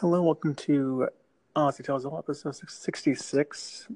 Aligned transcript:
Hello, 0.00 0.22
welcome 0.22 0.54
to 0.54 1.08
Honestly 1.56 1.84
Tales 1.84 2.04
All, 2.04 2.18
episode 2.18 2.54
66, 2.54 3.88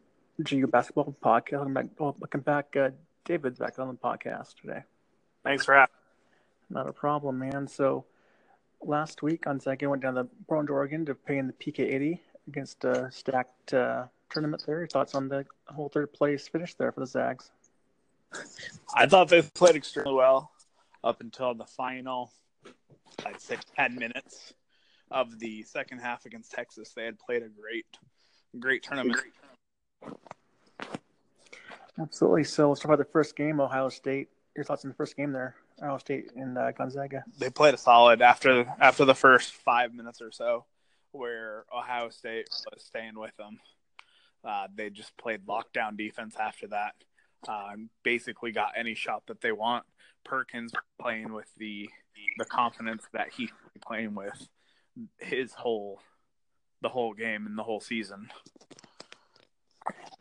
GU 0.42 0.66
Basketball 0.66 1.14
Podcast. 1.22 1.52
Welcome 1.52 1.74
back, 1.74 1.86
welcome 1.96 2.40
back 2.40 2.76
uh, 2.76 2.90
David's 3.24 3.60
back 3.60 3.78
on 3.78 3.86
the 3.86 3.94
podcast 3.94 4.60
today. 4.60 4.82
Thanks 5.44 5.64
for 5.64 5.74
having 5.74 5.94
Not 6.70 6.88
a 6.88 6.92
problem, 6.92 7.38
man. 7.38 7.68
So, 7.68 8.04
last 8.80 9.22
week, 9.22 9.44
Gonzaga 9.44 9.88
went 9.88 10.02
down 10.02 10.16
to 10.16 10.26
Portland, 10.48 10.70
Oregon 10.70 11.06
to 11.06 11.14
play 11.14 11.38
in 11.38 11.46
the 11.46 11.52
PK80 11.52 12.18
against 12.48 12.82
a 12.84 13.08
stacked 13.12 13.72
uh, 13.72 14.06
tournament 14.28 14.64
there. 14.66 14.78
Your 14.78 14.88
thoughts 14.88 15.14
on 15.14 15.28
the 15.28 15.46
whole 15.66 15.88
third 15.88 16.12
place 16.12 16.48
finish 16.48 16.74
there 16.74 16.90
for 16.90 16.98
the 16.98 17.06
Zags? 17.06 17.52
I 18.92 19.06
thought 19.06 19.28
they 19.28 19.42
played 19.42 19.76
extremely 19.76 20.14
well 20.14 20.50
up 21.04 21.20
until 21.20 21.54
the 21.54 21.66
final, 21.66 22.32
I'd 23.24 23.40
say, 23.40 23.58
10 23.76 23.94
minutes 23.94 24.54
of 25.12 25.38
the 25.38 25.62
second 25.62 25.98
half 25.98 26.24
against 26.24 26.52
Texas. 26.52 26.92
They 26.94 27.04
had 27.04 27.18
played 27.18 27.42
a 27.42 27.48
great, 27.48 27.86
great 28.58 28.82
tournament. 28.82 29.20
Absolutely. 32.00 32.44
So, 32.44 32.70
let's 32.70 32.80
talk 32.80 32.86
about 32.86 32.98
the 32.98 33.12
first 33.12 33.36
game, 33.36 33.60
Ohio 33.60 33.88
State. 33.88 34.28
Your 34.56 34.64
thoughts 34.64 34.84
on 34.84 34.90
the 34.90 34.94
first 34.94 35.16
game 35.16 35.32
there, 35.32 35.54
Ohio 35.80 35.98
State 35.98 36.32
and 36.36 36.56
uh, 36.58 36.72
Gonzaga? 36.72 37.24
They 37.38 37.50
played 37.50 37.74
a 37.74 37.78
solid 37.78 38.20
after 38.22 38.66
after 38.80 39.04
the 39.04 39.14
first 39.14 39.52
five 39.52 39.94
minutes 39.94 40.20
or 40.20 40.30
so, 40.30 40.64
where 41.12 41.64
Ohio 41.74 42.10
State 42.10 42.48
was 42.72 42.84
staying 42.84 43.18
with 43.18 43.36
them. 43.36 43.60
Uh, 44.44 44.66
they 44.74 44.90
just 44.90 45.16
played 45.16 45.46
lockdown 45.46 45.96
defense 45.96 46.34
after 46.38 46.66
that. 46.68 46.94
Uh, 47.46 47.72
basically, 48.02 48.52
got 48.52 48.72
any 48.76 48.94
shot 48.94 49.22
that 49.26 49.40
they 49.40 49.52
want. 49.52 49.84
Perkins 50.24 50.72
playing 51.00 51.32
with 51.32 51.48
the 51.56 51.88
the 52.38 52.44
confidence 52.44 53.04
that 53.12 53.28
he's 53.32 53.50
playing 53.80 54.14
with 54.14 54.48
his 55.18 55.54
whole 55.54 56.00
the 56.82 56.88
whole 56.88 57.14
game 57.14 57.46
and 57.46 57.56
the 57.56 57.62
whole 57.62 57.80
season. 57.80 58.28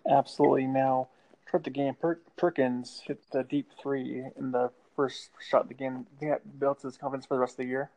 Absolutely. 0.09 0.67
Now, 0.67 1.09
toward 1.47 1.63
the 1.63 1.69
game, 1.69 1.95
per- 1.95 2.21
Perkins 2.37 3.01
hit 3.05 3.19
the 3.31 3.43
deep 3.43 3.71
three 3.81 4.23
in 4.37 4.51
the 4.51 4.71
first 4.95 5.31
shot 5.49 5.61
of 5.61 5.67
the 5.67 5.73
game. 5.73 6.05
I 6.15 6.19
think 6.19 6.31
that 6.31 6.59
built 6.59 6.81
his 6.81 6.97
confidence 6.97 7.25
for 7.25 7.35
the 7.35 7.39
rest 7.39 7.53
of 7.53 7.57
the 7.57 7.65
year. 7.65 7.89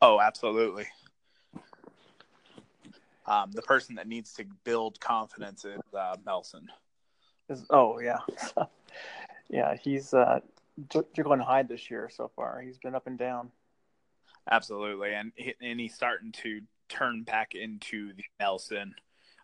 Oh, 0.00 0.20
absolutely. 0.20 0.86
Um, 3.26 3.50
the 3.52 3.62
person 3.62 3.96
that 3.96 4.06
needs 4.06 4.32
to 4.34 4.44
build 4.64 5.00
confidence 5.00 5.64
is 5.64 5.80
uh, 5.98 6.16
Melson. 6.24 6.68
Is, 7.48 7.64
oh 7.70 7.98
yeah, 8.00 8.18
yeah. 9.48 9.76
He's 9.76 10.14
uh, 10.14 10.40
Jekyll 10.88 11.32
and 11.32 11.42
Hyde 11.42 11.68
this 11.68 11.90
year 11.90 12.08
so 12.12 12.30
far. 12.36 12.60
He's 12.60 12.78
been 12.78 12.94
up 12.94 13.06
and 13.06 13.18
down. 13.18 13.50
Absolutely, 14.50 15.12
and 15.12 15.32
and 15.60 15.80
he's 15.80 15.94
starting 15.94 16.32
to 16.32 16.60
turn 16.88 17.24
back 17.24 17.54
into 17.54 18.12
the 18.14 18.24
Melson 18.38 18.94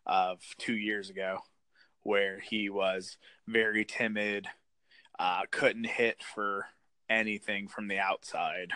of 0.07 0.41
two 0.59 0.77
years 0.77 1.11
ago, 1.11 1.39
where 2.03 2.39
he 2.39 2.69
was 2.69 3.17
very 3.49 3.85
timid, 3.85 4.47
uh, 5.19 5.43
couldn't 5.51 5.87
hit 5.87 6.23
for 6.23 6.67
anything 7.11 7.69
from 7.69 7.89
the 7.89 7.99
outside. 7.99 8.73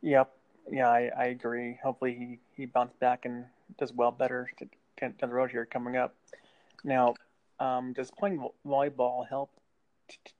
Yep, 0.00 0.32
yeah, 0.70 0.88
I, 0.88 1.10
I 1.16 1.24
agree. 1.26 1.78
Hopefully, 1.82 2.14
he 2.14 2.38
he 2.62 2.66
bounced 2.66 2.98
back 3.00 3.24
and 3.24 3.46
does 3.78 3.92
well 3.92 4.12
better 4.12 4.48
to, 4.58 4.66
down 5.00 5.14
the 5.20 5.26
road 5.28 5.50
here 5.50 5.66
coming 5.66 5.96
up. 5.96 6.14
Now, 6.84 7.14
um, 7.58 7.92
does 7.92 8.10
playing 8.10 8.46
volleyball 8.66 9.28
help 9.28 9.50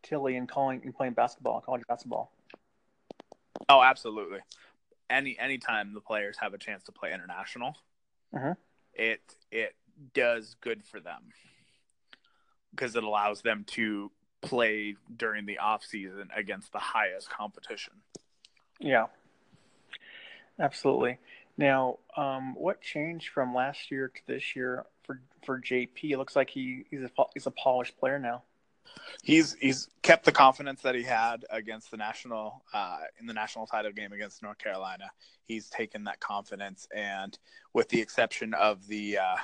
Tillie 0.02 0.36
in 0.36 0.46
calling 0.46 0.82
in 0.84 0.92
playing 0.92 1.14
basketball, 1.14 1.60
college 1.60 1.82
basketball? 1.88 2.30
Oh, 3.72 3.82
absolutely. 3.82 4.40
Any 5.08 5.38
anytime 5.38 5.94
the 5.94 6.00
players 6.02 6.36
have 6.38 6.52
a 6.52 6.58
chance 6.58 6.82
to 6.84 6.92
play 6.92 7.10
international, 7.14 7.74
Mhm. 8.34 8.58
it 8.92 9.34
it 9.50 9.74
does 10.12 10.56
good 10.60 10.84
for 10.84 11.00
them 11.00 11.32
because 12.70 12.94
it 12.96 13.02
allows 13.02 13.40
them 13.40 13.64
to 13.64 14.12
play 14.42 14.96
during 15.16 15.46
the 15.46 15.56
off 15.58 15.84
season 15.84 16.30
against 16.34 16.72
the 16.72 16.78
highest 16.80 17.30
competition. 17.30 18.02
Yeah, 18.78 19.06
absolutely. 20.58 21.18
Now, 21.56 21.98
um, 22.14 22.54
what 22.54 22.82
changed 22.82 23.30
from 23.30 23.54
last 23.54 23.90
year 23.90 24.08
to 24.08 24.26
this 24.26 24.54
year 24.54 24.84
for 25.04 25.22
for 25.46 25.58
JP? 25.58 26.12
It 26.12 26.18
looks 26.18 26.36
like 26.36 26.50
he 26.50 26.84
he's 26.90 27.04
a 27.04 27.10
he's 27.32 27.46
a 27.46 27.50
polished 27.50 27.96
player 27.96 28.18
now. 28.18 28.42
He's 29.22 29.54
he's 29.54 29.88
kept 30.02 30.24
the 30.24 30.32
confidence 30.32 30.82
that 30.82 30.94
he 30.94 31.02
had 31.02 31.44
against 31.50 31.90
the 31.90 31.96
national 31.96 32.64
uh, 32.74 32.98
in 33.20 33.26
the 33.26 33.32
national 33.34 33.66
title 33.66 33.92
game 33.92 34.12
against 34.12 34.42
North 34.42 34.58
Carolina. 34.58 35.10
He's 35.44 35.68
taken 35.68 36.04
that 36.04 36.18
confidence, 36.20 36.88
and 36.94 37.38
with 37.72 37.88
the 37.88 38.00
exception 38.00 38.52
of 38.54 38.86
the 38.88 39.18
uh, 39.18 39.36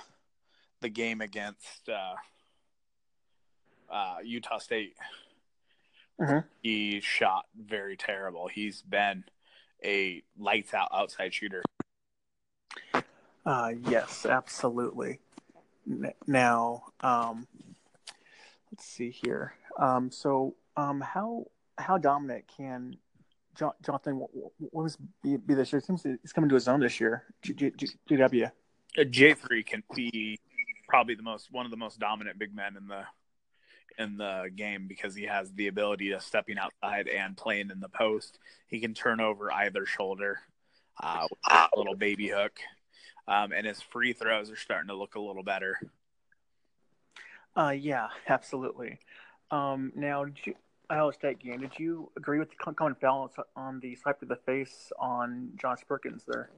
the 0.81 0.89
game 0.89 1.21
against 1.21 1.89
uh, 1.89 2.15
uh, 3.91 4.17
Utah 4.25 4.59
State, 4.59 4.97
Mhm. 6.21 6.45
he 6.63 7.01
shot 7.01 7.47
very 7.57 7.97
terrible. 7.97 8.49
He's 8.49 8.83
been 8.83 9.25
a 9.85 10.23
lights 10.37 10.75
out 10.75 10.89
outside 10.93 11.33
shooter. 11.33 11.63
Uh, 13.47 13.73
yes, 13.89 14.27
absolutely. 14.27 15.21
N- 15.89 16.13
Now, 16.27 16.83
um, 17.01 17.47
let's 18.79 18.89
see 18.89 19.11
here. 19.11 19.55
Um, 19.77 20.11
so, 20.11 20.55
um, 20.77 21.01
how 21.01 21.47
how 21.79 21.99
dominant 21.99 22.45
can 22.57 22.97
Jo- 23.57 23.75
Jonathan 23.85 24.25
was 24.73 24.97
be, 25.23 25.37
be 25.37 25.55
this 25.55 25.73
year? 25.73 25.79
It 25.79 25.85
seems 25.85 26.05
he's 26.05 26.33
coming 26.33 26.49
to 26.49 26.55
his 26.55 26.69
own 26.69 26.81
this 26.81 27.01
year. 27.01 27.25
G- 27.43 27.55
GW. 28.09 28.51
J 29.11 29.35
three 29.35 29.65
can 29.65 29.83
be 29.95 30.39
probably 30.89 31.17
the 31.17 31.23
most 31.23 31.53
one 31.53 31.65
of 31.65 31.73
the 31.73 31.77
most 31.77 31.99
dominant 31.99 32.39
big 32.39 32.55
men 32.55 32.77
in 32.77 32.87
the 32.87 33.03
in 33.99 34.17
the 34.17 34.49
game 34.55 34.87
because 34.87 35.15
he 35.15 35.25
has 35.25 35.53
the 35.55 35.67
ability 35.67 36.11
to 36.11 36.21
stepping 36.21 36.57
outside 36.57 37.09
and 37.09 37.37
playing 37.37 37.71
in 37.71 37.81
the 37.81 37.89
post. 37.89 38.39
He 38.69 38.79
can 38.79 38.95
turn 38.95 39.21
over 39.21 39.53
either 39.53 39.87
shoulder 39.87 40.39
uh, 41.03 41.27
with 41.29 41.39
a 41.51 41.69
little 41.77 41.97
baby 41.97 42.29
hook, 42.29 42.61
um, 43.27 43.51
and 43.51 43.67
his 43.67 43.83
free 43.83 44.13
throws 44.13 44.53
are 44.53 44.57
starting 44.57 44.89
to 44.89 44.95
look 44.95 45.17
a 45.17 45.21
little 45.21 45.43
better. 45.43 45.81
Uh, 47.59 47.71
yeah, 47.71 48.09
absolutely. 48.29 48.99
Um, 49.51 49.93
now, 49.97 50.25
did 50.25 50.39
you, 50.45 50.55
Iowa 50.89 51.13
State 51.13 51.41
game, 51.41 51.61
did 51.61 51.73
you 51.77 52.11
agree 52.17 52.39
with 52.39 52.51
the 52.51 52.73
common 52.73 52.97
balance 53.01 53.35
on 53.57 53.81
the 53.81 53.97
swipe 53.97 54.21
to 54.21 54.27
the 54.27 54.37
face 54.47 54.93
on 54.99 55.51
Josh 55.61 55.81
Perkins 55.89 56.25
there? 56.27 56.51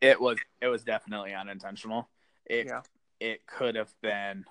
It 0.00 0.20
was 0.20 0.36
it 0.60 0.66
was 0.66 0.82
definitely 0.84 1.32
unintentional. 1.32 2.08
It 2.44 2.66
Yeah. 2.66 2.82
it 3.20 3.46
could 3.46 3.76
have 3.76 3.94
been 4.02 4.44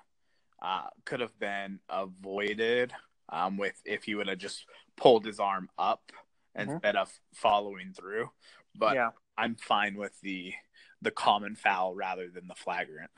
uh, 0.62 0.88
could 1.04 1.20
have 1.20 1.38
been 1.38 1.78
avoided 1.88 2.92
um, 3.28 3.58
with 3.58 3.80
if 3.84 4.04
he 4.04 4.14
would 4.14 4.28
have 4.28 4.38
just 4.38 4.64
pulled 4.96 5.26
his 5.26 5.38
arm 5.38 5.68
up 5.78 6.10
instead 6.56 6.96
of 6.96 7.12
following 7.34 7.92
through. 7.92 8.30
But 8.74 8.94
yeah, 8.94 9.10
I'm 9.36 9.56
fine 9.56 9.96
with 9.96 10.18
the 10.22 10.54
the 11.02 11.10
common 11.10 11.54
foul 11.54 11.94
rather 11.94 12.28
than 12.30 12.48
the 12.48 12.54
flagrant. 12.54 13.10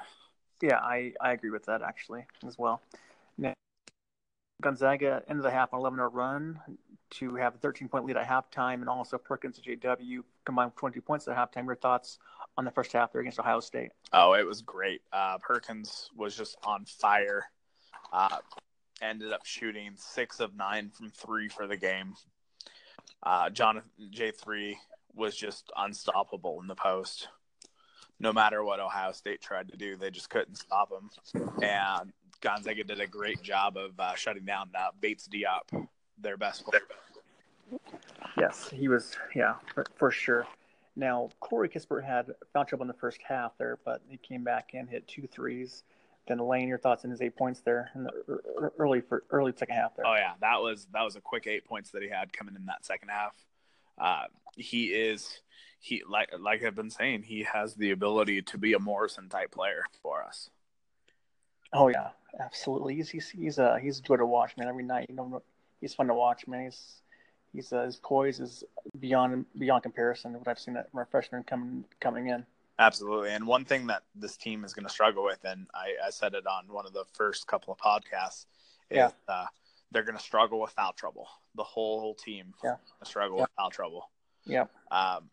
Yeah, 0.63 0.79
I, 0.79 1.13
I 1.21 1.33
agree 1.33 1.51
with 1.51 1.67
that 1.67 1.83
actually 1.83 2.27
as 2.47 2.59
well. 2.59 2.83
Now, 3.39 3.55
Gonzaga 4.63 5.23
ended 5.29 5.45
the 5.45 5.51
half 5.51 5.75
on 5.75 5.81
11 5.81 5.99
0 5.99 6.11
run 6.11 6.61
to 7.11 7.35
have 7.37 7.55
a 7.55 7.59
13 7.59 7.89
point 7.89 8.05
lead 8.05 8.17
at 8.17 8.27
halftime, 8.27 8.75
and 8.75 8.89
also 8.89 9.19
Perkins 9.19 9.61
and 9.65 9.81
JW 9.81 10.23
combined 10.45 10.73
20 10.77 11.01
points 11.01 11.29
at 11.29 11.37
halftime. 11.37 11.67
Your 11.67 11.77
thoughts 11.77 12.19
on 12.57 12.65
the 12.65 12.71
first 12.71 12.93
half 12.93 13.13
there 13.13 13.21
against 13.21 13.39
Ohio 13.39 13.61
State? 13.61 13.91
Oh, 14.13 14.33
it 14.35 14.47
was 14.47 14.63
great. 14.63 15.03
Uh, 15.13 15.39
Perkins 15.39 16.11
was 16.17 16.37
just 16.37 16.57
on 16.65 16.85
fire. 16.85 17.45
Uh, 18.13 18.39
ended 19.03 19.33
up 19.33 19.45
shooting 19.45 19.93
six 19.97 20.41
of 20.41 20.57
nine 20.57 20.91
from 20.91 21.11
three 21.11 21.49
for 21.49 21.67
the 21.67 21.77
game. 21.77 22.15
Uh, 23.23 23.51
Jonathan 23.51 23.91
J 24.11 24.31
three 24.31 24.79
was 25.15 25.37
just 25.37 25.71
unstoppable 25.77 26.61
in 26.61 26.67
the 26.67 26.75
post. 26.75 27.29
No 28.19 28.33
matter 28.33 28.65
what 28.65 28.81
Ohio 28.81 29.13
State 29.13 29.43
tried 29.43 29.69
to 29.69 29.77
do, 29.77 29.97
they 29.97 30.11
just 30.11 30.31
couldn't 30.31 30.57
stop 30.57 30.91
him. 30.91 31.11
And 31.63 32.13
Gonzaga 32.41 32.85
did 32.85 33.01
a 33.01 33.07
great 33.07 33.43
job 33.43 33.77
of 33.77 33.99
uh, 33.99 34.15
shutting 34.15 34.45
down 34.45 34.71
uh, 34.77 34.89
Bates 35.01 35.29
Diop, 35.29 35.87
their 36.19 36.37
best 36.37 36.65
player. 36.65 36.83
Yes, 38.39 38.71
he 38.71 38.89
was. 38.89 39.17
Yeah, 39.35 39.55
for, 39.75 39.85
for 39.97 40.11
sure. 40.11 40.47
Now 40.95 41.29
Corey 41.41 41.69
Kispert 41.69 42.05
had 42.05 42.31
foul 42.53 42.65
trouble 42.65 42.85
in 42.85 42.89
the 42.89 42.95
first 42.95 43.21
half 43.27 43.53
there, 43.59 43.79
but 43.85 44.01
he 44.09 44.17
came 44.17 44.45
back 44.45 44.71
and 44.73 44.89
hit 44.89 45.07
two 45.07 45.27
threes. 45.27 45.83
Then 46.27 46.39
Lane, 46.39 46.69
your 46.69 46.79
thoughts 46.79 47.05
on 47.05 47.11
his 47.11 47.21
eight 47.21 47.37
points 47.37 47.61
there 47.61 47.91
in 47.95 48.05
the 48.05 48.71
early 48.79 49.01
for 49.01 49.23
early 49.31 49.53
second 49.55 49.77
half 49.77 49.95
there? 49.95 50.07
Oh 50.07 50.15
yeah, 50.15 50.33
that 50.41 50.61
was 50.61 50.89
that 50.93 51.03
was 51.03 51.17
a 51.17 51.21
quick 51.21 51.47
eight 51.47 51.65
points 51.65 51.91
that 51.91 52.03
he 52.03 52.09
had 52.09 52.33
coming 52.33 52.57
in 52.57 52.65
that 52.67 52.85
second 52.85 53.11
half. 53.11 53.37
Uh, 53.99 54.25
he 54.57 54.87
is 54.87 55.41
he 55.79 56.03
like 56.09 56.31
like 56.39 56.65
I've 56.65 56.75
been 56.75 56.91
saying, 56.91 57.23
he 57.23 57.45
has 57.45 57.75
the 57.75 57.91
ability 57.91 58.43
to 58.43 58.59
be 58.59 58.73
a 58.73 58.79
Morrison 58.79 59.29
type 59.29 59.53
player 59.53 59.85
for 60.03 60.23
us. 60.23 60.51
Oh 61.73 61.89
yeah, 61.89 62.09
absolutely. 62.41 62.97
He's 62.97 63.09
he's 63.09 63.29
he's 63.29 63.59
uh 63.59 63.77
he's 63.77 64.01
good 64.01 64.19
to 64.19 64.27
watch, 64.27 64.57
man. 64.57 64.69
Every 64.69 64.85
night, 64.85 65.07
you 65.09 65.15
know, 65.17 65.43
he's 65.81 65.95
fun 65.95 66.07
to 66.09 66.15
watch, 66.15 66.47
man. 66.47 66.65
He's 66.65 67.03
he's 67.53 67.73
uh, 67.73 67.85
his 67.85 67.97
poise 67.97 68.41
is 68.41 68.65
beyond 68.99 69.47
beyond 69.59 69.83
comparison 69.83 70.33
to 70.33 70.39
what 70.39 70.49
I've 70.49 70.59
seen 70.59 70.77
from 70.91 71.01
a 71.01 71.07
freshman 71.07 71.43
coming 71.45 71.85
coming 72.01 72.29
in. 72.29 72.45
Absolutely. 72.79 73.31
And 73.31 73.47
one 73.47 73.65
thing 73.65 73.87
that 73.87 74.03
this 74.15 74.37
team 74.37 74.65
is 74.65 74.75
going 74.75 74.85
to 74.85 74.93
struggle 74.93 75.25
with, 75.25 75.43
and 75.45 75.67
I, 75.75 76.07
I, 76.07 76.11
said 76.11 76.35
it 76.35 76.47
on 76.47 76.65
one 76.69 76.85
of 76.85 76.93
the 76.93 77.05
first 77.15 77.47
couple 77.47 77.73
of 77.73 77.79
podcasts, 77.79 78.45
is 78.91 78.99
yeah. 78.99 79.11
uh, 79.29 79.47
they're 79.91 80.03
going 80.03 80.19
to 80.19 80.23
struggle 80.23 80.61
with 80.61 80.73
foul 80.73 80.93
trouble. 80.93 81.27
The 81.55 81.65
whole 81.65 82.15
team 82.15 82.53
yeah. 82.63 82.75
struggle 83.03 83.39
yeah. 83.39 83.43
with 83.45 83.51
foul 83.57 83.71
trouble. 83.71 84.11
Yeah. 84.45 84.67
Um, 84.91 85.31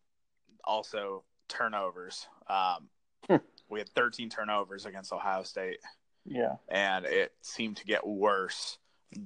also, 0.63 1.23
turnovers. 1.47 2.27
Um, 2.47 2.89
hmm. 3.27 3.35
we 3.69 3.79
had 3.79 3.89
13 3.89 4.29
turnovers 4.29 4.85
against 4.85 5.13
Ohio 5.13 5.43
State. 5.43 5.79
Yeah. 6.25 6.55
And 6.69 7.05
it 7.05 7.33
seemed 7.41 7.77
to 7.77 7.85
get 7.85 8.05
worse 8.05 8.77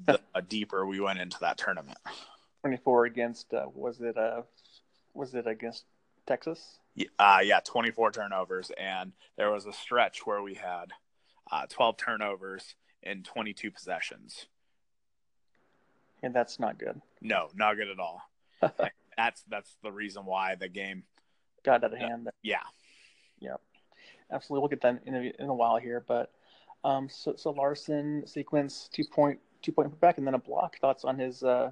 the 0.05 0.19
deeper 0.47 0.85
we 0.85 0.99
went 0.99 1.19
into 1.19 1.37
that 1.41 1.57
tournament. 1.57 1.97
24 2.61 3.05
against, 3.05 3.53
uh, 3.53 3.65
was 3.73 4.01
it, 4.01 4.17
uh, 4.17 4.41
was 5.13 5.33
it 5.33 5.47
against 5.47 5.85
Texas? 6.25 6.79
Uh, 7.19 7.39
yeah, 7.43 7.59
24 7.63 8.11
turnovers. 8.11 8.71
And 8.77 9.13
there 9.37 9.51
was 9.51 9.65
a 9.65 9.73
stretch 9.73 10.25
where 10.25 10.41
we 10.41 10.55
had 10.55 10.91
uh, 11.51 11.65
12 11.69 11.97
turnovers 11.97 12.75
in 13.03 13.23
22 13.23 13.71
possessions. 13.71 14.47
And 16.23 16.33
that's 16.33 16.59
not 16.59 16.79
good. 16.79 16.99
No, 17.21 17.49
not 17.55 17.75
good 17.75 17.89
at 17.89 17.99
all. 17.99 18.21
that's 19.17 19.43
that's 19.47 19.75
the 19.83 19.91
reason 19.91 20.25
why 20.25 20.55
the 20.55 20.67
game 20.67 21.03
got 21.67 21.83
out 21.83 21.93
of 21.93 21.99
hand. 21.99 22.29
Yeah. 22.41 22.57
Yep. 23.39 23.61
Absolutely. 24.31 24.61
We'll 24.61 24.69
get 24.69 24.81
that 24.81 25.01
in 25.05 25.15
a, 25.15 25.43
in 25.43 25.49
a 25.49 25.53
while 25.53 25.77
here, 25.77 26.03
but 26.07 26.31
um, 26.83 27.07
so 27.09 27.35
so 27.35 27.51
Larsen 27.51 28.25
sequence 28.25 28.89
two 28.91 29.03
point 29.03 29.39
two 29.61 29.71
point 29.71 29.99
back 29.99 30.17
and 30.17 30.25
then 30.25 30.33
a 30.33 30.39
block. 30.39 30.79
Thoughts 30.79 31.03
on 31.03 31.17
his 31.17 31.43
uh, 31.43 31.71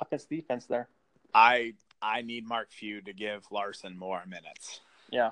offense 0.00 0.24
defense 0.24 0.66
there? 0.66 0.88
I 1.34 1.74
I 2.02 2.22
need 2.22 2.46
Mark 2.46 2.70
Few 2.70 3.00
to 3.02 3.12
give 3.12 3.44
Larsen 3.50 3.96
more 3.98 4.22
minutes. 4.26 4.80
Yeah. 5.10 5.30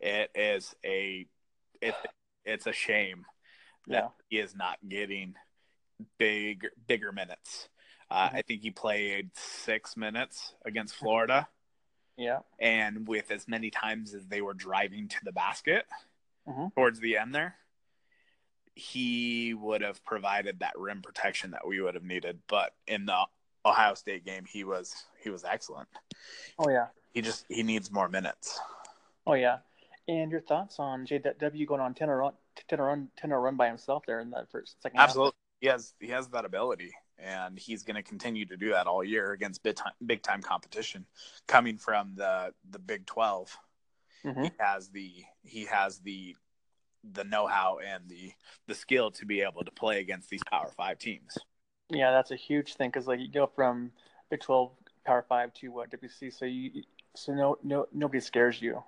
It 0.00 0.30
is 0.34 0.74
a 0.84 1.26
it 1.80 1.94
it's 2.44 2.66
a 2.66 2.72
shame 2.72 3.24
that 3.86 3.94
yeah. 3.94 4.08
he 4.28 4.38
is 4.38 4.54
not 4.54 4.78
getting 4.88 5.34
big 6.18 6.66
bigger 6.86 7.12
minutes. 7.12 7.68
Uh, 8.10 8.26
mm-hmm. 8.26 8.36
I 8.36 8.42
think 8.42 8.62
he 8.62 8.70
played 8.70 9.30
six 9.34 9.96
minutes 9.96 10.54
against 10.64 10.94
Florida. 10.94 11.48
Yeah. 12.16 12.40
And 12.58 13.06
with 13.08 13.30
as 13.30 13.48
many 13.48 13.70
times 13.70 14.14
as 14.14 14.26
they 14.26 14.40
were 14.40 14.54
driving 14.54 15.08
to 15.08 15.16
the 15.24 15.32
basket 15.32 15.86
mm-hmm. 16.48 16.68
towards 16.74 17.00
the 17.00 17.16
end 17.16 17.34
there, 17.34 17.56
he 18.74 19.54
would 19.54 19.82
have 19.82 20.04
provided 20.04 20.60
that 20.60 20.78
rim 20.78 21.02
protection 21.02 21.50
that 21.52 21.66
we 21.66 21.80
would 21.80 21.94
have 21.94 22.04
needed. 22.04 22.40
But 22.48 22.74
in 22.86 23.06
the 23.06 23.26
Ohio 23.64 23.94
State 23.94 24.24
game, 24.24 24.44
he 24.46 24.64
was 24.64 24.94
he 25.22 25.30
was 25.30 25.44
excellent. 25.44 25.88
Oh 26.58 26.68
yeah. 26.70 26.86
He 27.12 27.22
just 27.22 27.44
he 27.48 27.62
needs 27.62 27.90
more 27.90 28.08
minutes. 28.08 28.58
Oh 29.26 29.34
yeah. 29.34 29.58
And 30.08 30.30
your 30.30 30.40
thoughts 30.40 30.78
on 30.78 31.06
JW 31.06 31.66
going 31.66 31.80
on 31.80 31.94
10 31.94 32.10
or 32.10 32.18
run, 32.18 32.32
10 32.68 32.80
or 32.80 32.86
run, 32.86 33.08
10 33.16 33.32
or 33.32 33.40
run 33.40 33.56
by 33.56 33.68
himself 33.68 34.02
there 34.04 34.20
in 34.20 34.30
that 34.30 34.50
first 34.50 34.82
second 34.82 34.98
Absolutely. 34.98 35.26
Half? 35.26 35.32
He 35.60 35.66
has 35.68 35.94
he 36.00 36.08
has 36.08 36.28
that 36.28 36.44
ability 36.44 36.92
and 37.22 37.58
he's 37.58 37.82
going 37.82 37.96
to 37.96 38.02
continue 38.02 38.44
to 38.46 38.56
do 38.56 38.70
that 38.70 38.86
all 38.86 39.04
year 39.04 39.32
against 39.32 39.62
big 39.62 39.76
time 39.76 39.92
big 40.04 40.22
time 40.22 40.42
competition 40.42 41.06
coming 41.46 41.78
from 41.78 42.14
the 42.16 42.52
the 42.70 42.78
Big 42.78 43.06
12. 43.06 43.56
Mm-hmm. 44.24 44.44
He 44.44 44.50
has 44.58 44.88
the 44.88 45.12
he 45.42 45.64
has 45.66 45.98
the 45.98 46.36
the 47.12 47.24
know-how 47.24 47.78
and 47.84 48.08
the 48.08 48.32
the 48.66 48.74
skill 48.74 49.10
to 49.12 49.26
be 49.26 49.40
able 49.40 49.64
to 49.64 49.70
play 49.70 50.00
against 50.00 50.30
these 50.30 50.42
Power 50.48 50.70
5 50.76 50.98
teams. 50.98 51.36
Yeah, 51.88 52.10
that's 52.10 52.30
a 52.30 52.36
huge 52.36 52.74
thing 52.74 52.90
cuz 52.90 53.06
like 53.06 53.20
you 53.20 53.30
go 53.30 53.46
from 53.46 53.92
Big 54.30 54.40
12 54.40 54.72
Power 55.04 55.24
5 55.28 55.52
to 55.54 55.68
what 55.68 55.90
WC 55.90 56.32
so 56.32 56.44
you 56.44 56.82
so 57.14 57.34
no 57.34 57.58
no 57.62 57.86
nobody 57.92 58.20
scares 58.20 58.60
you. 58.60 58.82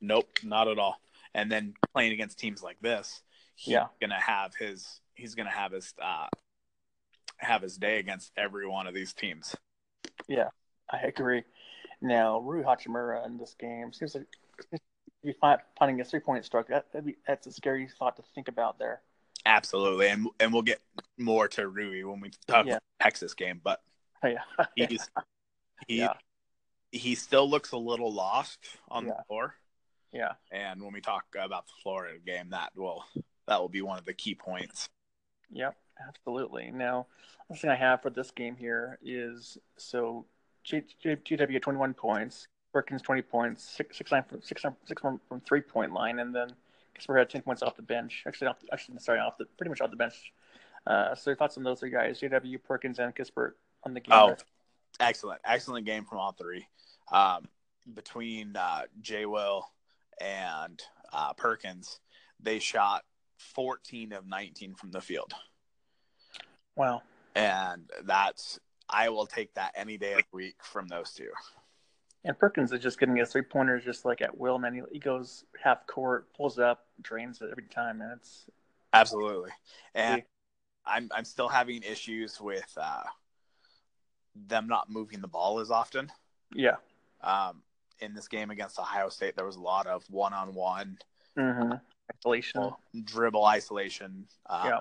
Nope, 0.00 0.28
not 0.42 0.68
at 0.68 0.78
all. 0.78 1.00
And 1.34 1.50
then 1.50 1.74
playing 1.92 2.12
against 2.12 2.38
teams 2.38 2.62
like 2.62 2.80
this, 2.80 3.22
he's 3.54 3.72
yeah. 3.72 3.86
going 4.00 4.10
to 4.10 4.16
have 4.16 4.54
his 4.54 5.00
he's 5.14 5.34
going 5.34 5.46
to 5.46 5.52
have 5.52 5.72
his 5.72 5.94
uh, 6.02 6.26
have 7.40 7.62
his 7.62 7.76
day 7.76 7.98
against 7.98 8.32
every 8.36 8.66
one 8.66 8.86
of 8.86 8.94
these 8.94 9.12
teams. 9.12 9.54
Yeah, 10.28 10.48
I 10.90 10.98
agree. 10.98 11.44
Now, 12.00 12.40
Rui 12.40 12.62
Hachimura 12.62 13.26
in 13.26 13.38
this 13.38 13.54
game 13.58 13.92
seems 13.92 14.14
like 14.14 14.26
be 15.22 15.34
finding 15.78 16.00
a 16.00 16.04
three 16.04 16.20
point 16.20 16.44
stroke. 16.44 16.68
That 16.68 17.04
be, 17.04 17.16
that's 17.26 17.46
a 17.46 17.52
scary 17.52 17.88
thought 17.98 18.16
to 18.16 18.22
think 18.34 18.48
about 18.48 18.78
there. 18.78 19.02
Absolutely, 19.44 20.08
and 20.08 20.26
and 20.38 20.52
we'll 20.52 20.62
get 20.62 20.80
more 21.18 21.48
to 21.48 21.68
Rui 21.68 22.02
when 22.04 22.20
we 22.20 22.30
talk 22.46 22.66
yeah. 22.66 22.72
about 22.72 22.82
Texas 23.00 23.34
game, 23.34 23.60
but 23.62 23.80
oh, 24.22 24.28
yeah, 24.76 24.86
he's 24.88 25.08
he 25.86 25.98
yeah. 25.98 26.14
he 26.90 27.14
still 27.14 27.48
looks 27.48 27.72
a 27.72 27.78
little 27.78 28.12
lost 28.12 28.58
on 28.88 29.06
yeah. 29.06 29.12
the 29.16 29.24
floor. 29.28 29.54
Yeah, 30.12 30.32
and 30.50 30.82
when 30.82 30.92
we 30.92 31.00
talk 31.00 31.24
about 31.38 31.66
the 31.66 31.72
Florida 31.82 32.18
game, 32.24 32.50
that 32.50 32.70
will 32.76 33.04
that 33.46 33.60
will 33.60 33.68
be 33.68 33.82
one 33.82 33.98
of 33.98 34.04
the 34.04 34.14
key 34.14 34.34
points. 34.34 34.88
Yep, 35.50 35.76
absolutely. 36.06 36.70
Now, 36.72 37.06
the 37.48 37.56
thing 37.56 37.70
I 37.70 37.76
have 37.76 38.02
for 38.02 38.10
this 38.10 38.30
game 38.30 38.56
here 38.56 38.98
is 39.02 39.58
so 39.76 40.26
GW 40.66 41.62
21 41.62 41.94
points, 41.94 42.46
Perkins 42.72 43.02
20 43.02 43.22
points, 43.22 43.68
six, 43.68 43.98
six, 43.98 44.12
nine 44.12 44.24
from, 44.28 44.42
six, 44.42 44.62
six 44.86 45.00
from, 45.00 45.20
from 45.28 45.40
three 45.40 45.60
point 45.60 45.92
line, 45.92 46.18
and 46.18 46.34
then 46.34 46.48
Kispert 46.98 47.18
had 47.18 47.30
10 47.30 47.42
points 47.42 47.62
off 47.62 47.76
the 47.76 47.82
bench. 47.82 48.24
Actually, 48.26 48.48
off, 48.48 48.56
actually 48.72 48.98
sorry, 48.98 49.18
off 49.18 49.38
the 49.38 49.46
pretty 49.56 49.70
much 49.70 49.80
off 49.80 49.90
the 49.90 49.96
bench. 49.96 50.32
Uh, 50.86 51.14
so, 51.14 51.30
your 51.30 51.36
thoughts 51.36 51.56
on 51.56 51.64
those 51.64 51.80
three 51.80 51.90
guys, 51.90 52.20
JW, 52.20 52.62
Perkins, 52.62 52.98
and 52.98 53.14
Kispert 53.14 53.52
on 53.84 53.94
the 53.94 54.00
game? 54.00 54.12
Oh, 54.12 54.36
excellent, 54.98 55.40
excellent 55.44 55.86
game 55.86 56.04
from 56.04 56.18
all 56.18 56.32
three. 56.32 56.66
Um, 57.12 57.44
between 57.94 58.56
uh, 58.56 58.82
Jay 59.00 59.26
Will 59.26 59.66
and 60.20 60.80
uh, 61.12 61.32
Perkins, 61.34 62.00
they 62.40 62.58
shot 62.58 63.02
14 63.54 64.12
of 64.12 64.26
19 64.26 64.74
from 64.74 64.90
the 64.90 65.00
field. 65.00 65.32
Wow. 66.80 67.02
And 67.34 67.90
that's, 68.04 68.58
I 68.88 69.10
will 69.10 69.26
take 69.26 69.52
that 69.54 69.72
any 69.76 69.98
day 69.98 70.14
of 70.14 70.22
the 70.32 70.36
week 70.36 70.56
from 70.62 70.88
those 70.88 71.12
two. 71.12 71.28
And 72.24 72.38
Perkins 72.38 72.72
is 72.72 72.80
just 72.80 72.98
getting 72.98 73.16
his 73.16 73.30
three 73.30 73.42
pointers 73.42 73.84
just 73.84 74.06
like 74.06 74.22
at 74.22 74.38
will, 74.38 74.58
man. 74.58 74.72
He, 74.74 74.80
he 74.92 74.98
goes 74.98 75.44
half 75.62 75.86
court, 75.86 76.32
pulls 76.34 76.58
up, 76.58 76.86
drains 77.02 77.42
it 77.42 77.48
every 77.50 77.64
time, 77.64 77.98
man. 77.98 78.12
It's 78.16 78.46
absolutely. 78.94 79.50
And 79.94 80.22
I'm 80.86 81.10
I'm 81.14 81.26
still 81.26 81.48
having 81.48 81.82
issues 81.82 82.40
with 82.40 82.72
uh, 82.80 83.04
them 84.34 84.66
not 84.66 84.88
moving 84.88 85.20
the 85.20 85.28
ball 85.28 85.60
as 85.60 85.70
often. 85.70 86.10
Yeah. 86.54 86.76
Um, 87.22 87.60
in 88.00 88.14
this 88.14 88.26
game 88.26 88.50
against 88.50 88.78
Ohio 88.78 89.10
State, 89.10 89.36
there 89.36 89.44
was 89.44 89.56
a 89.56 89.60
lot 89.60 89.86
of 89.86 90.02
one-on-one 90.08 90.96
mm-hmm. 91.36 91.72
isolation, 92.16 92.70
dribble 93.04 93.44
isolation. 93.44 94.26
Uh, 94.46 94.62
yeah. 94.64 94.78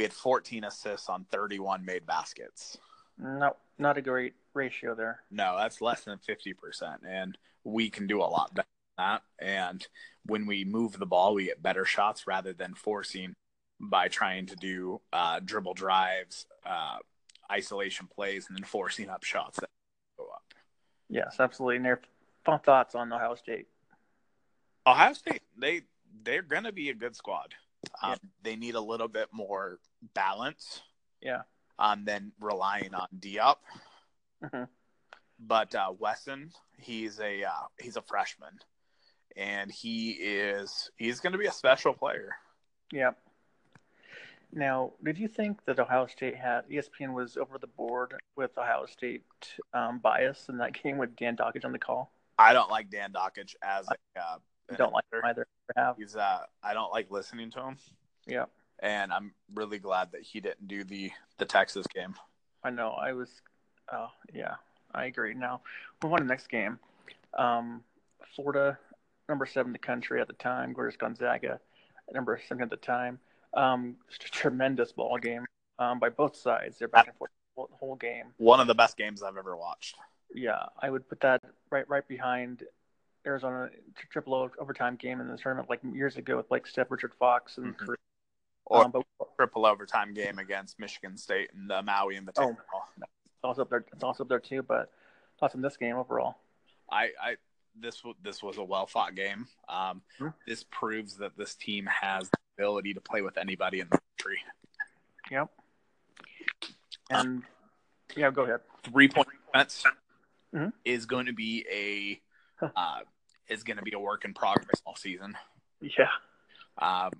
We 0.00 0.04
had 0.04 0.14
14 0.14 0.64
assists 0.64 1.10
on 1.10 1.26
31 1.30 1.84
made 1.84 2.06
baskets. 2.06 2.78
No, 3.18 3.54
not 3.76 3.98
a 3.98 4.00
great 4.00 4.32
ratio 4.54 4.94
there. 4.94 5.20
No, 5.30 5.58
that's 5.58 5.82
less 5.82 6.04
than 6.04 6.18
50%. 6.26 7.00
And 7.06 7.36
we 7.64 7.90
can 7.90 8.06
do 8.06 8.22
a 8.22 8.24
lot 8.24 8.54
better 8.54 8.66
than 8.96 9.04
that. 9.04 9.22
And 9.38 9.86
when 10.24 10.46
we 10.46 10.64
move 10.64 10.98
the 10.98 11.04
ball, 11.04 11.34
we 11.34 11.44
get 11.44 11.62
better 11.62 11.84
shots 11.84 12.26
rather 12.26 12.54
than 12.54 12.72
forcing 12.72 13.34
by 13.78 14.08
trying 14.08 14.46
to 14.46 14.56
do 14.56 15.02
uh, 15.12 15.40
dribble 15.44 15.74
drives, 15.74 16.46
uh, 16.64 16.96
isolation 17.52 18.06
plays, 18.06 18.46
and 18.48 18.56
then 18.56 18.64
forcing 18.64 19.10
up 19.10 19.22
shots 19.22 19.60
that 19.60 19.68
go 20.16 20.28
up. 20.28 20.54
Yes, 21.10 21.36
absolutely. 21.38 21.76
And 21.76 21.84
their 21.84 22.00
fun 22.46 22.60
thoughts 22.60 22.94
on 22.94 23.12
Ohio 23.12 23.34
State. 23.34 23.66
Ohio 24.86 25.12
State, 25.12 25.42
they 25.58 25.82
they're 26.24 26.40
going 26.40 26.64
to 26.64 26.72
be 26.72 26.88
a 26.88 26.94
good 26.94 27.14
squad. 27.14 27.54
Um, 28.02 28.10
yeah. 28.10 28.16
They 28.42 28.56
need 28.56 28.74
a 28.74 28.80
little 28.80 29.08
bit 29.08 29.28
more 29.32 29.78
balance. 30.14 30.82
Yeah. 31.20 31.42
Um, 31.78 32.04
than 32.04 32.32
relying 32.40 32.94
on 32.94 33.06
Diop. 33.18 33.56
Mm-hmm. 34.44 34.64
But 35.38 35.74
uh, 35.74 35.92
Wesson, 35.98 36.50
he's 36.78 37.18
a 37.20 37.44
uh, 37.44 37.66
he's 37.78 37.96
a 37.96 38.02
freshman, 38.02 38.58
and 39.34 39.70
he 39.70 40.10
is 40.10 40.90
he's 40.96 41.20
going 41.20 41.32
to 41.32 41.38
be 41.38 41.46
a 41.46 41.52
special 41.52 41.94
player. 41.94 42.34
Yeah. 42.92 43.12
Now, 44.52 44.92
did 45.02 45.16
you 45.16 45.28
think 45.28 45.64
that 45.64 45.78
Ohio 45.78 46.06
State 46.06 46.36
had 46.36 46.68
ESPN 46.68 47.14
was 47.14 47.36
over 47.36 47.56
the 47.58 47.68
board 47.68 48.14
with 48.36 48.58
Ohio 48.58 48.84
State 48.86 49.24
um, 49.72 50.00
bias 50.00 50.46
in 50.48 50.58
that 50.58 50.72
game 50.82 50.98
with 50.98 51.16
Dan 51.16 51.36
Dakich 51.36 51.64
on 51.64 51.72
the 51.72 51.78
call? 51.78 52.12
I 52.38 52.52
don't 52.52 52.70
like 52.70 52.90
Dan 52.90 53.12
Dakich 53.12 53.54
as 53.62 53.86
a. 53.88 54.20
Uh, 54.20 54.38
don't 54.76 54.92
like 54.92 55.04
him 55.12 55.20
either. 55.24 55.46
Have. 55.76 55.96
He's 55.96 56.16
uh, 56.16 56.40
I 56.62 56.74
don't 56.74 56.92
like 56.92 57.10
listening 57.10 57.50
to 57.52 57.60
him. 57.60 57.76
Yeah. 58.26 58.46
And 58.80 59.12
I'm 59.12 59.32
really 59.54 59.78
glad 59.78 60.12
that 60.12 60.22
he 60.22 60.40
didn't 60.40 60.68
do 60.68 60.84
the 60.84 61.10
the 61.38 61.44
Texas 61.44 61.86
game. 61.94 62.14
I 62.64 62.70
know. 62.70 62.90
I 62.90 63.12
was. 63.12 63.30
Oh 63.92 64.08
yeah, 64.32 64.54
I 64.94 65.06
agree. 65.06 65.34
Now, 65.34 65.60
we 66.02 66.08
won 66.08 66.20
the 66.22 66.28
next 66.28 66.48
game. 66.48 66.78
Um, 67.36 67.82
Florida, 68.34 68.78
number 69.28 69.46
seven 69.46 69.70
in 69.70 69.72
the 69.72 69.78
country 69.78 70.20
at 70.20 70.28
the 70.28 70.34
time. 70.34 70.72
Gorgeous 70.72 70.96
Gonzaga, 70.96 71.60
number 72.12 72.40
seven 72.48 72.62
at 72.62 72.70
the 72.70 72.76
time. 72.76 73.18
Um, 73.54 73.96
tremendous 74.18 74.92
ball 74.92 75.18
game 75.18 75.44
um, 75.78 75.98
by 75.98 76.08
both 76.08 76.36
sides. 76.36 76.78
They're 76.78 76.88
back 76.88 77.08
and 77.08 77.16
forth 77.16 77.30
whole, 77.56 77.70
whole 77.72 77.96
game. 77.96 78.26
One 78.38 78.60
of 78.60 78.66
the 78.66 78.74
best 78.74 78.96
games 78.96 79.22
I've 79.22 79.36
ever 79.36 79.56
watched. 79.56 79.96
Yeah, 80.34 80.66
I 80.80 80.90
would 80.90 81.08
put 81.08 81.20
that 81.20 81.42
right 81.70 81.88
right 81.88 82.06
behind 82.06 82.64
Arizona 83.26 83.68
triple 84.10 84.50
overtime 84.58 84.96
game 84.96 85.20
in 85.20 85.28
the 85.28 85.36
tournament 85.36 85.68
like 85.68 85.80
years 85.92 86.16
ago 86.16 86.36
with 86.36 86.50
like 86.50 86.66
Steph 86.66 86.90
Richard 86.90 87.12
Fox 87.14 87.58
and 87.58 87.76
Mhm. 87.76 87.86
Kareem. 87.86 87.96
Or 88.66 88.84
Um, 88.84 88.92
but 88.92 89.04
triple 89.36 89.66
overtime 89.66 90.14
game 90.14 90.38
against 90.38 90.78
Michigan 90.78 91.16
State 91.16 91.52
and 91.52 91.68
the 91.68 91.82
Maui 91.82 92.16
Invitational. 92.16 92.56
it's 92.96 93.42
also 93.44 93.62
up 93.62 93.70
there. 93.70 93.84
It's 93.92 94.02
also 94.04 94.22
up 94.22 94.28
there 94.28 94.38
too. 94.38 94.62
But 94.62 94.92
thoughts 95.38 95.54
on 95.54 95.60
this 95.60 95.76
game 95.76 95.96
overall? 95.96 96.40
I, 96.88 97.12
I 97.20 97.36
this 97.74 98.02
this 98.22 98.42
was 98.42 98.58
a 98.58 98.64
well 98.64 98.86
fought 98.86 99.14
game. 99.14 99.48
Um, 99.68 100.02
Mhm. 100.18 100.34
This 100.46 100.64
proves 100.64 101.16
that 101.18 101.36
this 101.36 101.54
team 101.54 101.86
has 101.86 102.30
the 102.30 102.38
ability 102.58 102.94
to 102.94 103.00
play 103.00 103.22
with 103.22 103.36
anybody 103.38 103.80
in 103.80 103.88
the 103.88 103.98
country. 103.98 104.42
Yep. 105.30 105.50
And 107.10 107.44
yeah, 108.16 108.30
go 108.30 108.42
ahead. 108.44 108.60
Three 108.84 109.08
point 109.08 109.28
defense 109.46 109.84
Mhm. 110.52 110.72
is 110.84 111.06
going 111.06 111.26
to 111.26 111.32
be 111.32 111.66
a 111.68 112.20
uh, 112.62 113.00
is 113.48 113.62
going 113.62 113.76
to 113.76 113.82
be 113.82 113.92
a 113.92 113.98
work 113.98 114.24
in 114.24 114.34
progress 114.34 114.80
all 114.84 114.96
season. 114.96 115.36
Yeah. 115.80 116.08
Um, 116.78 117.10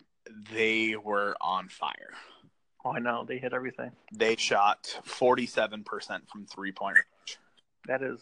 they 0.53 0.97
were 0.97 1.35
on 1.41 1.69
fire. 1.69 2.11
Oh, 2.85 2.93
I 2.93 2.99
know 2.99 3.25
they 3.27 3.39
hit 3.39 3.53
everything. 3.53 3.91
They 4.13 4.37
shot 4.37 4.99
forty 5.05 5.47
seven 5.47 5.85
percent 5.85 6.29
from 6.31 6.47
three 6.47 6.73
point 6.73 6.97
range, 6.97 7.39
That 7.87 8.03
is 8.03 8.21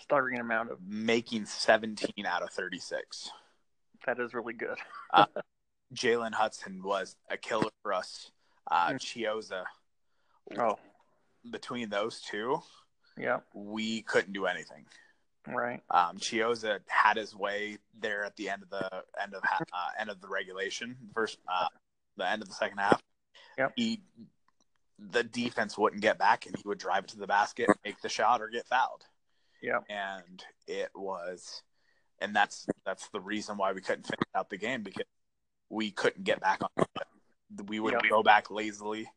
staggering 0.00 0.38
amount 0.40 0.70
of. 0.70 0.78
making 0.86 1.46
seventeen 1.46 2.24
out 2.26 2.42
of 2.42 2.50
thirty 2.50 2.78
six. 2.78 3.30
That 4.06 4.20
is 4.20 4.34
really 4.34 4.52
good. 4.54 4.78
Jalen 5.94 6.34
Hudson 6.34 6.82
was 6.82 7.16
a 7.30 7.36
killer 7.36 7.70
for 7.82 7.92
us. 7.92 8.30
Uh. 8.70 8.90
Chiozza, 8.92 9.64
Oh, 10.58 10.78
between 11.50 11.88
those 11.88 12.20
two, 12.20 12.60
yeah. 13.18 13.38
we 13.54 14.02
couldn't 14.02 14.32
do 14.32 14.46
anything. 14.46 14.84
Right. 15.54 15.82
Um, 15.90 16.16
Chiozza 16.18 16.80
had 16.86 17.16
his 17.16 17.34
way 17.34 17.78
there 18.00 18.24
at 18.24 18.36
the 18.36 18.48
end 18.50 18.62
of 18.62 18.70
the 18.70 19.02
end 19.22 19.34
of 19.34 19.42
ha- 19.44 19.64
uh, 19.72 19.90
end 20.00 20.10
of 20.10 20.20
the 20.20 20.28
regulation, 20.28 20.96
first 21.14 21.38
uh, 21.48 21.66
the 22.16 22.28
end 22.28 22.42
of 22.42 22.48
the 22.48 22.54
second 22.54 22.78
half. 22.78 23.00
Yep. 23.56 23.72
He 23.76 24.02
the 24.98 25.22
defense 25.22 25.78
wouldn't 25.78 26.02
get 26.02 26.18
back, 26.18 26.46
and 26.46 26.56
he 26.56 26.62
would 26.66 26.78
drive 26.78 27.04
it 27.04 27.10
to 27.10 27.18
the 27.18 27.26
basket, 27.26 27.68
make 27.84 28.00
the 28.00 28.08
shot, 28.08 28.42
or 28.42 28.48
get 28.48 28.66
fouled. 28.66 29.04
Yeah. 29.62 29.78
And 29.88 30.42
it 30.66 30.90
was, 30.94 31.62
and 32.20 32.34
that's 32.34 32.66
that's 32.84 33.08
the 33.08 33.20
reason 33.20 33.56
why 33.56 33.72
we 33.72 33.80
couldn't 33.80 34.06
finish 34.06 34.28
out 34.34 34.50
the 34.50 34.56
game 34.58 34.82
because 34.82 35.06
we 35.70 35.90
couldn't 35.90 36.24
get 36.24 36.40
back 36.40 36.60
on. 36.62 36.68
it. 36.96 37.66
We 37.68 37.80
would 37.80 37.94
Yep. 37.94 38.02
go 38.10 38.22
back 38.22 38.50
lazily, 38.50 39.08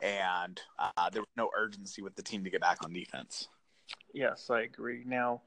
and 0.00 0.60
uh, 0.78 1.10
there 1.10 1.22
was 1.22 1.30
no 1.36 1.50
urgency 1.56 2.02
with 2.02 2.14
the 2.14 2.22
team 2.22 2.44
to 2.44 2.50
get 2.50 2.60
back 2.60 2.78
on 2.84 2.92
defense. 2.92 3.48
Yes, 4.14 4.50
I 4.50 4.62
agree. 4.62 5.02
Now, 5.06 5.42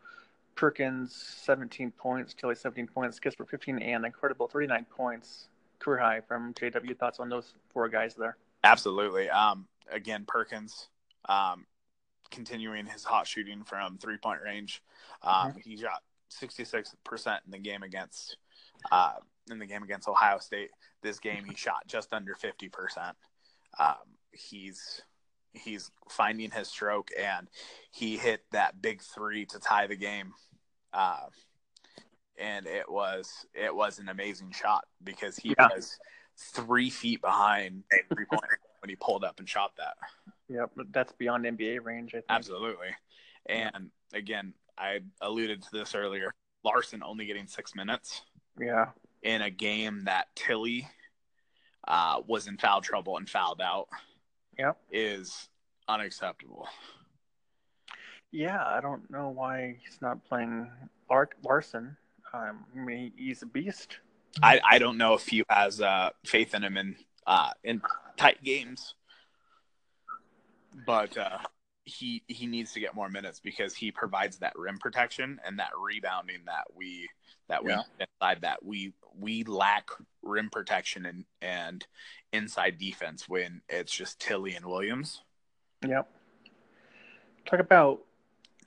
Perkins, 0.56 1.14
17 1.44 1.92
points, 1.92 2.34
Kelly, 2.34 2.56
17 2.56 2.88
points, 2.88 3.20
Kispert, 3.20 3.50
15, 3.50 3.80
and 3.80 4.06
incredible 4.06 4.48
39 4.48 4.86
points, 4.90 5.50
career 5.80 6.00
high 6.00 6.22
from 6.22 6.54
JW. 6.54 6.98
Thoughts 6.98 7.20
on 7.20 7.30
those 7.30 7.54
four 7.74 7.90
guys 7.90 8.16
there? 8.16 8.38
Absolutely. 8.64 9.30
Um, 9.30 9.68
again, 9.92 10.24
Perkins, 10.28 10.88
um, 11.28 11.66
continuing 12.32 12.86
his 12.86 13.04
hot 13.04 13.28
shooting 13.28 13.64
from 13.64 13.98
three 13.98 14.18
point 14.18 14.40
range. 14.44 14.82
Um, 15.22 15.56
He 15.64 15.78
shot 15.78 16.02
sixty 16.30 16.66
six 16.66 16.96
percent 17.04 17.42
in 17.46 17.52
the 17.52 17.60
game 17.60 17.84
against 17.84 18.38
uh, 18.92 19.14
in 19.52 19.60
the 19.60 19.66
game 19.66 19.84
against 19.84 20.08
Ohio 20.08 20.40
State. 20.40 20.72
This 21.02 21.20
game, 21.20 21.44
he 21.46 21.56
shot 21.56 21.84
just 21.88 22.14
under 22.14 22.34
fifty 22.34 22.70
percent. 22.70 23.16
Um, 23.80 23.96
he's 24.32 25.02
he's 25.58 25.92
finding 26.10 26.52
his 26.52 26.68
stroke, 26.68 27.10
and 27.18 27.48
he 27.92 28.18
hit 28.18 28.44
that 28.52 28.82
big 28.82 29.02
three 29.02 29.46
to 29.48 29.60
tie 29.60 29.88
the 29.88 29.96
game. 29.96 30.34
Uh, 30.94 31.28
and 32.38 32.68
it 32.68 32.90
was 32.90 33.46
it 33.54 33.74
was 33.74 34.00
an 34.00 34.10
amazing 34.10 34.52
shot 34.52 34.86
because 35.04 35.38
he 35.38 35.54
Yeah. 35.58 35.70
was 35.74 35.98
three 36.38 36.90
feet 36.90 37.22
behind 37.22 37.84
three 38.14 38.26
point 38.26 38.42
when 38.82 38.90
he 38.90 38.96
pulled 38.98 39.24
up 39.24 39.40
and 39.40 39.48
shot 39.48 39.72
that. 39.78 39.96
Yeah, 40.50 40.66
but 40.76 40.92
that's 40.92 41.14
beyond 41.14 41.46
NBA 41.46 41.80
range, 41.84 42.10
I 42.12 42.18
think. 42.18 42.26
Absolutely. 42.30 42.90
And 43.48 43.90
again, 44.14 44.54
I 44.78 45.00
alluded 45.22 45.62
to 45.64 45.70
this 45.72 45.96
earlier. 45.96 46.34
Larsen 46.64 47.02
only 47.04 47.26
getting 47.26 47.48
six 47.48 47.74
minutes 47.76 48.24
Yeah. 48.60 48.88
in 49.24 49.42
a 49.42 49.50
game 49.50 50.04
that 50.06 50.28
Tillie 50.36 50.88
uh, 51.88 52.22
was 52.28 52.48
in 52.48 52.58
foul 52.58 52.82
trouble 52.82 53.18
and 53.18 53.30
fouled 53.30 53.62
out 53.62 53.88
Yep. 54.58 54.78
is 54.92 55.50
unacceptable. 55.88 56.68
Yeah, 58.32 58.64
I 58.66 58.82
don't 58.82 59.10
know 59.10 59.30
why 59.30 59.78
he's 59.82 60.02
not 60.02 60.24
playing 60.26 60.70
Lar- 61.10 61.30
Larsen. 61.44 61.96
Um, 62.34 62.66
I 62.76 62.80
mean, 62.80 63.12
he's 63.16 63.42
a 63.42 63.46
beast. 63.46 64.00
I, 64.44 64.60
I 64.70 64.80
don't 64.80 64.98
know 64.98 65.14
if 65.14 65.26
he 65.28 65.44
has 65.50 65.80
uh, 65.80 66.10
faith 66.26 66.54
in 66.54 66.64
him 66.64 66.76
in 66.76 66.96
uh, 67.26 67.52
in 67.64 67.82
tight 68.18 68.44
games, 68.44 68.96
but 70.86 71.18
uh, 71.18 71.38
he 71.86 72.24
he 72.28 72.46
needs 72.46 72.74
to 72.74 72.80
get 72.82 72.94
more 72.96 73.10
minutes 73.10 73.40
because 73.40 73.74
he 73.74 73.92
provides 73.92 74.38
that 74.40 74.54
rim 74.58 74.78
protection 74.78 75.40
and 75.46 75.60
that 75.60 75.70
rebounding 75.82 76.40
that 76.46 76.66
we 76.76 77.08
that 77.48 77.64
we 77.64 77.72
Yeah. 77.72 77.84
inside 78.00 78.42
that 78.42 78.66
we 78.66 78.94
we 79.18 79.44
lack 79.46 79.88
rim 80.22 80.50
protection 80.50 81.06
and 81.06 81.26
and 81.42 81.88
inside 82.36 82.78
defense 82.78 83.28
when 83.28 83.62
it's 83.70 83.92
just 83.92 84.20
Tillie 84.20 84.56
and 84.56 84.66
Williams. 84.66 85.24
Yep. 85.88 86.10
Talk 87.46 87.60
about 87.60 88.02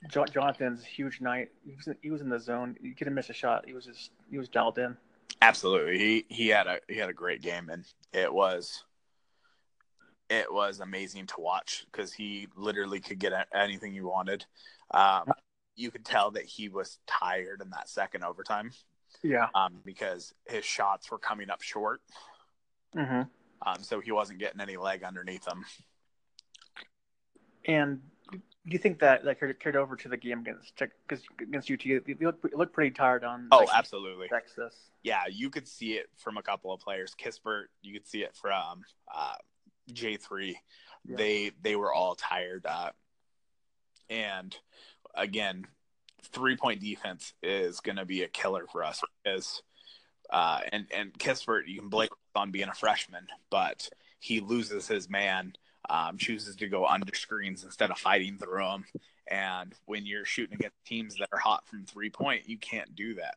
jo- 0.09 0.25
Jonathan's 0.27 0.85
huge 0.85 1.21
night. 1.21 1.51
He 1.65 1.75
was, 1.75 1.87
in, 1.87 1.97
he 2.03 2.11
was 2.11 2.21
in 2.21 2.29
the 2.29 2.39
zone. 2.41 2.77
He 2.81 2.93
couldn't 2.93 3.15
miss 3.15 3.31
a 3.31 3.33
shot. 3.33 3.65
He 3.67 3.75
was 3.75 3.85
just 3.87 4.11
he 4.31 4.39
was 4.39 4.49
dialed 4.49 4.79
in. 4.79 4.97
Absolutely, 5.43 5.99
he 5.99 6.25
he 6.29 6.49
had 6.49 6.67
a 6.67 6.79
he 6.89 6.97
had 6.97 7.09
a 7.09 7.15
great 7.15 7.43
game, 7.43 7.69
and 7.71 7.85
it 8.13 8.33
was 8.33 8.85
it 10.29 10.53
was 10.53 10.81
amazing 10.81 11.27
to 11.27 11.35
watch 11.39 11.87
because 11.91 12.13
he 12.13 12.49
literally 12.57 13.01
could 13.01 13.19
get 13.19 13.33
anything 13.55 13.93
he 13.93 14.01
wanted. 14.01 14.45
Um, 14.93 15.33
you 15.77 15.91
could 15.91 16.05
tell 16.05 16.31
that 16.33 16.45
he 16.45 16.69
was 16.69 16.99
tired 17.07 17.63
in 17.63 17.71
that 17.71 17.89
second 17.89 18.25
overtime 18.25 18.73
Yeah. 19.23 19.49
um, 19.55 19.81
because 19.85 20.35
his 20.47 20.65
shots 20.65 21.11
were 21.11 21.19
coming 21.19 21.51
up 21.51 21.63
short, 21.63 22.01
hmm 22.93 23.23
um, 23.65 23.83
so 23.83 24.01
he 24.01 24.13
wasn't 24.13 24.39
getting 24.39 24.61
any 24.61 24.77
leg 24.77 25.03
underneath 25.05 25.47
him. 25.47 25.65
And 27.67 28.01
do 28.33 28.75
you 28.75 28.79
think 28.79 28.99
that 29.01 29.25
that 29.25 29.41
carried, 29.41 29.59
carried 29.61 29.77
over 29.77 29.97
to 29.97 30.09
the 30.09 30.17
game 30.17 30.41
against 30.41 30.77
because 30.77 31.25
against 31.41 31.71
UT? 31.71 31.85
You 31.85 32.03
look, 32.21 32.39
you 32.51 32.59
look 32.59 32.73
pretty 32.73 32.91
tired 32.91 33.25
on. 33.25 33.49
Oh, 33.51 33.67
absolutely. 33.73 34.29
Texas. 34.29 34.75
yeah, 35.03 35.23
you 35.31 35.51
could 35.51 35.67
see 35.67 35.93
it 35.93 36.09
from 36.17 36.37
a 36.37 36.43
couple 36.43 36.73
of 36.73 36.81
players. 36.81 37.15
Kispert, 37.19 37.65
you 37.83 37.93
could 37.95 38.07
see 38.07 38.23
it 38.23 38.35
from 38.35 38.83
uh, 39.15 39.37
J 39.93 40.17
three. 40.17 40.59
Yeah. 41.07 41.17
They 41.17 41.51
they 41.63 41.77
were 41.77 41.93
all 41.93 42.15
tired, 42.15 42.67
uh, 42.67 42.91
and 44.11 44.55
again, 45.15 45.67
three 46.33 46.57
point 46.57 46.81
defense 46.81 47.33
is 47.43 47.81
going 47.81 47.97
to 47.97 48.05
be 48.05 48.23
a 48.23 48.29
killer 48.29 48.67
for 48.71 48.85
us 48.85 49.03
because 49.25 49.63
uh, 50.31 50.61
and 50.73 50.87
and 50.95 51.13
Kispert, 51.19 51.63
you 51.67 51.81
can 51.81 51.89
blame 51.89 52.09
on 52.35 52.51
being 52.51 52.69
a 52.69 52.75
freshman, 52.75 53.27
but 53.51 53.89
he 54.21 54.41
loses 54.41 54.87
his 54.87 55.09
man, 55.09 55.55
um, 55.89 56.19
chooses 56.19 56.57
to 56.57 56.69
go 56.69 56.87
under 56.87 57.15
screens 57.15 57.65
instead 57.65 57.91
of 57.91 57.99
fighting 57.99 58.39
through 58.39 58.63
them. 58.63 58.85
And 59.31 59.75
when 59.87 60.07
you're 60.07 60.25
shooting 60.25 60.55
against 60.55 60.77
teams 60.87 61.17
that 61.17 61.29
are 61.33 61.39
hot 61.39 61.67
from 61.67 61.85
three 61.85 62.11
point, 62.11 62.49
you 62.49 62.59
can't 62.59 62.95
do 62.95 63.15
that. 63.15 63.37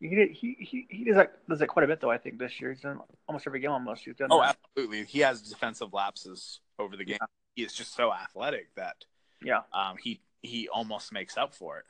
He 0.00 0.08
did, 0.08 0.30
he 0.30 0.56
he 0.58 0.86
he 0.90 1.04
does 1.04 1.16
that 1.16 1.46
does 1.48 1.60
that 1.60 1.68
quite 1.68 1.84
a 1.84 1.86
bit 1.86 2.00
though. 2.00 2.10
I 2.10 2.18
think 2.18 2.38
this 2.38 2.60
year 2.60 2.72
he's 2.72 2.80
done 2.80 3.00
almost 3.28 3.46
every 3.46 3.60
game 3.60 3.70
almost. 3.70 4.04
He's 4.04 4.16
done. 4.16 4.28
Oh, 4.32 4.40
that. 4.40 4.56
absolutely. 4.76 5.04
He 5.04 5.20
has 5.20 5.42
defensive 5.42 5.92
lapses 5.92 6.60
over 6.78 6.96
the 6.96 7.04
game. 7.04 7.18
He 7.54 7.62
is 7.62 7.72
just 7.72 7.94
so 7.94 8.12
athletic 8.12 8.74
that 8.74 9.04
yeah. 9.44 9.60
um, 9.72 9.96
he 10.02 10.20
he 10.42 10.68
almost 10.68 11.12
makes 11.12 11.36
up 11.36 11.54
for 11.54 11.78
it. 11.78 11.84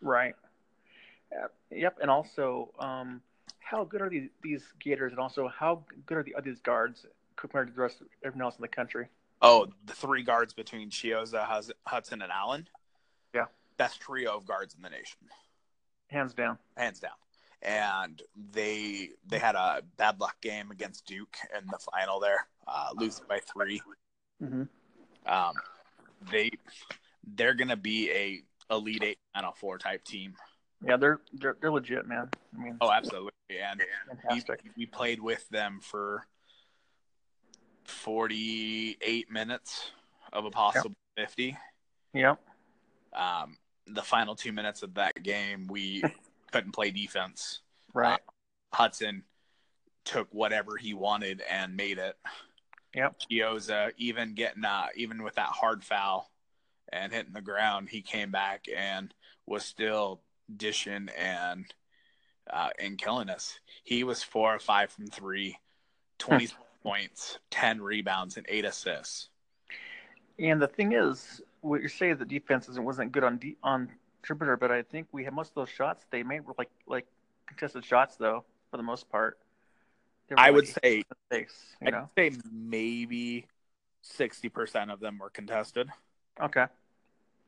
Right. 0.00 0.34
Yep. 1.70 1.98
And 2.00 2.10
also, 2.10 2.72
um, 2.78 3.20
how 3.70 3.84
good 3.84 4.00
are 4.00 4.08
these 4.08 4.28
these 4.42 4.62
Gators, 4.80 5.12
and 5.12 5.20
also 5.20 5.48
how 5.48 5.84
good 6.06 6.18
are 6.18 6.22
the 6.22 6.34
these 6.42 6.60
guards 6.60 7.06
compared 7.36 7.68
to 7.68 7.74
the 7.74 7.80
rest 7.80 8.00
of 8.00 8.06
everyone 8.24 8.44
else 8.46 8.56
in 8.56 8.62
the 8.62 8.68
country? 8.68 9.06
Oh, 9.42 9.68
the 9.84 9.92
three 9.92 10.22
guards 10.22 10.52
between 10.54 10.90
Chiozza, 10.90 11.46
Hudson, 11.86 12.22
and 12.22 12.32
Allen. 12.32 12.68
Yeah. 13.34 13.44
best 13.76 14.00
trio 14.00 14.36
of 14.36 14.46
guards 14.46 14.74
in 14.74 14.82
the 14.82 14.90
nation, 14.90 15.18
Hands 16.08 16.32
down. 16.34 16.58
hands 16.76 16.98
down. 16.98 17.12
And 17.60 18.22
they 18.52 19.10
they 19.26 19.38
had 19.38 19.54
a 19.54 19.82
bad 19.96 20.20
luck 20.20 20.36
game 20.40 20.70
against 20.70 21.06
Duke 21.06 21.36
in 21.56 21.66
the 21.66 21.78
final 21.92 22.20
there, 22.20 22.46
uh, 22.66 22.90
losing 22.94 23.24
by 23.28 23.40
three. 23.52 23.80
Mm-hmm. 24.42 24.62
Um, 25.32 25.52
they 26.32 26.50
they're 27.36 27.54
gonna 27.54 27.76
be 27.76 28.10
a 28.10 28.42
elite 28.74 29.02
eight 29.02 29.18
final 29.34 29.52
four 29.52 29.76
type 29.78 30.04
team. 30.04 30.34
Yeah, 30.86 30.96
they're 30.96 31.20
they're 31.32 31.56
they're 31.60 31.72
legit, 31.72 32.06
man. 32.06 32.30
I 32.56 32.62
mean, 32.62 32.78
Oh, 32.80 32.90
absolutely. 32.92 33.32
And 33.50 33.82
we, 34.30 34.42
we 34.76 34.86
played 34.86 35.20
with 35.20 35.48
them 35.48 35.80
for 35.82 36.26
48 37.84 39.30
minutes 39.30 39.90
of 40.32 40.44
a 40.44 40.50
possible 40.50 40.94
50. 41.16 41.56
Yep. 42.14 42.40
Um, 43.14 43.56
the 43.86 44.02
final 44.02 44.34
two 44.34 44.52
minutes 44.52 44.82
of 44.82 44.94
that 44.94 45.22
game, 45.22 45.66
we 45.68 46.02
couldn't 46.52 46.72
play 46.72 46.90
defense. 46.90 47.60
Right. 47.94 48.14
Uh, 48.14 48.32
Hudson 48.76 49.24
took 50.04 50.28
whatever 50.32 50.76
he 50.76 50.94
wanted 50.94 51.42
and 51.50 51.76
made 51.76 51.98
it. 51.98 52.16
Yep. 52.94 53.16
Chiozza, 53.30 53.92
even 53.96 54.34
getting 54.34 54.64
uh, 54.64 54.86
even 54.94 55.22
with 55.22 55.34
that 55.34 55.48
hard 55.48 55.84
foul 55.84 56.30
and 56.92 57.12
hitting 57.12 57.32
the 57.32 57.42
ground, 57.42 57.88
he 57.88 58.00
came 58.00 58.30
back 58.30 58.66
and 58.74 59.12
was 59.46 59.64
still 59.64 60.22
dishing 60.54 61.08
and 61.16 61.66
uh, 62.52 62.70
and 62.78 62.98
killing 62.98 63.30
us. 63.30 63.58
He 63.84 64.04
was 64.04 64.22
four 64.22 64.54
or 64.54 64.58
five 64.58 64.90
from 64.90 65.06
three, 65.06 65.58
20 66.18 66.48
points, 66.82 67.38
10 67.50 67.80
rebounds, 67.80 68.36
and 68.36 68.46
eight 68.48 68.64
assists. 68.64 69.28
And 70.38 70.60
the 70.62 70.68
thing 70.68 70.92
is, 70.92 71.40
what 71.60 71.80
you're 71.80 71.88
saying 71.88 72.16
the 72.18 72.24
defense 72.24 72.68
isn't 72.68 72.84
wasn't 72.84 73.12
good 73.12 73.24
on 73.24 73.38
de- 73.38 73.56
on 73.62 73.88
Jupiter, 74.22 74.56
but 74.56 74.70
I 74.70 74.82
think 74.82 75.08
we 75.12 75.24
had 75.24 75.32
most 75.32 75.48
of 75.48 75.54
those 75.54 75.68
shots 75.68 76.06
they 76.10 76.22
made 76.22 76.46
were 76.46 76.54
like 76.56 76.70
like 76.86 77.06
contested 77.46 77.84
shots 77.84 78.16
though 78.16 78.44
for 78.70 78.76
the 78.76 78.82
most 78.82 79.10
part. 79.10 79.38
I 80.36 80.46
like 80.46 80.54
would 80.54 80.68
say 80.68 81.02
you 81.32 81.46
I'd 81.86 81.92
know. 81.92 82.08
say 82.16 82.32
maybe 82.52 83.46
sixty 84.02 84.48
percent 84.48 84.90
of 84.90 85.00
them 85.00 85.18
were 85.18 85.30
contested. 85.30 85.88
Okay. 86.40 86.66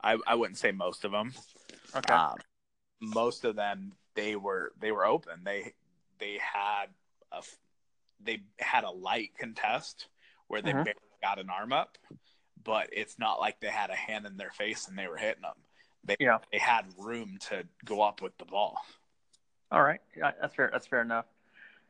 I, 0.02 0.16
I 0.26 0.34
wouldn't 0.34 0.58
say 0.58 0.72
most 0.72 1.04
of 1.04 1.12
them. 1.12 1.32
Okay. 1.94 2.14
Um, 2.14 2.36
most 3.00 3.44
of 3.44 3.54
them 3.56 3.92
they 4.20 4.36
were 4.36 4.72
they 4.80 4.92
were 4.92 5.06
open. 5.06 5.40
They 5.44 5.72
they 6.18 6.38
had 6.38 6.86
a 7.32 7.42
they 8.22 8.42
had 8.58 8.84
a 8.84 8.90
light 8.90 9.30
contest 9.38 10.08
where 10.48 10.60
they 10.60 10.72
barely 10.72 10.94
got 11.22 11.38
an 11.38 11.48
arm 11.48 11.72
up, 11.72 11.96
but 12.62 12.88
it's 12.92 13.18
not 13.18 13.40
like 13.40 13.60
they 13.60 13.68
had 13.68 13.90
a 13.90 13.94
hand 13.94 14.26
in 14.26 14.36
their 14.36 14.50
face 14.50 14.88
and 14.88 14.98
they 14.98 15.06
were 15.06 15.16
hitting 15.16 15.42
them. 15.42 15.54
They 16.04 16.16
Yeah. 16.20 16.38
they 16.52 16.58
had 16.58 16.84
room 16.98 17.38
to 17.48 17.64
go 17.84 18.02
up 18.02 18.20
with 18.20 18.36
the 18.38 18.44
ball. 18.44 18.78
All 19.72 19.82
right. 19.82 20.00
That's 20.16 20.54
fair. 20.54 20.68
That's 20.72 20.86
fair 20.86 21.00
enough. 21.00 21.26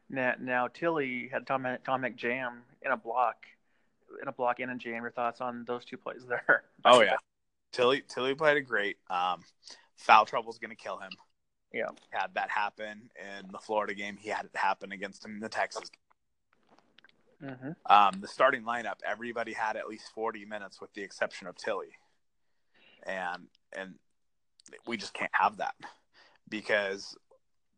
Now, 0.09 0.35
now 0.39 0.69
Tillie 0.69 1.29
had 1.33 1.47
Tom 1.47 1.67
Tom 1.85 2.05
Jam 2.17 2.63
in 2.83 2.93
a 2.93 2.97
block, 2.97 3.47
in 4.23 4.29
a 4.29 4.33
block 4.33 4.61
and 4.61 4.71
a 4.71 4.75
jam. 4.77 5.03
Your 5.03 5.11
thoughts 5.11 5.41
on 5.41 5.65
those 5.65 5.85
two 5.85 5.97
plays 5.97 6.27
there? 6.27 6.65
Oh 6.85 7.03
yeah, 7.03 7.17
Tillie 7.73 8.03
Tillie 8.09 8.35
played 8.35 8.57
a 8.57 8.61
great. 8.61 8.99
Um, 9.09 9.43
foul 9.97 10.27
trouble's 10.27 10.59
gonna 10.59 10.75
kill 10.77 10.99
him. 10.99 11.11
Yeah. 11.73 11.89
had 12.11 12.35
that 12.35 12.51
happen 12.51 13.11
in 13.17 13.51
the 13.53 13.59
Florida 13.59 13.95
game. 13.95 14.17
He 14.19 14.29
had 14.29 14.45
it 14.45 14.51
happen 14.55 14.93
against 14.93 15.25
him 15.25 15.35
in 15.35 15.41
the 15.41 15.49
Texas. 15.49 15.91
Mm-hmm. 17.43 17.71
Um, 17.87 18.21
the 18.21 18.29
starting 18.29 18.63
lineup, 18.65 18.97
everybody 19.07 19.53
had 19.53 19.77
at 19.77 19.89
least 19.89 20.11
40 20.15 20.45
minutes 20.45 20.81
with 20.81 20.93
the 20.95 21.03
exception 21.03 21.47
of 21.47 21.57
Tillie. 21.57 21.97
And 23.07 23.47
and 23.73 23.95
we 24.87 24.97
just 24.97 25.15
can't 25.15 25.31
have 25.33 25.57
that 25.59 25.75
because 26.49 27.17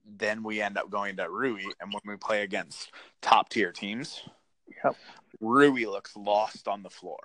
then 0.05 0.43
we 0.43 0.61
end 0.61 0.77
up 0.79 0.91
going 0.91 1.17
to 1.17 1.31
Rui 1.31 1.63
and 1.81 1.93
when 1.93 2.01
we 2.07 2.17
play 2.17 2.43
against 2.43 2.91
top 3.21 3.51
tier 3.51 3.71
teams, 3.71 4.23
Yep. 4.85 4.97
Rui 5.41 5.87
looks 5.87 6.17
lost 6.17 6.69
on 6.69 6.83
the 6.83 6.91
floor. 6.91 7.21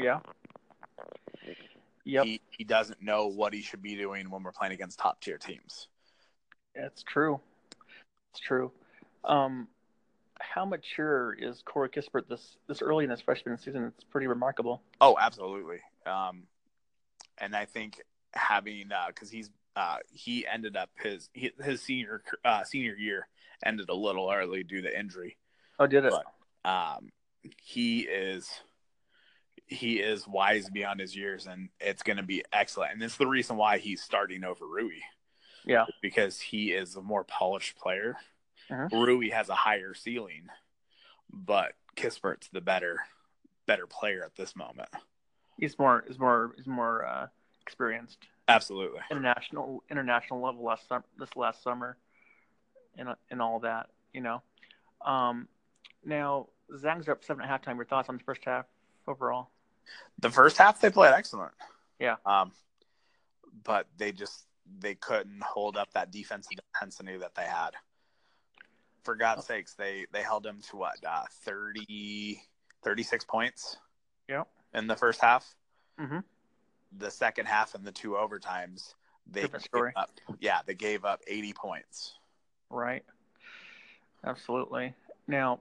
Yeah. 0.00 0.20
Yep. 2.04 2.24
He 2.24 2.40
he 2.50 2.64
doesn't 2.64 3.02
know 3.02 3.26
what 3.26 3.52
he 3.52 3.62
should 3.62 3.82
be 3.82 3.96
doing 3.96 4.30
when 4.30 4.42
we're 4.42 4.52
playing 4.52 4.72
against 4.72 4.98
top 4.98 5.20
tier 5.20 5.38
teams. 5.38 5.88
It's 6.74 7.02
true. 7.02 7.40
It's 8.32 8.40
true. 8.40 8.72
Um, 9.24 9.68
how 10.40 10.64
mature 10.64 11.34
is 11.38 11.62
Corey 11.64 11.90
Kispert 11.90 12.28
this 12.28 12.56
this 12.68 12.80
early 12.82 13.04
in 13.04 13.10
his 13.10 13.20
freshman 13.20 13.58
season? 13.58 13.92
It's 13.94 14.04
pretty 14.04 14.26
remarkable. 14.26 14.82
Oh, 15.00 15.16
absolutely. 15.20 15.80
Um, 16.06 16.44
and 17.38 17.54
I 17.54 17.64
think 17.66 18.00
having 18.32 18.90
because 19.08 19.30
he's 19.30 19.50
uh, 19.76 19.96
he 20.12 20.46
ended 20.46 20.76
up 20.76 20.90
his 21.02 21.28
his 21.34 21.82
senior 21.82 22.22
uh, 22.44 22.64
senior 22.64 22.94
year 22.94 23.28
ended 23.64 23.88
a 23.90 23.94
little 23.94 24.30
early 24.30 24.62
due 24.62 24.80
to 24.82 24.98
injury. 24.98 25.36
Oh, 25.78 25.86
did 25.86 26.04
it? 26.04 26.12
But- 26.12 26.24
Um, 26.62 27.10
he 27.62 28.00
is 28.00 28.50
he 29.70 30.00
is 30.00 30.26
wise 30.26 30.68
beyond 30.68 30.98
his 31.00 31.14
years, 31.16 31.46
and 31.46 31.68
it's 31.78 32.02
going 32.02 32.16
to 32.16 32.22
be 32.24 32.44
excellent. 32.52 32.92
And 32.92 33.02
it's 33.02 33.16
the 33.16 33.26
reason 33.26 33.56
why 33.56 33.78
he's 33.78 34.02
starting 34.02 34.42
over 34.44 34.66
Rui 34.66 34.98
Yeah. 35.64 35.86
because 36.02 36.40
he 36.40 36.72
is 36.72 36.96
a 36.96 37.02
more 37.02 37.22
polished 37.24 37.76
player. 37.78 38.16
Mhm. 38.68 38.90
Rui 38.92 39.30
has 39.30 39.48
a 39.48 39.54
higher 39.54 39.94
ceiling, 39.94 40.48
but 41.32 41.74
Kispert's 41.96 42.48
the 42.48 42.60
better 42.60 42.98
better 43.66 43.86
player 43.86 44.24
at 44.24 44.34
this 44.34 44.56
moment. 44.56 44.88
He's 45.56 45.78
more 45.78 46.04
is 46.08 46.18
more 46.18 46.54
is 46.58 46.66
more 46.66 47.06
uh, 47.06 47.28
experienced. 47.62 48.26
Absolutely. 48.48 49.00
International 49.12 49.84
international 49.90 50.40
level 50.40 50.64
last 50.64 50.88
summer 50.88 51.04
this 51.16 51.36
last 51.36 51.62
summer, 51.62 51.96
and 52.98 53.14
and 53.30 53.40
all 53.40 53.60
that. 53.60 53.90
You 54.12 54.22
know. 54.22 54.42
Um, 55.02 55.48
now 56.04 56.48
Zags 56.76 57.06
are 57.08 57.12
up 57.12 57.22
seven 57.24 57.44
at 57.44 57.62
halftime. 57.62 57.76
Your 57.76 57.84
thoughts 57.84 58.08
on 58.08 58.16
the 58.18 58.24
first 58.24 58.44
half 58.44 58.66
overall? 59.06 59.50
The 60.18 60.30
first 60.30 60.56
half 60.58 60.80
they 60.80 60.90
played 60.90 61.12
excellent. 61.12 61.52
Yeah. 61.98 62.16
Um, 62.26 62.52
but 63.64 63.86
they 63.96 64.12
just 64.12 64.44
they 64.78 64.94
couldn't 64.94 65.42
hold 65.42 65.76
up 65.76 65.92
that 65.94 66.10
defensive 66.10 66.58
intensity 66.74 67.16
that 67.18 67.34
they 67.34 67.44
had. 67.44 67.70
For 69.04 69.14
God's 69.16 69.46
sakes, 69.46 69.74
they 69.74 70.06
they 70.12 70.22
held 70.22 70.42
them 70.42 70.60
to 70.70 70.76
what 70.76 70.94
uh, 71.06 71.24
30, 71.44 72.40
36 72.84 73.24
points. 73.24 73.76
Yep. 74.28 74.46
In 74.74 74.86
the 74.86 74.96
first 74.96 75.20
half, 75.20 75.54
Mhm. 75.98 76.22
the 76.96 77.10
second 77.10 77.46
half 77.46 77.74
and 77.74 77.84
the 77.84 77.92
two 77.92 78.10
overtimes, 78.10 78.94
they 79.26 79.42
Different 79.42 79.64
story. 79.64 79.92
up. 79.96 80.10
Yeah, 80.38 80.60
they 80.64 80.74
gave 80.74 81.04
up 81.04 81.20
eighty 81.26 81.52
points. 81.52 82.14
Right. 82.68 83.04
Absolutely. 84.24 84.94
Now, 85.26 85.60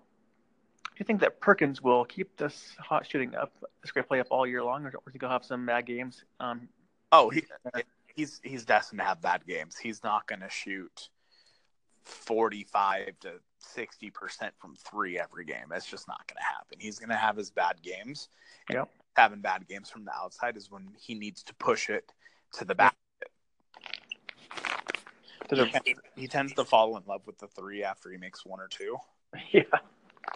you 0.99 1.05
think 1.05 1.21
that 1.21 1.39
Perkins 1.39 1.81
will 1.81 2.05
keep 2.05 2.37
this 2.37 2.75
hot 2.79 3.07
shooting 3.09 3.35
up, 3.35 3.53
this 3.81 3.91
great 3.91 4.07
play 4.07 4.19
up 4.19 4.27
all 4.29 4.45
year 4.45 4.63
long, 4.63 4.85
or 4.85 4.89
or 4.89 5.11
think 5.11 5.21
he'll 5.21 5.29
have 5.29 5.45
some 5.45 5.65
bad 5.65 5.85
games? 5.85 6.23
Um, 6.39 6.67
Oh, 7.11 7.29
he 7.29 7.43
he's 8.15 8.39
he's 8.43 8.65
destined 8.65 8.99
to 8.99 9.05
have 9.05 9.21
bad 9.21 9.45
games. 9.47 9.77
He's 9.77 10.03
not 10.03 10.27
going 10.27 10.41
to 10.41 10.49
shoot 10.49 11.09
forty 12.03 12.63
five 12.63 13.19
to 13.21 13.33
sixty 13.57 14.09
percent 14.09 14.53
from 14.59 14.75
three 14.75 15.19
every 15.19 15.45
game. 15.45 15.65
That's 15.69 15.87
just 15.87 16.07
not 16.07 16.27
going 16.27 16.37
to 16.37 16.43
happen. 16.43 16.77
He's 16.79 16.99
going 16.99 17.09
to 17.09 17.15
have 17.15 17.35
his 17.35 17.49
bad 17.49 17.81
games. 17.81 18.29
Yep. 18.71 18.89
Having 19.15 19.41
bad 19.41 19.67
games 19.67 19.89
from 19.89 20.05
the 20.05 20.13
outside 20.13 20.55
is 20.55 20.69
when 20.69 20.89
he 20.99 21.15
needs 21.15 21.43
to 21.43 21.53
push 21.55 21.89
it 21.89 22.11
to 22.53 22.65
the 22.65 22.75
back. 22.75 22.95
He 25.83 25.95
he 26.15 26.27
tends 26.27 26.53
to 26.53 26.63
fall 26.63 26.95
in 26.95 27.03
love 27.07 27.21
with 27.25 27.39
the 27.39 27.47
three 27.47 27.83
after 27.83 28.11
he 28.11 28.17
makes 28.17 28.45
one 28.45 28.59
or 28.59 28.67
two, 28.67 28.97
yeah. 29.51 29.63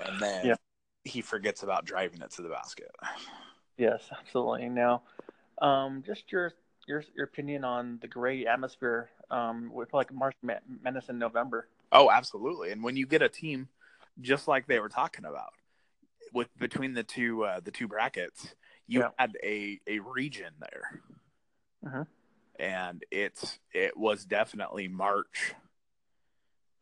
And 0.01 0.19
then 0.19 0.45
Yeah. 0.45 0.55
he 1.03 1.21
forgets 1.21 1.63
about 1.63 1.85
driving 1.85 2.21
it 2.21 2.31
to 2.31 2.41
the 2.41 2.49
basket. 2.49 2.91
Yes, 3.77 4.09
absolutely. 4.11 4.69
Now, 4.69 5.03
um, 5.61 6.03
just 6.05 6.31
your 6.31 6.53
your 6.87 7.03
your 7.15 7.25
opinion 7.25 7.63
on 7.63 7.97
the 8.01 8.07
great 8.07 8.45
atmosphere 8.47 9.09
um, 9.31 9.71
with 9.73 9.93
like 9.93 10.13
March 10.13 10.35
Ma- 10.41 10.59
Madness 10.81 11.09
in 11.09 11.17
November. 11.17 11.67
Oh, 11.91 12.09
absolutely. 12.11 12.71
And 12.71 12.83
when 12.83 12.95
you 12.95 13.05
get 13.05 13.21
a 13.21 13.29
team 13.29 13.67
just 14.21 14.47
like 14.47 14.67
they 14.67 14.79
were 14.79 14.89
talking 14.89 15.25
about, 15.25 15.53
with 16.33 16.47
between 16.57 16.93
the 16.93 17.03
two 17.03 17.43
uh, 17.43 17.59
the 17.61 17.71
two 17.71 17.87
brackets, 17.87 18.55
you 18.87 19.01
Yeah. 19.01 19.09
had 19.17 19.35
a 19.43 19.79
a 19.87 19.99
region 19.99 20.53
there, 20.59 21.01
Mhm. 21.85 22.07
and 22.59 23.03
it's 23.11 23.59
it 23.73 23.97
was 23.97 24.25
definitely 24.25 24.87
March 24.87 25.53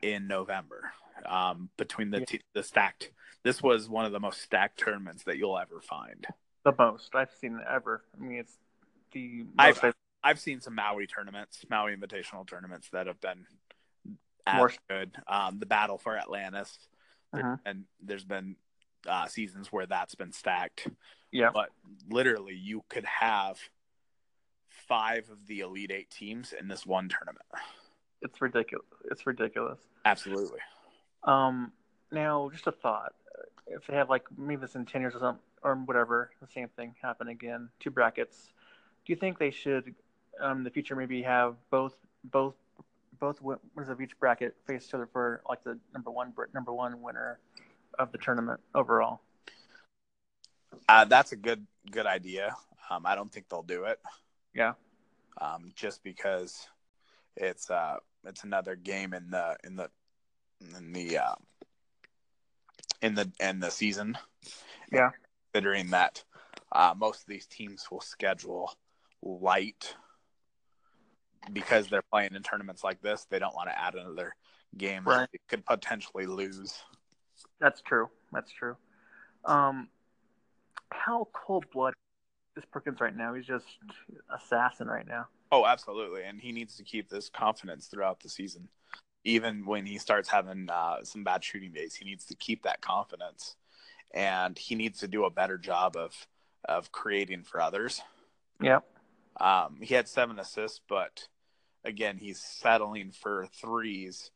in 0.02 0.28
November 0.28 0.92
um, 1.26 1.70
between 1.78 2.10
the 2.12 2.20
Yeah. 2.20 2.26
t- 2.26 2.42
the 2.54 2.64
stacked. 2.64 3.12
This 3.44 3.62
was 3.64 3.90
one 3.90 4.06
of 4.06 4.12
the 4.12 4.20
most 4.20 4.42
stacked 4.42 4.80
tournaments 4.80 5.24
that 5.24 5.38
you'll 5.38 5.58
ever 5.58 5.82
find. 5.82 6.26
The 6.64 6.74
most 6.78 7.16
I've 7.16 7.32
seen 7.40 7.60
ever. 7.68 8.04
I 8.16 8.22
mean, 8.24 8.40
it's 8.40 8.58
the 9.12 9.46
I've- 9.58 9.76
most 9.78 9.84
I've, 9.86 9.96
I've 10.24 10.40
seen 10.40 10.62
some 10.62 10.76
Maui 10.76 11.08
tournaments, 11.08 11.66
Maui 11.70 11.96
Invitational 11.96 12.46
tournaments 12.48 12.90
that 12.92 13.08
have 13.08 13.20
been 13.20 13.48
as 14.46 14.56
More- 14.58 14.72
good. 14.90 15.16
Um, 15.28 15.60
the 15.60 15.66
Battle 15.66 15.98
for 15.98 16.18
Atlantis, 16.18 16.88
Mhm. 17.34 17.60
and 17.66 17.86
there's 18.02 18.26
been 18.26 18.56
uh, 19.08 19.26
seasons 19.26 19.72
where 19.72 19.88
that's 19.88 20.14
been 20.14 20.32
stacked. 20.32 20.88
yeah. 21.32 21.50
But 21.52 21.70
literally, 22.10 22.54
you 22.54 22.84
could 22.90 23.06
have 23.06 23.60
five 24.70 25.28
of 25.32 25.48
the 25.48 25.62
Elite 25.62 25.90
Eight 25.92 26.10
teams 26.12 26.54
in 26.54 26.68
this 26.68 26.86
one 26.86 27.10
tournament. 27.10 27.46
It's 28.22 28.40
ridiculous. 28.42 28.86
It's 29.06 29.26
ridiculous. 29.26 29.80
Absolutely. 30.06 30.60
Um, 31.24 31.72
now, 32.12 32.50
just 32.52 32.68
a 32.68 32.72
thought: 32.72 33.14
if 33.68 33.88
they 33.88 33.96
have 33.96 34.10
like 34.10 34.24
maybe 34.38 34.62
this 34.62 34.76
in 34.76 34.86
ten 34.86 35.02
years 35.02 35.16
or 35.16 35.20
something, 35.20 35.44
or 35.64 35.76
whatever, 35.76 36.32
the 36.42 36.48
same 36.48 36.68
thing 36.70 36.96
happen 37.02 37.28
again, 37.28 37.70
two 37.80 37.90
brackets. 37.90 38.52
Do 39.06 39.14
you 39.14 39.18
think 39.18 39.40
they 39.40 39.52
should, 39.52 39.96
um, 40.40 40.60
in 40.60 40.64
the 40.64 40.70
future, 40.70 40.96
maybe 40.96 41.22
have 41.24 41.56
both 41.70 41.96
both 42.24 42.56
both 43.20 43.42
winners 43.42 43.90
of 43.90 44.02
each 44.02 44.18
bracket 44.20 44.56
face 44.66 44.86
each 44.88 44.94
other 44.94 45.08
for 45.12 45.42
like 45.48 45.64
the 45.64 45.78
number 45.94 46.12
one 46.12 46.34
number 46.54 46.74
one 46.74 47.02
winner 47.02 47.40
of 48.00 48.12
the 48.12 48.18
tournament 48.18 48.60
overall? 48.74 49.22
Uh, 50.90 51.06
that's 51.06 51.32
a 51.32 51.36
good 51.36 51.66
good 51.92 52.06
idea. 52.06 52.56
Um, 52.90 53.06
I 53.06 53.16
don't 53.16 53.32
think 53.32 53.48
they'll 53.50 53.62
do 53.62 53.86
it. 53.86 54.00
Yeah. 54.54 54.74
Um, 55.40 55.72
just 55.76 56.04
because 56.04 56.68
it's 57.38 57.70
uh 57.70 57.98
it's 58.26 58.44
another 58.44 58.76
game 58.76 59.14
in 59.14 59.30
the 59.32 59.56
in 59.64 59.76
the 59.76 59.90
in 60.78 60.94
the 60.94 61.18
uh, 61.18 61.36
in 63.02 63.16
the 63.16 63.32
in 63.40 63.60
the 63.60 63.72
season. 63.72 64.18
Yeah. 64.92 65.12
Considering 65.54 65.90
that 65.92 66.24
uh, 66.72 66.94
most 66.98 67.22
of 67.22 67.28
these 67.28 67.46
teams 67.46 67.86
will 67.92 68.02
schedule 68.02 68.74
light 69.22 69.96
because 71.52 71.88
they're 71.88 72.04
playing 72.12 72.36
in 72.36 72.44
tournaments 72.44 72.84
like 72.84 73.02
this, 73.02 73.26
they 73.30 73.40
don't 73.40 73.56
want 73.56 73.70
to 73.70 73.78
add 73.80 73.96
another 73.96 74.36
game 74.78 75.04
Right. 75.06 75.20
that 75.22 75.30
they 75.32 75.40
could 75.50 75.66
potentially 75.66 76.26
lose. 76.26 76.74
That's 77.60 77.82
true. 77.82 78.10
That's 78.32 78.52
true. 78.52 78.76
Um, 79.46 79.90
how 80.92 81.28
cold 81.34 81.66
blooded 81.74 81.96
is 82.56 82.64
Perkins 82.72 83.02
right 83.02 83.16
now? 83.16 83.34
He's 83.34 83.46
just 83.46 83.66
assassin 84.34 84.88
right 84.88 85.08
now. 85.08 85.28
Oh, 85.52 85.66
absolutely, 85.66 86.24
and 86.24 86.40
he 86.40 86.52
needs 86.52 86.78
to 86.78 86.84
keep 86.84 87.10
this 87.10 87.28
confidence 87.30 87.88
throughout 87.88 88.22
the 88.22 88.30
season. 88.30 88.70
Even 89.24 89.66
when 89.66 89.86
he 89.86 89.98
starts 89.98 90.30
having 90.30 90.70
uh, 90.70 91.04
some 91.04 91.24
bad 91.24 91.44
shooting 91.44 91.72
days, 91.72 91.96
he 91.96 92.06
needs 92.06 92.26
to 92.26 92.36
keep 92.36 92.64
that 92.64 92.82
confidence, 92.82 93.56
and 94.14 94.58
he 94.58 94.76
needs 94.76 95.00
to 95.00 95.08
do 95.08 95.26
a 95.26 95.30
better 95.30 95.58
job 95.58 95.96
of 95.96 96.28
of 96.66 96.92
creating 96.92 97.44
for 97.44 97.60
others. 97.62 98.02
Yep. 98.62 98.84
Um, 99.40 99.78
he 99.82 99.96
had 99.96 100.08
seven 100.08 100.38
assists, 100.38 100.80
but 100.88 101.28
again, 101.84 102.18
he's 102.18 102.40
settling 102.40 103.12
for 103.12 103.48
threes, 103.60 104.32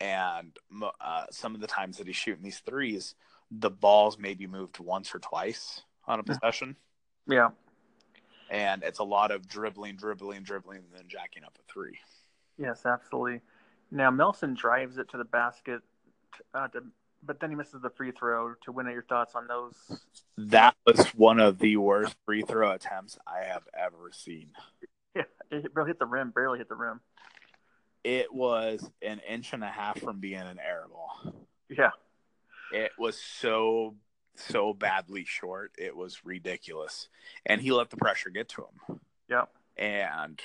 and 0.00 0.56
uh, 1.00 1.24
some 1.30 1.54
of 1.54 1.60
the 1.60 1.66
times 1.66 1.98
that 1.98 2.06
he's 2.06 2.16
shooting 2.16 2.42
these 2.42 2.60
threes, 2.60 3.14
the 3.50 3.70
balls 3.70 4.18
maybe 4.18 4.46
moved 4.46 4.78
once 4.78 5.14
or 5.14 5.18
twice 5.18 5.82
on 6.06 6.20
a 6.20 6.22
possession, 6.22 6.76
Yeah. 7.26 7.50
and 8.50 8.82
it's 8.82 8.98
a 8.98 9.04
lot 9.04 9.30
of 9.30 9.46
dribbling, 9.46 9.96
dribbling, 9.96 10.42
dribbling, 10.42 10.78
and 10.78 10.92
then 10.94 11.08
jacking 11.08 11.44
up 11.44 11.58
a 11.58 11.72
three. 11.72 11.98
Yes, 12.56 12.86
absolutely. 12.86 13.42
Now 13.90 14.10
Melson 14.10 14.54
drives 14.54 14.98
it 14.98 15.08
to 15.10 15.16
the 15.16 15.24
basket, 15.24 15.80
uh, 16.54 16.68
to, 16.68 16.82
but 17.22 17.40
then 17.40 17.50
he 17.50 17.56
misses 17.56 17.80
the 17.82 17.90
free 17.90 18.12
throw 18.12 18.54
to 18.64 18.72
win. 18.72 18.86
It. 18.86 18.92
Your 18.92 19.02
thoughts 19.02 19.34
on 19.34 19.46
those? 19.46 19.74
That 20.36 20.76
was 20.86 21.06
one 21.08 21.40
of 21.40 21.58
the 21.58 21.76
worst 21.76 22.16
free 22.24 22.42
throw 22.42 22.70
attempts 22.72 23.18
I 23.26 23.46
have 23.46 23.62
ever 23.76 24.10
seen. 24.12 24.50
Yeah, 25.14 25.22
it 25.50 25.74
barely 25.74 25.90
hit 25.90 25.98
the 25.98 26.06
rim. 26.06 26.30
Barely 26.30 26.58
hit 26.58 26.68
the 26.68 26.76
rim. 26.76 27.00
It 28.04 28.32
was 28.32 28.88
an 29.02 29.20
inch 29.28 29.52
and 29.52 29.64
a 29.64 29.68
half 29.68 30.00
from 30.00 30.20
being 30.20 30.38
an 30.38 30.58
air 30.64 30.84
ball. 30.90 31.34
Yeah. 31.68 31.90
It 32.72 32.92
was 32.98 33.20
so 33.20 33.96
so 34.36 34.72
badly 34.72 35.24
short. 35.24 35.72
It 35.78 35.96
was 35.96 36.24
ridiculous. 36.24 37.08
And 37.44 37.60
he 37.60 37.72
let 37.72 37.90
the 37.90 37.96
pressure 37.96 38.30
get 38.30 38.48
to 38.50 38.62
him. 38.62 39.00
Yeah. 39.28 39.44
And 39.76 40.40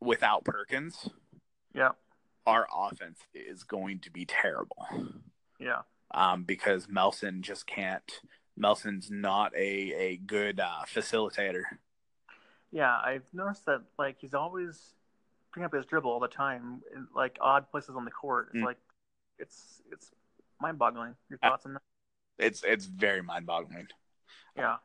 without 0.00 0.44
Perkins, 0.44 1.10
Yeah. 1.76 1.90
our 2.46 2.66
offense 2.74 3.20
is 3.34 3.62
going 3.64 4.00
to 4.00 4.10
be 4.10 4.24
terrible. 4.24 4.86
Yeah. 5.60 5.82
Um, 6.12 6.44
because 6.44 6.88
Melson 6.88 7.42
just 7.42 7.66
can't 7.66 8.20
Melson's 8.56 9.10
not 9.10 9.54
a, 9.54 9.92
a 9.92 10.16
good 10.16 10.60
uh, 10.60 10.84
facilitator. 10.86 11.62
Yeah, 12.72 12.96
I've 12.96 13.26
noticed 13.34 13.66
that 13.66 13.82
like 13.98 14.16
he's 14.18 14.32
always 14.34 14.94
bringing 15.52 15.66
up 15.66 15.74
his 15.74 15.84
dribble 15.86 16.10
all 16.10 16.20
the 16.20 16.28
time 16.28 16.82
in 16.94 17.06
like 17.14 17.36
odd 17.40 17.70
places 17.70 17.96
on 17.96 18.04
the 18.04 18.10
court. 18.10 18.48
It's 18.54 18.62
Mm. 18.62 18.64
like 18.66 18.78
it's 19.38 19.82
it's 19.92 20.10
mind 20.60 20.78
boggling. 20.78 21.14
Your 21.28 21.38
Uh, 21.42 21.50
thoughts 21.50 21.66
on 21.66 21.74
that? 21.74 21.82
It's 22.38 22.62
it's 22.64 22.86
very 22.86 23.22
mind 23.22 23.44
boggling. 23.46 23.88
Yeah. 24.56 24.76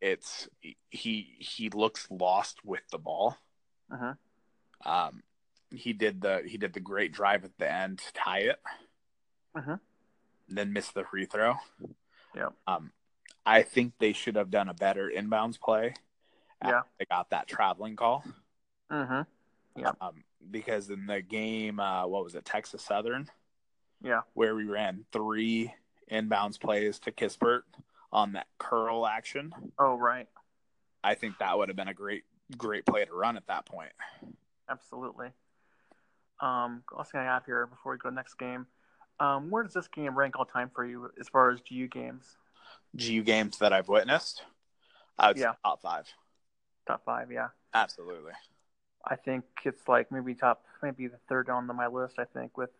It's 0.00 0.48
he 0.90 1.36
he 1.38 1.68
looks 1.70 2.06
lost 2.10 2.64
with 2.64 2.82
the 2.90 2.98
ball. 2.98 3.36
Uh-huh. 3.92 4.14
Um, 4.90 5.22
he 5.70 5.92
did 5.92 6.20
the 6.20 6.42
he 6.46 6.56
did 6.58 6.72
the 6.72 6.80
great 6.80 7.12
drive 7.12 7.44
at 7.44 7.56
the 7.58 7.70
end 7.70 7.98
to 7.98 8.12
tie 8.12 8.38
it, 8.40 8.60
Mhm. 9.56 9.80
then 10.48 10.72
missed 10.72 10.94
the 10.94 11.04
free 11.04 11.26
throw. 11.26 11.54
Yep. 12.34 12.52
Um, 12.66 12.92
I 13.44 13.62
think 13.62 13.94
they 13.98 14.12
should 14.12 14.36
have 14.36 14.50
done 14.50 14.68
a 14.68 14.74
better 14.74 15.10
inbounds 15.14 15.58
play. 15.60 15.94
Yeah. 16.64 16.82
they 16.98 17.04
got 17.04 17.30
that 17.30 17.46
traveling 17.46 17.94
call. 17.94 18.24
Mm-hmm. 18.90 19.80
Yeah. 19.80 19.92
Um, 20.00 20.24
because 20.50 20.90
in 20.90 21.06
the 21.06 21.22
game, 21.22 21.78
uh, 21.78 22.04
what 22.06 22.24
was 22.24 22.34
it, 22.34 22.44
Texas 22.44 22.82
Southern, 22.82 23.30
Yeah. 24.00 24.22
where 24.34 24.56
we 24.56 24.64
ran 24.64 25.04
three 25.12 25.72
inbounds 26.10 26.58
plays 26.60 26.98
to 27.00 27.12
Kispert 27.12 27.62
on 28.10 28.32
that 28.32 28.48
curl 28.58 29.06
action. 29.06 29.72
Oh 29.78 29.94
right. 29.94 30.28
I 31.04 31.14
think 31.14 31.38
that 31.38 31.56
would 31.56 31.68
have 31.68 31.76
been 31.76 31.88
a 31.88 31.94
great 31.94 32.24
great 32.56 32.84
play 32.86 33.04
to 33.04 33.12
run 33.14 33.36
at 33.36 33.46
that 33.46 33.64
point. 33.66 33.92
Absolutely. 34.68 35.30
Um, 36.40 36.82
last 36.96 37.12
thing 37.12 37.20
I 37.20 37.24
have 37.24 37.44
here 37.44 37.66
before 37.66 37.92
we 37.92 37.98
go 37.98 38.08
to 38.08 38.12
the 38.12 38.16
next 38.16 38.34
game. 38.34 38.66
Um, 39.20 39.50
where 39.50 39.62
does 39.64 39.74
this 39.74 39.88
game 39.88 40.16
rank 40.16 40.38
all 40.38 40.44
time 40.44 40.70
for 40.72 40.84
you 40.84 41.10
as 41.20 41.28
far 41.28 41.50
as 41.50 41.60
GU 41.68 41.88
games? 41.88 42.36
GU 42.96 43.22
games 43.22 43.58
that 43.58 43.72
I've 43.72 43.88
witnessed, 43.88 44.44
I 45.18 45.28
would 45.28 45.36
Yeah. 45.38 45.54
top 45.64 45.82
five. 45.82 46.06
Top 46.86 47.04
five, 47.04 47.30
yeah. 47.32 47.48
Absolutely. 47.74 48.32
I 49.04 49.16
think 49.16 49.44
it's 49.64 49.88
like 49.88 50.10
maybe 50.12 50.34
top, 50.34 50.64
maybe 50.82 51.06
the 51.08 51.18
third 51.28 51.50
on 51.50 51.66
the, 51.66 51.74
my 51.74 51.86
list. 51.86 52.18
I 52.18 52.24
think 52.24 52.56
with 52.56 52.70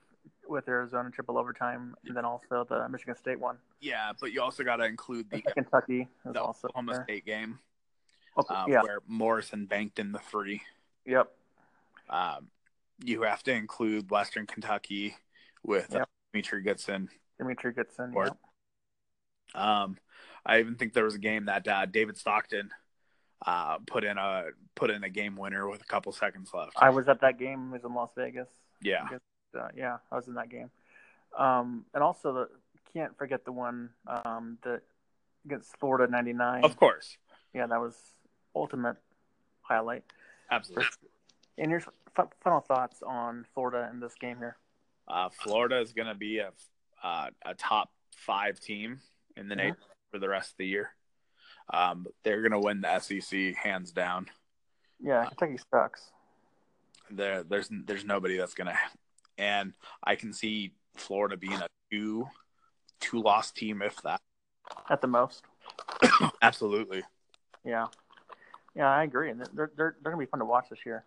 with 0.46 0.68
Arizona 0.68 1.10
triple 1.10 1.38
overtime, 1.38 1.94
and 2.06 2.16
then 2.16 2.24
also 2.24 2.64
the 2.68 2.88
Michigan 2.88 3.16
State 3.16 3.38
one. 3.40 3.58
Yeah, 3.80 4.12
but 4.20 4.32
you 4.32 4.42
also 4.42 4.62
got 4.62 4.76
to 4.76 4.84
include 4.84 5.30
the, 5.30 5.40
Kentucky 5.42 6.08
the 6.24 6.42
also 6.42 6.68
Oklahoma 6.68 6.92
there. 6.92 7.04
State 7.04 7.24
game 7.26 7.58
Okay, 8.38 8.54
um, 8.54 8.70
yeah. 8.70 8.82
where 8.82 9.00
Morrison 9.06 9.66
banked 9.66 9.98
in 9.98 10.12
the 10.12 10.18
three. 10.18 10.62
Yep. 11.06 11.30
Um, 12.10 12.48
you 13.04 13.22
have 13.22 13.42
to 13.44 13.52
include 13.52 14.10
Western 14.10 14.46
Kentucky 14.46 15.16
with 15.62 15.94
uh, 15.94 16.04
Demetri 16.32 16.62
Goodson. 16.62 17.08
Demetri 17.38 17.72
Goodson. 17.72 18.12
Or- 18.14 18.26
Yep. 18.26 18.36
Um, 19.54 19.96
I 20.44 20.58
even 20.60 20.74
think 20.76 20.92
there 20.92 21.04
was 21.04 21.14
a 21.14 21.18
game 21.18 21.46
that 21.46 21.66
uh, 21.66 21.86
David 21.86 22.16
Stockton 22.18 22.70
uh, 23.46 23.78
put 23.86 24.04
in 24.04 24.18
a 24.18 24.46
put 24.74 24.90
in 24.90 25.04
a 25.04 25.08
game 25.08 25.36
winner 25.36 25.68
with 25.68 25.80
a 25.80 25.84
couple 25.84 26.12
seconds 26.12 26.50
left. 26.52 26.72
I 26.76 26.90
was 26.90 27.08
at 27.08 27.20
that 27.22 27.38
game. 27.38 27.68
It 27.70 27.72
was 27.72 27.84
in 27.84 27.94
Las 27.94 28.10
Vegas. 28.16 28.48
yeah, 28.82 29.08
Uh, 29.58 29.68
yeah, 29.74 29.98
I 30.12 30.16
was 30.16 30.28
in 30.28 30.34
that 30.34 30.50
game. 30.50 30.70
Um, 31.38 31.84
and 31.94 32.02
also 32.02 32.32
the 32.34 32.48
can't 32.92 33.16
forget 33.16 33.44
the 33.44 33.52
one 33.52 33.90
um, 34.06 34.58
that 34.64 34.82
against 35.46 35.76
Florida 35.78 36.10
'99. 36.10 36.64
of 36.64 36.76
course, 36.76 37.16
Yeah, 37.54 37.66
that 37.66 37.80
was 37.80 37.96
ultimate 38.54 38.96
highlight. 39.62 40.04
absolutely. 40.50 40.84
And 41.56 41.70
your 41.70 41.82
f- 42.18 42.28
final 42.42 42.60
thoughts 42.60 43.02
on 43.06 43.46
Florida 43.54 43.88
in 43.92 44.00
this 44.00 44.14
game 44.14 44.38
here? 44.38 44.56
Uh, 45.06 45.28
Florida 45.30 45.80
is 45.80 45.92
going 45.92 46.08
to 46.08 46.14
be 46.14 46.38
a 46.38 46.50
uh, 47.02 47.28
a 47.46 47.54
top 47.54 47.90
five 48.16 48.58
team 48.60 49.00
in 49.36 49.48
the 49.48 49.54
Mhm. 49.54 49.58
nation 49.58 49.76
for 50.10 50.18
the 50.18 50.28
rest 50.28 50.50
of 50.52 50.56
the 50.58 50.66
year. 50.66 50.90
Um, 51.72 52.06
they're 52.24 52.40
going 52.42 52.52
to 52.52 52.58
win 52.58 52.80
the 52.80 52.98
SEC 52.98 53.54
hands 53.54 53.92
down. 53.92 54.28
Yeah, 55.00 55.24
Kentucky 55.26 55.58
sucks. 55.70 56.10
There, 57.10 57.42
there's 57.44 57.68
there's 57.70 58.04
nobody 58.04 58.36
that's 58.36 58.54
going 58.54 58.66
to, 58.66 58.76
and 59.38 59.72
I 60.02 60.16
can 60.16 60.32
see 60.32 60.74
Florida 60.96 61.36
being 61.36 61.54
a 61.60 61.68
two 61.90 62.26
two 63.00 63.22
loss 63.22 63.52
team 63.52 63.80
if 63.80 63.96
that. 64.02 64.20
At 64.90 65.00
the 65.00 65.06
most. 65.06 65.44
Absolutely. 66.42 67.02
Yeah. 67.64 67.86
Yeah, 68.74 68.90
I 68.90 69.04
agree. 69.04 69.30
And 69.30 69.40
they're 69.40 69.70
they're 69.76 69.96
they're 70.02 70.12
gonna 70.12 70.16
be 70.18 70.26
fun 70.26 70.40
to 70.40 70.44
watch 70.46 70.68
this 70.68 70.84
year, 70.84 71.04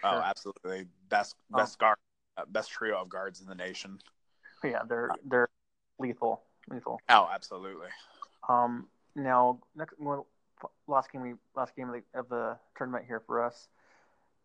for 0.00 0.08
sure. 0.08 0.18
Oh, 0.18 0.22
absolutely. 0.22 0.86
Best 1.08 1.36
Oh. 1.52 1.58
best 1.58 1.78
guard, 1.78 1.96
uh, 2.36 2.44
best 2.46 2.70
trio 2.70 3.00
of 3.00 3.08
guards 3.08 3.40
in 3.40 3.46
the 3.46 3.54
nation. 3.54 4.00
yeah, 4.62 4.82
they're 4.88 5.10
they're 5.24 5.48
lethal, 5.98 6.42
lethal. 6.68 7.00
Oh, 7.08 7.28
absolutely. 7.32 7.88
Um, 8.48 8.88
now 9.14 9.60
next 9.74 9.94
well, 9.98 10.26
last 10.86 11.12
game 11.12 11.22
we 11.22 11.34
last 11.54 11.74
game 11.76 11.88
of 11.90 11.94
the, 11.94 12.18
of 12.18 12.28
the 12.28 12.56
tournament 12.76 13.04
here 13.06 13.20
for 13.20 13.42
us, 13.44 13.68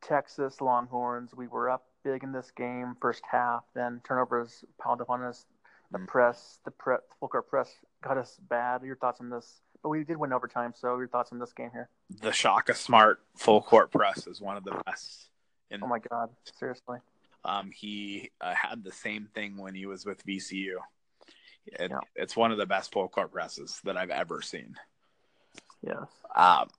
Texas 0.01 0.61
Longhorns. 0.61 1.33
We 1.35 1.47
were 1.47 1.69
up 1.69 1.85
big 2.03 2.23
in 2.23 2.31
this 2.31 2.51
game 2.51 2.95
first 3.01 3.23
half. 3.29 3.63
Then 3.73 4.01
turnovers 4.05 4.63
piled 4.77 5.01
up 5.01 5.09
on 5.09 5.23
us. 5.23 5.45
The 5.91 5.97
Mm. 5.97 6.07
press, 6.07 6.59
the 6.65 6.71
press, 6.71 7.01
full 7.19 7.29
court 7.29 7.49
press 7.49 7.73
got 8.01 8.17
us 8.17 8.37
bad. 8.47 8.83
Your 8.83 8.95
thoughts 8.95 9.19
on 9.21 9.29
this? 9.29 9.61
But 9.81 9.89
we 9.89 10.03
did 10.03 10.17
win 10.17 10.31
overtime. 10.31 10.73
So 10.75 10.97
your 10.97 11.07
thoughts 11.07 11.31
on 11.31 11.39
this 11.39 11.51
game 11.51 11.71
here? 11.71 11.89
The 12.09 12.31
Shaka 12.31 12.75
Smart 12.75 13.21
full 13.35 13.61
court 13.61 13.91
press 13.91 14.27
is 14.27 14.39
one 14.39 14.55
of 14.55 14.63
the 14.63 14.79
best. 14.85 15.28
In, 15.71 15.83
Oh 15.83 15.87
my 15.87 15.99
God, 15.99 16.29
seriously. 16.57 16.99
um, 17.45 17.71
he 17.71 18.31
uh, 18.41 18.53
had 18.53 18.83
the 18.83 18.91
same 18.91 19.27
thing 19.33 19.57
when 19.57 19.75
he 19.75 19.85
was 19.85 20.05
with 20.05 20.25
VCU. 20.25 20.75
It, 21.65 21.91
Yeah. 21.91 21.99
It's 22.15 22.35
one 22.35 22.51
of 22.51 22.57
the 22.57 22.65
best 22.65 22.91
full 22.91 23.07
court 23.07 23.31
presses 23.31 23.79
that 23.83 23.97
I've 23.97 24.09
ever 24.09 24.41
seen. 24.41 24.75
Yes. 25.81 26.07
Um, 26.35 26.69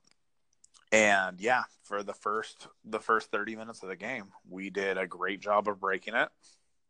and 0.93 1.41
yeah, 1.41 1.63
for 1.85 2.03
the 2.03 2.15
first 2.15 2.67
the 2.85 2.99
first 2.99 3.31
thirty 3.31 3.55
minutes 3.55 3.83
of 3.83 3.89
the 3.89 3.97
game, 3.97 4.33
we 4.49 4.71
did 4.71 4.99
a 4.99 5.07
great 5.07 5.41
job 5.41 5.69
of 5.69 5.81
breaking 5.81 6.15
it. 6.15 6.29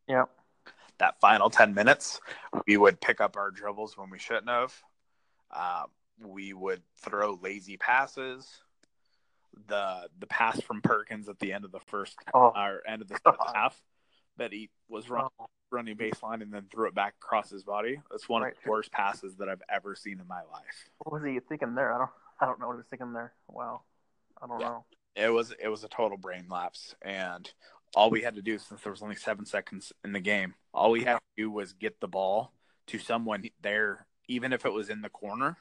Yep. 0.08 0.30
That 0.98 1.20
final 1.20 1.50
ten 1.50 1.74
minutes, 1.74 2.20
we 2.66 2.76
would 2.76 3.00
pick 3.00 3.20
up 3.20 3.36
our 3.36 3.50
dribbles 3.50 3.96
when 3.98 4.10
we 4.10 4.18
shouldn't 4.18 4.48
have. 4.48 4.74
Um, 5.54 5.86
we 6.22 6.52
would 6.52 6.82
throw 7.02 7.38
lazy 7.42 7.76
passes. 7.76 8.46
The 9.68 10.08
the 10.18 10.26
pass 10.26 10.60
from 10.60 10.80
Perkins 10.80 11.28
at 11.28 11.38
the 11.38 11.52
end 11.52 11.64
of 11.64 11.72
the 11.72 11.80
first 11.80 12.16
Oh, 12.34 12.52
or 12.54 12.82
end 12.86 13.02
of 13.02 13.08
the 13.08 13.18
half 13.54 13.80
that 14.36 14.52
he 14.52 14.70
was 14.88 15.10
run, 15.10 15.28
oh, 15.40 15.46
running 15.70 15.96
baseline 15.96 16.42
and 16.42 16.52
then 16.52 16.66
threw 16.70 16.86
it 16.88 16.94
back 16.94 17.14
across 17.22 17.50
his 17.50 17.62
body. 17.64 18.00
That's 18.10 18.28
one 18.28 18.42
Right. 18.42 18.52
of 18.56 18.62
the 18.64 18.70
worst 18.70 18.90
passes 18.92 19.36
that 19.36 19.48
I've 19.48 19.62
ever 19.68 19.94
seen 19.94 20.20
in 20.20 20.26
my 20.26 20.42
life. 20.52 20.88
what 20.98 21.12
was 21.20 21.22
he 21.30 21.38
thinking 21.40 21.74
there? 21.74 21.92
I 21.92 21.98
don't. 21.98 22.10
I 22.40 22.46
don't 22.46 22.58
know 22.60 22.68
what 22.68 22.74
he 22.74 22.78
was 22.78 22.86
thinking 22.88 23.12
there. 23.12 23.32
Wow. 23.48 23.82
I 24.42 24.46
don't 24.46 24.60
Yeah. 24.60 24.68
know. 24.68 24.84
It 25.16 25.28
was 25.30 25.52
it 25.60 25.68
was 25.68 25.84
a 25.84 25.88
total 25.88 26.16
brain 26.16 26.46
lapse, 26.48 26.94
and 27.02 27.52
all 27.94 28.08
we 28.10 28.22
had 28.22 28.36
to 28.36 28.42
do 28.42 28.56
since 28.58 28.80
there 28.82 28.92
was 28.92 29.02
only 29.02 29.16
seven 29.16 29.44
seconds 29.44 29.92
in 30.04 30.12
the 30.12 30.20
game, 30.20 30.54
all 30.72 30.92
we 30.92 31.02
had 31.02 31.14
to 31.16 31.20
do 31.36 31.50
was 31.50 31.72
get 31.72 32.00
the 32.00 32.06
ball 32.08 32.52
to 32.86 32.98
someone 33.00 33.44
there, 33.60 34.06
even 34.28 34.52
if 34.52 34.64
it 34.64 34.72
was 34.72 34.88
in 34.88 35.02
the 35.02 35.08
corner. 35.10 35.58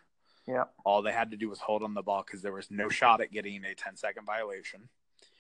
Yep. 0.50 0.72
All 0.84 1.02
they 1.02 1.12
had 1.12 1.32
to 1.32 1.38
do 1.38 1.48
was 1.48 1.60
hold 1.60 1.84
on 1.84 1.94
the 1.94 2.02
ball 2.02 2.24
because 2.26 2.42
there 2.42 2.52
was 2.52 2.72
no 2.72 2.90
shot 2.90 3.22
at 3.22 3.32
getting 3.32 3.64
a 3.66 3.76
10 3.76 3.96
second 3.96 4.26
violation. 4.26 4.90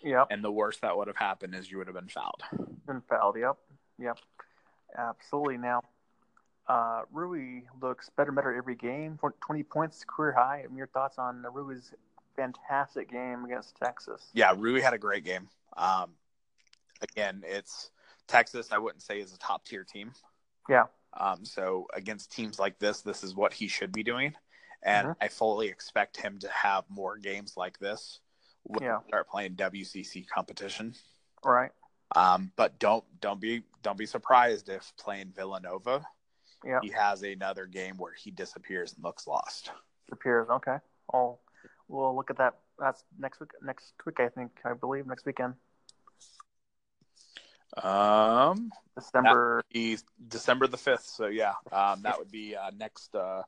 Yep. 0.03 0.27
And 0.29 0.43
the 0.43 0.51
worst 0.51 0.81
that 0.81 0.95
would 0.95 1.07
have 1.07 1.17
happened 1.17 1.55
is 1.55 1.69
you 1.69 1.77
would 1.79 1.87
have 1.87 1.95
been 1.95 2.07
fouled. 2.07 2.43
Been 2.85 3.01
fouled. 3.09 3.37
Yep. 3.37 3.57
Yep. 3.99 4.19
Absolutely. 4.97 5.57
Now, 5.57 5.81
uh, 6.67 7.01
Rui 7.11 7.63
looks 7.81 8.09
better 8.15 8.29
and 8.29 8.35
better 8.35 8.55
every 8.55 8.75
game. 8.75 9.19
20 9.41 9.63
points, 9.63 10.05
career 10.07 10.31
high. 10.31 10.61
And 10.63 10.77
your 10.77 10.87
thoughts 10.87 11.17
on 11.17 11.43
Rui's 11.51 11.91
fantastic 12.35 13.11
game 13.11 13.45
against 13.45 13.75
Texas? 13.77 14.29
Yeah, 14.33 14.53
Rui 14.55 14.79
had 14.79 14.93
a 14.93 14.99
great 14.99 15.25
game. 15.25 15.49
Um, 15.75 16.11
again, 17.01 17.43
it's 17.45 17.89
Texas, 18.27 18.69
I 18.71 18.77
wouldn't 18.77 19.01
say 19.01 19.19
is 19.19 19.33
a 19.33 19.39
top 19.39 19.65
tier 19.65 19.83
team. 19.83 20.11
Yeah. 20.69 20.85
Um, 21.19 21.43
so 21.43 21.87
against 21.93 22.31
teams 22.31 22.59
like 22.59 22.77
this, 22.77 23.01
this 23.01 23.23
is 23.23 23.35
what 23.35 23.53
he 23.53 23.67
should 23.67 23.91
be 23.91 24.03
doing. 24.03 24.35
And 24.81 25.09
Mhm. 25.09 25.15
I 25.21 25.27
fully 25.27 25.67
expect 25.67 26.17
him 26.17 26.39
to 26.39 26.49
have 26.49 26.89
more 26.89 27.17
games 27.17 27.57
like 27.57 27.77
this 27.79 28.21
when 28.63 28.83
Yeah. 28.83 29.01
start 29.07 29.27
playing 29.27 29.55
WCC 29.55 30.23
competition. 30.23 30.95
Right. 31.43 31.71
Um, 32.15 32.51
but 32.55 32.79
don't 32.79 33.05
don't 33.21 33.39
be 33.39 33.63
don't 33.81 33.97
be 33.97 34.05
surprised 34.05 34.69
if 34.69 34.95
playing 34.97 35.31
Villanova, 35.33 36.05
Yeah. 36.63 36.79
he 36.81 36.89
has 36.89 37.21
another 37.23 37.65
game 37.65 37.97
where 37.97 38.13
he 38.13 38.31
disappears 38.31 38.93
and 38.93 39.03
looks 39.03 39.27
lost. 39.27 39.71
Appears. 40.11 40.49
Okay. 40.49 40.79
Oh, 41.13 41.39
we'll 41.87 42.15
look 42.15 42.29
at 42.31 42.37
that. 42.37 42.59
That's 42.77 43.03
next 43.17 43.39
week. 43.39 43.51
Next 43.61 43.93
week, 44.05 44.19
I 44.19 44.29
think. 44.29 44.59
I 44.65 44.73
believe 44.73 45.05
next 45.05 45.25
weekend, 45.25 45.55
Um, 47.77 48.71
December. 48.95 49.61
December 50.27 50.67
the 50.67 50.77
fifth. 50.77 51.05
So 51.05 51.27
yeah, 51.27 51.53
um, 51.71 52.01
that 52.01 52.17
would 52.17 52.31
be 52.31 52.55
uh, 52.55 52.71
next. 52.71 53.13
Uh, 53.15 53.43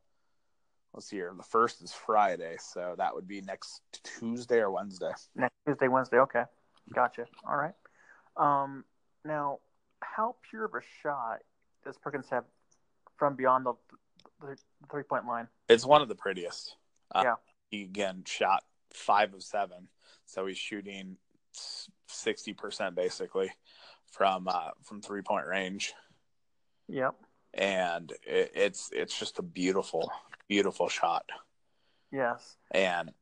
let's 0.93 1.07
see 1.07 1.17
here. 1.17 1.33
The 1.35 1.43
first 1.43 1.81
is 1.81 1.91
Friday, 1.93 2.57
so 2.59 2.95
that 2.97 3.13
would 3.15 3.27
be 3.27 3.41
next 3.41 3.81
Tuesday 4.03 4.59
or 4.59 4.71
Wednesday. 4.71 5.11
next 5.35 5.53
Tuesday, 5.65 5.87
Wednesday. 5.87 6.17
Okay, 6.17 6.43
gotcha. 6.93 7.25
All 7.47 7.57
right. 7.57 7.73
Um, 8.37 8.83
now, 9.25 9.59
how 10.01 10.35
pure 10.49 10.65
of 10.65 10.73
a 10.73 10.81
shot 11.01 11.39
does 11.85 11.97
Perkins 11.97 12.27
have 12.29 12.45
from 13.17 13.35
beyond 13.35 13.65
the, 13.65 13.73
the 14.41 14.57
three 14.89 15.03
point 15.03 15.25
line? 15.25 15.47
It's 15.69 15.85
one 15.85 16.01
of 16.01 16.07
the 16.07 16.15
prettiest. 16.15 16.75
Uh, 17.13 17.21
Yeah. 17.25 17.35
He 17.69 17.83
again 17.83 18.23
shot 18.25 18.63
five 18.93 19.33
of 19.33 19.41
seven, 19.43 19.87
so 20.25 20.45
he's 20.45 20.57
shooting 20.57 21.15
sixty 22.07 22.53
percent 22.53 22.95
basically 22.95 23.51
from 24.11 24.49
uh, 24.49 24.71
from 24.83 25.01
three 25.01 25.21
point 25.21 25.47
range, 25.47 25.93
Yep. 26.89 27.15
and 27.53 28.11
it, 28.27 28.51
it's 28.53 28.89
it's 28.91 29.17
just 29.17 29.39
a 29.39 29.41
beautiful 29.41 30.11
beautiful 30.51 30.89
shot. 30.89 31.29
Yes. 32.11 32.57
And 32.71 33.13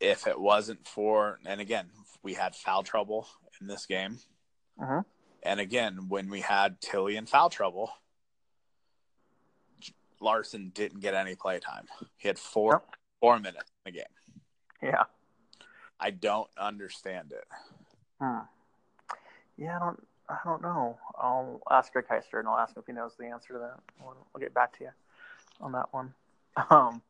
if 0.00 0.26
it 0.26 0.38
wasn't 0.38 0.86
for, 0.86 1.38
and 1.46 1.62
again, 1.62 1.86
we 2.22 2.34
had 2.34 2.54
foul 2.54 2.82
trouble 2.82 3.26
in 3.58 3.66
this 3.66 3.86
game. 3.86 4.18
hmm 4.78 4.98
And 5.42 5.60
again, 5.60 6.10
when 6.10 6.28
we 6.28 6.42
had 6.42 6.78
Tillie 6.82 7.16
in 7.16 7.24
foul 7.24 7.48
trouble, 7.48 7.90
Larsen 10.20 10.72
didn't 10.74 11.00
get 11.00 11.14
any 11.14 11.34
play 11.36 11.58
time. 11.58 11.86
He 12.18 12.28
had 12.28 12.38
four 12.38 12.72
Yep. 12.72 12.96
four 13.22 13.38
minutes 13.38 13.70
in 13.86 13.92
the 13.92 13.98
game. 13.98 14.14
Yeah. 14.82 15.04
I 15.98 16.10
don't 16.10 16.50
understand 16.58 17.32
it. 17.32 17.46
Hmm. 18.20 18.40
Yeah, 19.56 19.76
I 19.76 19.78
don't. 19.80 20.06
I 20.28 20.38
don't 20.44 20.62
know. 20.62 20.98
I'll 21.16 21.60
ask 21.70 21.92
Greg 21.92 22.06
Heister 22.08 22.38
and 22.38 22.46
I'll 22.48 22.58
ask 22.58 22.76
him 22.76 22.80
if 22.82 22.86
he 22.86 22.92
knows 22.92 23.12
the 23.18 23.26
answer 23.26 23.54
to 23.54 23.58
that. 23.58 23.80
I'll, 24.00 24.16
I'll 24.34 24.40
get 24.40 24.54
back 24.54 24.76
to 24.78 24.84
you 24.84 24.90
on 25.60 25.72
that 25.72 25.92
one. 25.92 26.14
Um, 26.70 27.02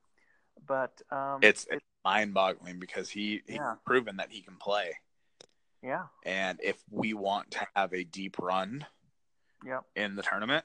but 0.67 1.01
um, 1.11 1.41
It's, 1.43 1.67
it's 1.71 1.85
mind 2.05 2.35
boggling 2.35 2.79
because 2.79 3.09
he 3.11 3.43
he's 3.47 3.57
Yeah. 3.57 3.75
proven 3.85 4.17
that 4.17 4.31
he 4.31 4.41
can 4.43 4.57
play. 4.57 4.97
yeah. 5.83 6.07
And 6.25 6.61
if 6.63 6.83
we 6.91 7.15
want 7.15 7.51
to 7.53 7.67
have 7.75 7.93
a 7.93 8.05
deep 8.05 8.39
run 8.39 8.87
Yep. 9.65 9.85
in 9.97 10.15
the 10.17 10.23
tournament, 10.23 10.65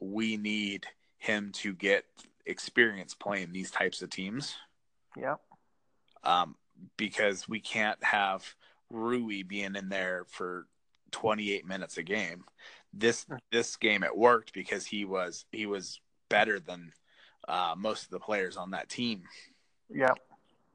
we 0.00 0.36
need 0.36 0.86
him 1.16 1.50
to 1.52 1.74
get 1.74 2.04
experience 2.46 3.14
playing 3.14 3.52
these 3.52 3.70
types 3.70 4.00
of 4.02 4.10
teams. 4.10 4.56
Yep. 5.16 5.40
um, 6.22 6.56
because 6.96 7.48
we 7.48 7.58
can't 7.60 8.02
have 8.04 8.54
Rui 8.90 9.42
being 9.42 9.74
in 9.74 9.88
there 9.88 10.24
for 10.28 10.66
28 11.10 11.66
minutes 11.66 11.96
a 11.98 12.02
game. 12.04 12.44
This 12.92 13.26
this 13.50 13.74
game 13.76 14.02
it 14.04 14.16
worked 14.16 14.52
because 14.52 14.86
he 14.86 15.04
was 15.04 15.44
he 15.50 15.66
was 15.66 16.00
better 16.28 16.60
than 16.60 16.92
uh, 17.48 17.74
most 17.76 18.04
of 18.04 18.10
the 18.10 18.20
players 18.20 18.56
on 18.56 18.70
that 18.70 18.88
team, 18.88 19.22
Yep. 19.90 20.18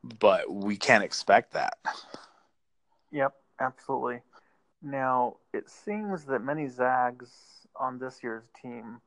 but 0.04 0.52
we 0.52 0.76
can't 0.76 1.04
expect 1.04 1.54
that. 1.54 1.78
Yep, 3.12 3.34
absolutely. 3.60 4.22
Now, 4.82 5.38
it 5.54 5.70
seems 5.70 6.26
that 6.26 6.40
many 6.40 6.68
Zags 6.68 7.68
on 7.76 8.00
this 8.00 8.22
year's 8.24 8.44
team 8.62 9.00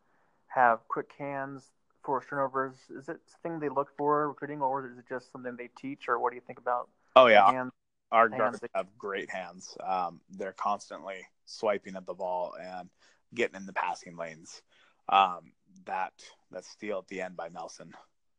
have 0.48 0.86
quick 0.88 1.10
hands, 1.18 1.72
forced 2.02 2.28
turnovers. 2.28 2.74
Is 2.88 3.08
it 3.08 3.18
something 3.26 3.60
they 3.60 3.68
look 3.68 3.88
for 3.96 4.28
recruiting, 4.28 4.62
or 4.62 4.86
is 4.86 4.96
it 4.96 5.04
just 5.08 5.30
something 5.32 5.56
they 5.56 5.68
teach, 5.76 6.08
or 6.08 6.18
what 6.18 6.30
do 6.30 6.36
you 6.36 6.42
think 6.46 6.58
about 6.58 6.88
Oh 7.14 7.26
yeah, 7.26 7.50
hands? 7.50 7.72
our 8.12 8.28
hands. 8.28 8.40
guards 8.40 8.60
have 8.74 8.86
great 8.98 9.30
hands. 9.30 9.76
Um, 9.84 10.20
they're 10.30 10.52
constantly 10.52 11.26
swiping 11.44 11.96
at 11.96 12.06
the 12.06 12.14
ball 12.14 12.54
and 12.60 12.88
getting 13.34 13.56
in 13.56 13.66
the 13.66 13.72
passing 13.72 14.16
lanes. 14.16 14.62
Um, 15.08 15.52
that 15.84 16.12
that 16.50 16.64
steal 16.64 16.98
at 16.98 17.08
the 17.08 17.20
end 17.20 17.36
by 17.36 17.48
Melson 17.48 17.94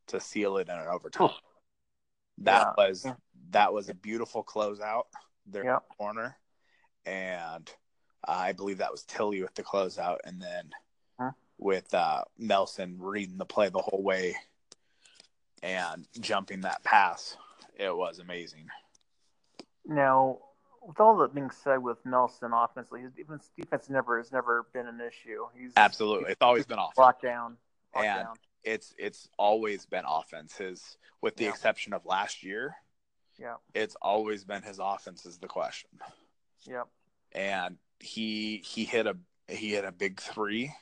to 0.08 0.20
seal 0.20 0.58
it 0.58 0.70
in 0.70 0.76
an 0.76 0.88
overtime. 0.88 1.30
That 2.40 2.74
Yeah. 2.78 2.86
was 2.86 3.06
Yeah. 3.06 3.16
that 3.52 3.74
was 3.74 3.90
a 3.90 3.94
beautiful 3.94 4.44
closeout. 4.44 5.06
Their 5.46 5.64
Yep. 5.64 5.90
corner, 5.98 6.38
and 7.06 7.70
uh, 8.28 8.32
I 8.32 8.52
believe 8.52 8.80
that 8.80 8.92
was 8.92 9.04
Tillie 9.04 9.42
with 9.42 9.56
the 9.56 9.64
closeout, 9.64 10.18
and 10.26 10.42
then 10.42 10.72
Huh. 11.20 11.32
with 11.58 11.94
uh, 11.94 12.24
Melson 12.38 12.98
reading 13.00 13.38
the 13.38 13.46
play 13.46 13.70
the 13.70 13.82
whole 13.82 14.04
way 14.04 14.36
and 15.64 16.08
jumping 16.20 16.62
that 16.62 16.84
pass. 16.84 17.38
It 17.76 17.96
was 17.96 18.20
amazing. 18.20 18.68
Now, 19.86 20.40
with 20.88 21.00
all 21.02 21.18
that 21.18 21.36
being 21.36 21.52
said, 21.52 21.78
with 21.84 21.98
Melson 22.06 22.54
offensively, 22.54 23.02
his 23.02 23.12
defense, 23.12 23.52
defense 23.58 23.90
never 23.90 24.18
has 24.18 24.32
never 24.32 24.68
been 24.74 24.88
an 24.88 25.02
issue. 25.02 25.46
He's 25.54 25.74
Absolutely, 25.76 26.32
it's 26.32 26.42
always 26.42 26.66
been 26.66 26.80
off. 26.80 26.98
locked 26.98 27.22
down. 27.22 27.58
Locked 27.94 28.08
And- 28.08 28.24
down. 28.24 28.36
It's 28.64 28.94
it's 28.98 29.30
always 29.38 29.86
been 29.86 30.04
offense. 30.06 30.56
His, 30.58 30.98
with 31.22 31.36
the 31.38 31.46
Yeah. 31.46 31.52
exception 31.52 31.94
of 31.94 32.06
last 32.06 32.44
year, 32.44 32.76
Yep. 33.38 33.62
it's 33.74 33.96
always 34.02 34.44
been 34.46 34.62
his 34.64 34.80
offense 34.80 35.26
is 35.26 35.38
the 35.40 35.48
question. 35.48 35.90
Yep. 36.64 36.88
And 37.34 37.78
he 38.00 38.58
he 38.60 38.84
hit 38.86 39.08
a 39.08 39.18
he 39.48 39.72
hit 39.72 39.86
a 39.86 39.92
big 39.92 40.20
3 40.20 40.74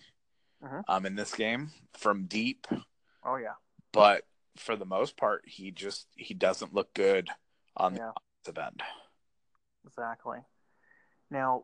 Mhm. 0.63 0.83
um 0.87 1.05
in 1.05 1.15
this 1.15 1.35
game 1.35 1.71
from 1.93 2.25
deep, 2.25 2.65
Oh 3.23 3.35
yeah. 3.35 3.55
but 3.91 4.25
for 4.57 4.75
the 4.75 4.85
most 4.85 5.15
part, 5.17 5.47
he 5.47 5.69
just 5.71 6.07
he 6.15 6.33
doesn't 6.33 6.73
look 6.73 6.93
good 6.93 7.29
on 7.75 7.93
the 7.93 7.99
Yeah. 7.99 8.11
offensive 8.43 8.57
end. 8.63 8.83
Exactly. 9.85 10.39
Now, 11.29 11.63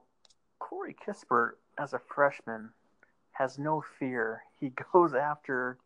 Corey 0.60 0.96
Kispert, 0.96 1.52
as 1.78 1.94
a 1.94 2.00
freshman, 2.14 2.70
has 3.32 3.58
no 3.58 3.84
fear. 4.00 4.42
He 4.60 4.70
goes 4.94 5.14
after 5.14 5.78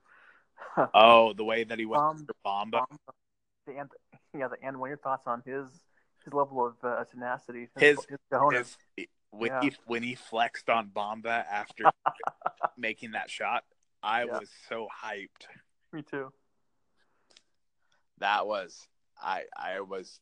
Oh, 0.94 1.34
the 1.34 1.44
way 1.44 1.64
that 1.64 1.80
he 1.80 1.86
went 1.86 2.02
Um, 2.02 2.18
after 2.22 2.34
Bamba. 2.46 2.86
Bamba. 2.90 3.14
The 3.68 3.78
end, 3.80 3.90
yeah, 4.38 4.48
the 4.48 4.64
end. 4.64 4.78
What 4.78 4.86
are 4.86 4.90
your 4.90 4.98
thoughts 4.98 5.28
on 5.28 5.42
his 5.46 5.68
his 6.24 6.34
level 6.34 6.66
of 6.66 6.74
uh, 6.84 7.04
tenacity? 7.06 7.68
His- 7.78 8.06
his 8.10 8.20
cojones? 8.32 8.78
His, 8.96 9.08
when 9.32 9.52
Yeah. 9.52 9.62
he 9.62 9.74
when 9.86 10.04
he 10.04 10.16
flexed 10.16 10.70
on 10.70 10.90
Bamba 10.90 11.46
after 11.52 11.86
making 12.78 13.12
that 13.12 13.30
shot, 13.30 13.64
I 14.04 14.26
Yeah. 14.26 14.40
was 14.40 14.50
so 14.70 14.88
hyped. 15.04 15.48
Me 15.92 16.02
too. 16.02 16.32
That 18.20 18.48
was 18.48 18.88
I 19.22 19.44
I 19.58 19.82
was 19.82 20.20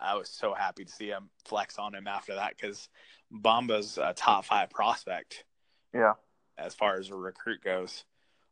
I 0.00 0.14
was 0.16 0.28
so 0.28 0.54
happy 0.54 0.84
to 0.84 0.92
see 0.92 1.08
him 1.08 1.30
flex 1.44 1.78
on 1.78 1.94
him 1.94 2.06
after 2.06 2.34
that 2.34 2.54
because 2.56 2.88
Bamba's 3.32 3.98
a 3.98 4.12
top 4.14 4.44
five 4.44 4.70
prospect 4.70 5.44
Yeah. 5.92 6.14
as 6.58 6.74
far 6.74 6.98
as 6.98 7.10
a 7.10 7.14
recruit 7.14 7.62
goes, 7.62 8.04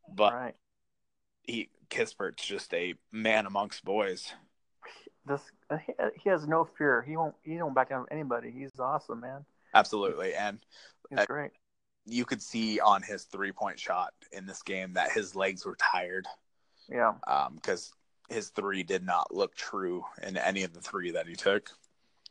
but 0.09 0.33
right. 0.33 0.55
he 1.43 1.69
Kispert's 1.91 2.45
just 2.45 2.73
a 2.73 2.95
man 3.11 3.47
amongst 3.47 3.85
boys. 3.85 4.33
This 5.27 5.43
uh, 5.71 5.77
he, 5.77 5.93
uh, 6.03 6.09
he 6.17 6.31
has 6.31 6.47
no 6.49 6.65
fear. 6.65 7.03
He 7.03 7.17
won't 7.17 7.35
he 7.43 7.61
won't 7.63 7.75
back 7.75 7.91
down 7.91 8.07
anybody. 8.11 8.51
He's 8.51 8.71
awesome, 8.81 9.21
man. 9.21 9.45
Absolutely, 9.75 10.35
and 10.35 10.59
He's 11.11 11.19
Uh, 11.21 11.27
great. 11.27 11.53
you 12.07 12.25
could 12.25 12.43
see 12.43 12.81
on 12.81 13.03
his 13.03 13.25
three 13.25 13.53
point 13.53 13.79
shot 13.79 14.15
in 14.33 14.47
this 14.47 14.63
game 14.63 14.95
that 14.95 15.13
his 15.13 15.37
legs 15.37 15.65
were 15.65 15.77
tired 15.77 16.27
Yeah, 16.89 17.15
um, 17.27 17.55
because 17.57 17.93
his 18.33 18.49
three 18.49 18.83
did 18.83 19.05
not 19.05 19.35
look 19.35 19.55
true 19.55 20.05
in 20.23 20.37
any 20.37 20.63
of 20.65 20.73
the 20.73 20.81
three 20.81 21.13
that 21.13 21.27
he 21.27 21.35
took. 21.35 21.71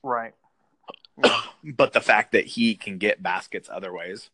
right. 0.04 0.34
Yeah, 1.24 1.42
But 1.64 1.94
the 1.94 2.02
fact 2.02 2.32
that 2.32 2.46
he 2.46 2.76
can 2.76 2.98
get 2.98 3.22
baskets 3.22 3.70
other 3.72 3.94
ways, 3.94 4.30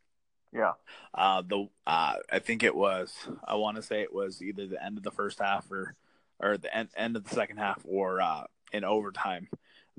yeah, 0.53 0.73
uh, 1.13 1.41
the 1.41 1.67
uh, 1.85 2.15
I 2.31 2.39
think 2.39 2.63
it 2.63 2.75
was 2.75 3.13
I 3.45 3.55
want 3.55 3.75
to 3.77 3.83
say 3.83 4.01
it 4.01 4.13
was 4.13 4.41
either 4.41 4.65
the 4.67 4.83
end 4.83 4.97
of 4.97 5.03
the 5.03 5.11
first 5.11 5.39
half 5.39 5.69
or 5.71 5.95
or 6.39 6.57
the 6.57 6.73
end, 6.75 6.89
end 6.95 7.15
of 7.15 7.23
the 7.25 7.33
second 7.35 7.57
half 7.57 7.81
or 7.85 8.21
uh, 8.21 8.43
in 8.71 8.83
overtime. 8.83 9.49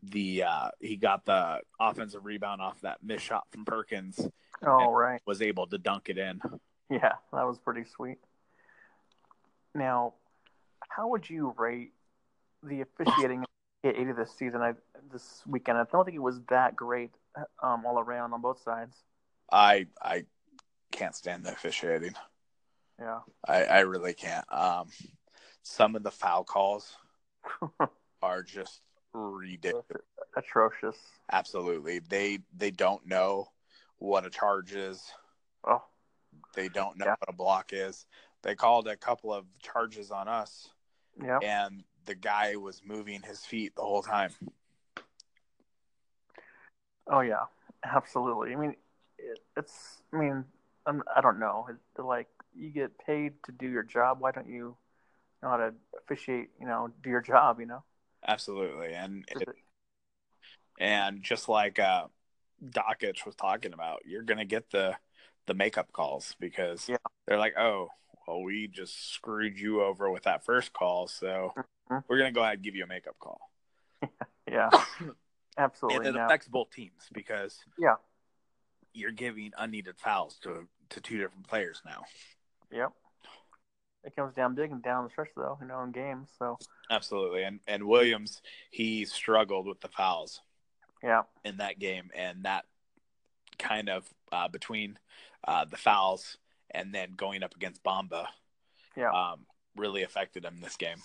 The 0.02 0.44
uh, 0.44 0.70
he 0.80 0.96
got 0.96 1.24
the 1.26 1.60
offensive 1.80 2.24
rebound 2.24 2.62
off 2.62 2.80
that 2.82 2.98
miss 3.02 3.20
shot 3.20 3.44
from 3.50 3.64
Perkins, 3.64 4.26
Oh, 4.64 4.92
right. 4.92 5.20
was 5.26 5.42
able 5.42 5.66
to 5.66 5.76
dunk 5.78 6.08
it 6.08 6.16
in. 6.18 6.40
Yeah, 6.88 7.14
that 7.32 7.42
was 7.46 7.58
pretty 7.58 7.84
sweet. 7.84 8.18
Now, 9.74 10.14
how 10.88 11.08
would 11.08 11.28
you 11.28 11.54
rate 11.56 11.92
the 12.62 12.80
officiating 12.80 13.44
at 13.84 13.96
80 13.96 14.12
this 14.12 14.32
season? 14.36 14.60
I, 14.62 14.72
this 15.12 15.42
weekend, 15.46 15.78
I 15.78 15.84
don't 15.90 16.04
think 16.04 16.16
it 16.16 16.20
was 16.22 16.40
that 16.48 16.76
great 16.76 17.10
um, 17.62 17.84
all 17.86 17.98
around 17.98 18.32
on 18.32 18.40
both 18.40 18.60
sides. 18.62 18.96
I 19.50 19.86
I 20.02 20.24
can't 20.92 21.14
stand 21.14 21.44
the 21.44 21.52
officiating. 21.52 22.14
Yeah, 23.00 23.20
I, 23.46 23.64
I 23.64 23.78
really 23.80 24.12
can't. 24.14 24.44
Um, 24.52 24.88
some 25.62 25.94
of 25.94 26.02
the 26.02 26.10
foul 26.10 26.44
calls 26.44 26.96
are 28.22 28.42
just 28.42 28.80
ridiculous. 29.12 29.84
atrocious. 30.36 30.96
Absolutely, 31.30 32.00
they 32.00 32.40
they 32.56 32.70
don't 32.70 33.06
know 33.06 33.48
what 33.98 34.26
a 34.26 34.30
charge 34.30 34.74
is. 34.74 35.02
Oh, 35.66 35.82
They 36.54 36.68
don't 36.68 36.98
know 36.98 37.06
Yeah. 37.06 37.14
what 37.18 37.28
a 37.28 37.32
block 37.36 37.70
is. 37.72 38.06
They 38.42 38.54
called 38.54 38.86
a 38.88 38.96
couple 38.96 39.32
of 39.32 39.44
charges 39.60 40.10
on 40.10 40.28
us, 40.28 40.68
yeah, 41.22 41.38
and 41.42 41.84
the 42.06 42.14
guy 42.14 42.56
was 42.56 42.82
moving 42.84 43.22
his 43.22 43.44
feet 43.44 43.74
the 43.76 43.82
whole 43.82 44.02
time. 44.02 44.32
oh 47.06 47.20
yeah, 47.20 47.44
absolutely. 47.84 48.52
I 48.52 48.56
mean, 48.56 48.74
it, 49.18 49.38
it's. 49.56 50.02
I 50.12 50.18
mean, 50.18 50.44
I'm, 50.86 51.02
I 51.14 51.20
don't 51.20 51.38
know. 51.38 51.68
It, 51.68 52.02
like 52.02 52.28
you 52.54 52.70
get 52.70 52.98
paid 52.98 53.34
to 53.44 53.52
do 53.52 53.68
your 53.68 53.82
job. 53.82 54.20
Why 54.20 54.30
don't 54.32 54.48
you 54.48 54.76
know 55.42 55.50
how 55.50 55.56
to 55.56 55.74
officiate? 56.02 56.50
You 56.60 56.66
know, 56.66 56.90
do 57.02 57.10
your 57.10 57.20
job. 57.22 57.60
You 57.60 57.66
know. 57.66 57.84
Absolutely, 58.26 58.94
and 58.94 59.24
it- 59.28 59.48
and 60.80 61.22
just 61.22 61.48
like 61.48 61.78
uh, 61.78 62.04
Dakich 62.64 63.26
was 63.26 63.34
talking 63.34 63.72
about, 63.72 64.02
you're 64.06 64.22
gonna 64.22 64.44
get 64.44 64.70
the 64.70 64.96
the 65.46 65.54
makeup 65.54 65.92
calls 65.92 66.36
because 66.38 66.88
Yeah. 66.88 66.96
they're 67.26 67.38
like, 67.38 67.54
oh, 67.58 67.88
well, 68.28 68.42
we 68.42 68.68
just 68.68 69.10
screwed 69.10 69.58
you 69.58 69.82
over 69.82 70.10
with 70.10 70.24
that 70.24 70.44
first 70.44 70.74
call, 70.74 71.08
so 71.08 71.54
Mhm. 71.90 72.04
we're 72.08 72.18
gonna 72.18 72.30
go 72.30 72.42
ahead 72.42 72.54
and 72.54 72.62
give 72.62 72.76
you 72.76 72.84
a 72.84 72.86
makeup 72.86 73.18
call. 73.18 73.40
Yeah, 74.46 74.68
absolutely. 75.58 76.06
and 76.08 76.16
it 76.16 76.18
no. 76.18 76.24
affects 76.26 76.48
both 76.48 76.70
teams 76.70 77.08
because 77.12 77.64
Yeah. 77.78 77.96
you're 78.92 79.12
giving 79.12 79.52
unneeded 79.56 79.98
fouls 79.98 80.38
to 80.40 80.68
to 80.90 81.00
two 81.00 81.18
different 81.18 81.46
players 81.46 81.82
now. 81.84 82.04
Yep. 82.70 82.92
It 84.04 84.16
comes 84.16 84.34
down 84.34 84.54
big 84.54 84.70
and 84.72 84.82
down 84.82 85.04
the 85.04 85.10
stretch, 85.10 85.30
though, 85.36 85.58
you 85.60 85.66
know, 85.66 85.82
in 85.82 85.92
games. 85.92 86.30
So, 86.38 86.58
Absolutely, 86.90 87.44
and 87.44 87.60
and 87.66 87.84
Williams 87.84 88.42
he 88.70 89.04
struggled 89.06 89.66
with 89.66 89.80
the 89.80 89.88
fouls 89.88 90.42
yeah, 91.02 91.24
in 91.44 91.58
that 91.58 91.78
game, 91.78 92.10
and 92.14 92.44
that 92.44 92.66
kind 93.58 93.88
of 93.88 94.08
uh, 94.32 94.48
between 94.48 94.98
uh, 95.44 95.64
the 95.64 95.76
fouls 95.76 96.38
and 96.70 96.94
then 96.94 97.14
going 97.16 97.42
up 97.42 97.54
against 97.54 97.82
Bamba, 97.82 98.26
yeah. 98.96 99.10
um, 99.10 99.46
really 99.76 100.02
affected 100.02 100.44
him 100.44 100.60
this 100.60 100.76
game. 100.76 100.98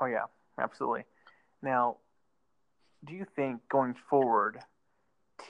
oh, 0.00 0.06
yeah, 0.06 0.24
absolutely. 0.58 1.04
Now, 1.62 1.96
do 3.04 3.14
you 3.14 3.26
think 3.36 3.60
going 3.68 3.94
forward, 4.08 4.58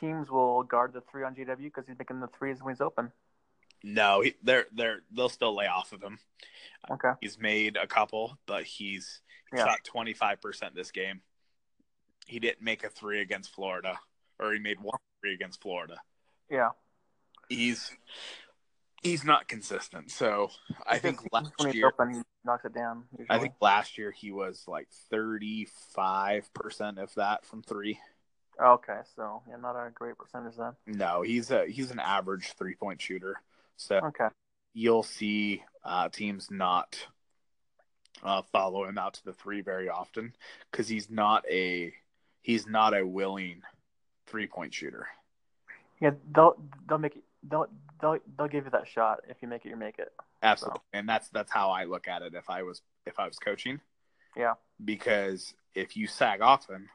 teams 0.00 0.30
will 0.30 0.62
guard 0.62 0.92
the 0.92 1.02
three 1.10 1.24
on 1.24 1.34
JW 1.34 1.56
because 1.64 1.84
he's 1.86 1.98
making 1.98 2.20
the 2.20 2.28
threes 2.38 2.62
when 2.62 2.74
he's 2.74 2.80
open? 2.80 3.12
No, 3.84 4.20
he, 4.20 4.34
they're 4.44 4.66
they're 4.72 5.00
they'll 5.10 5.28
still 5.28 5.56
lay 5.56 5.66
off 5.66 5.92
of 5.92 6.00
him. 6.02 6.18
Okay. 6.90 7.10
He's 7.20 7.36
made 7.38 7.76
a 7.76 7.86
couple, 7.86 8.38
but 8.46 8.62
he's 8.62 9.20
he 9.50 9.58
Yeah. 9.58 9.64
shot 9.64 9.78
twenty 9.84 10.14
five 10.14 10.40
percent 10.40 10.74
this 10.76 10.92
game. 10.92 11.20
He 12.26 12.38
didn't 12.38 12.62
make 12.62 12.84
a 12.84 12.88
three 12.88 13.20
against 13.20 13.52
Florida, 13.52 13.98
or 14.38 14.52
he 14.52 14.60
made 14.60 14.78
one 14.80 14.98
three 15.20 15.34
against 15.34 15.60
Florida. 15.60 15.96
Yeah. 16.48 16.70
He's 17.48 17.90
he's 19.02 19.24
not 19.24 19.48
consistent. 19.48 20.10
So 20.10 20.50
I 20.86 20.98
think 20.98 21.20
last 21.32 21.52
year, 21.74 21.88
open, 21.88 22.14
he 22.14 22.20
knocks 22.44 22.64
it 22.64 22.74
down. 22.74 23.04
Usually. 23.18 23.36
I 23.36 23.40
think 23.40 23.54
last 23.60 23.98
year 23.98 24.10
he 24.10 24.30
was 24.32 24.64
like 24.66 24.88
thirty 25.10 25.68
five 25.94 26.52
percent, 26.54 26.98
of 26.98 27.14
that, 27.14 27.44
from 27.44 27.62
three. 27.62 27.98
Okay, 28.62 29.00
so 29.16 29.42
yeah, 29.48 29.56
not 29.56 29.74
a 29.74 29.90
great 29.90 30.16
percentage 30.18 30.56
then. 30.56 30.72
No, 30.86 31.22
he's 31.22 31.50
a 31.50 31.66
he's 31.66 31.90
an 31.90 31.98
average 31.98 32.52
three 32.58 32.74
point 32.74 33.00
shooter. 33.00 33.36
So 33.76 33.96
Okay. 33.96 34.28
you'll 34.74 35.02
see 35.02 35.62
uh, 35.84 36.08
teams 36.08 36.50
not 36.50 37.06
uh, 38.22 38.42
follow 38.52 38.84
him 38.84 38.98
out 38.98 39.14
to 39.14 39.24
the 39.24 39.32
three 39.32 39.62
very 39.62 39.88
often 39.88 40.34
because 40.70 40.88
he's 40.88 41.10
not 41.10 41.44
a 41.50 41.92
he's 42.42 42.66
not 42.66 42.96
a 42.96 43.06
willing 43.06 43.62
three 44.26 44.46
point 44.46 44.74
shooter. 44.74 45.08
Yeah, 46.00 46.10
they'll 46.34 46.56
they'll 46.88 46.98
make 46.98 47.16
it. 47.16 47.24
They'll 47.48 47.68
they'll 48.02 48.18
they'll 48.36 48.48
give 48.48 48.64
you 48.64 48.70
that 48.72 48.86
shot 48.86 49.20
if 49.28 49.38
you 49.40 49.48
make 49.48 49.64
it. 49.64 49.70
You 49.70 49.76
make 49.76 49.98
it. 49.98 50.12
Absolutely, 50.42 50.80
and 50.92 51.08
that's 51.08 51.30
that's 51.30 51.50
how 51.50 51.70
I 51.70 51.84
look 51.84 52.08
at 52.08 52.20
it 52.20 52.34
if 52.34 52.50
I 52.50 52.64
was 52.64 52.82
if 53.06 53.18
I 53.18 53.26
was 53.26 53.38
coaching. 53.38 53.80
Yeah. 54.36 54.54
Because 54.84 55.54
if 55.74 55.96
you 55.96 56.06
sag 56.06 56.42
off 56.42 56.68
him, 56.68 56.88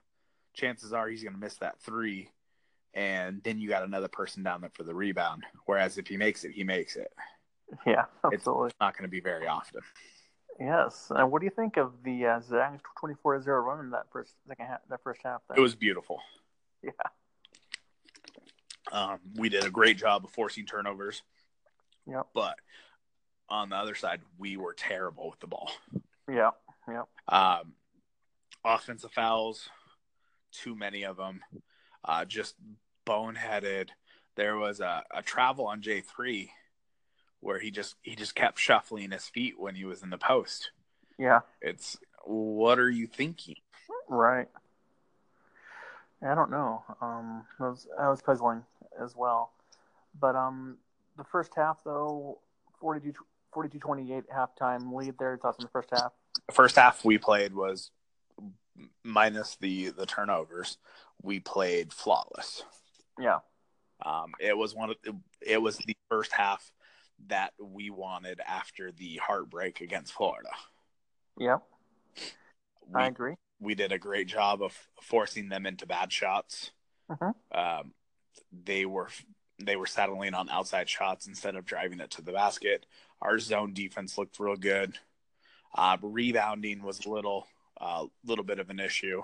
chances 0.54 0.94
are 0.94 1.08
he's 1.08 1.24
going 1.24 1.34
to 1.34 1.40
miss 1.40 1.56
that 1.58 1.80
three, 1.82 2.30
and 2.94 3.42
then 3.44 3.60
you 3.60 3.70
got 3.70 3.84
another 3.84 4.08
person 4.08 4.44
down 4.44 4.62
there 4.62 4.72
for 4.74 4.84
the 4.84 4.94
rebound. 4.94 5.44
Whereas 5.66 5.98
if 5.98 6.08
he 6.08 6.18
makes 6.18 6.44
it, 6.44 6.52
he 6.52 6.64
makes 6.64 6.96
it. 6.96 7.12
Yeah, 7.86 8.06
absolutely. 8.24 8.68
It's 8.68 8.76
not 8.80 8.94
going 8.94 9.04
to 9.04 9.12
be 9.12 9.20
very 9.20 9.48
often. 9.48 9.82
Yes. 10.60 11.12
And 11.14 11.32
what 11.32 11.42
do 11.42 11.46
you 11.46 11.52
think 11.52 11.78
of 11.78 11.92
the 12.04 12.26
uh, 12.26 12.40
Zags 12.40 12.82
24-0 13.04 13.46
run 13.64 13.80
in 13.80 13.92
that 13.92 14.06
first 14.12 14.34
second 14.48 14.66
half? 14.66 14.80
That 14.90 15.04
first 15.04 15.22
half. 15.24 15.42
Then? 15.48 15.58
It 15.58 15.62
was 15.62 15.76
beautiful. 15.76 16.20
Yeah. 16.82 16.92
Um, 18.92 19.20
we 19.36 19.50
did 19.50 19.66
a 19.66 19.70
great 19.70 19.98
job 19.98 20.24
of 20.26 20.32
forcing 20.32 20.66
turnovers, 20.66 21.22
Yep. 22.08 22.28
but 22.34 22.56
on 23.50 23.70
the 23.70 23.76
other 23.76 23.96
side, 23.96 24.22
we 24.38 24.58
were 24.58 24.74
terrible 24.74 25.30
with 25.30 25.40
the 25.40 25.48
ball. 25.48 25.72
Yeah. 26.30 26.52
Yeah. 26.88 27.04
Um, 27.28 27.74
offensive 28.64 29.12
fouls, 29.12 29.70
too 30.52 30.76
many 30.76 31.04
of 31.04 31.18
them, 31.18 31.42
uh, 32.06 32.26
just 32.26 32.56
boneheaded. 33.06 33.90
There 34.36 34.58
was 34.58 34.80
a, 34.80 35.04
a 35.14 35.22
travel 35.22 35.68
on 35.68 35.82
J 35.82 36.02
three 36.02 36.52
where 37.40 37.60
he 37.60 37.72
just 37.72 37.96
he 38.02 38.16
just 38.16 38.36
kept 38.36 38.60
shuffling 38.60 39.12
his 39.12 39.28
feet 39.28 39.60
when 39.60 39.76
he 39.76 39.86
was 39.86 40.02
in 40.04 40.10
the 40.10 40.18
post. 40.18 40.72
Yeah. 41.18 41.42
It's 41.62 41.98
what 42.24 42.80
are 42.80 42.90
you 42.90 43.08
thinking? 43.08 43.56
Right. 44.08 44.48
I 46.22 46.34
don't 46.36 46.50
know. 46.52 46.84
Um, 47.02 47.46
that 47.60 47.70
was 47.70 47.88
that 47.98 48.08
was 48.08 48.22
puzzling 48.22 48.64
as 49.02 49.16
well. 49.16 49.52
But 50.20 50.36
um, 50.36 50.78
the 51.18 51.24
first 51.24 51.54
half 51.56 51.84
though, 51.84 52.40
42 52.80 53.14
42-28 53.56 54.24
halftime 54.34 54.94
lead 54.94 55.16
there. 55.18 55.38
Thoughts 55.38 55.58
in 55.60 55.64
the 55.64 55.70
first 55.70 55.90
half? 55.92 56.12
The 56.48 56.54
first 56.54 56.76
half 56.76 57.04
we 57.04 57.18
played 57.18 57.54
was 57.56 57.92
minus 59.04 59.58
the 59.60 59.90
the 59.90 60.06
turnovers. 60.06 60.78
We 61.22 61.40
played 61.40 61.92
flawless. 61.94 62.64
Yeah. 63.20 63.40
Um, 64.06 64.34
it 64.40 64.56
was 64.56 64.76
one 64.76 64.92
of 64.92 64.98
it 65.42 65.62
was 65.62 65.78
the 65.78 65.98
first 66.10 66.32
half 66.34 66.72
that 67.28 67.54
we 67.60 67.90
wanted 67.90 68.40
after 68.46 68.92
the 68.92 69.16
heartbreak 69.18 69.82
against 69.82 70.14
Florida. 70.14 70.52
Yep. 71.40 71.64
We, 72.88 73.02
I 73.02 73.08
agree. 73.08 73.36
we 73.60 73.74
did 73.76 73.92
a 73.92 73.98
great 73.98 74.28
job 74.28 74.62
of 74.62 74.78
forcing 75.02 75.50
them 75.50 75.66
into 75.66 75.88
bad 75.88 76.14
shots. 76.14 76.72
Mhm. 77.10 77.34
Um, 77.52 77.94
they 78.52 78.86
were 78.86 79.10
they 79.60 79.76
were 79.76 79.88
settling 79.88 80.34
on 80.34 80.50
outside 80.50 80.90
shots 80.90 81.28
instead 81.28 81.56
of 81.56 81.66
driving 81.66 82.00
it 82.00 82.12
to 82.12 82.22
the 82.22 82.32
basket. 82.32 82.86
Our 83.22 83.40
zone 83.40 83.74
defense 83.74 84.18
looked 84.18 84.40
real 84.40 84.56
good. 84.56 84.98
Uh, 85.76 85.98
rebounding 86.02 86.84
was 86.84 87.06
a 87.06 87.10
little 87.10 87.48
uh, 87.80 88.06
little 88.26 88.44
bit 88.44 88.60
of 88.60 88.70
an 88.70 88.80
issue. 88.80 89.22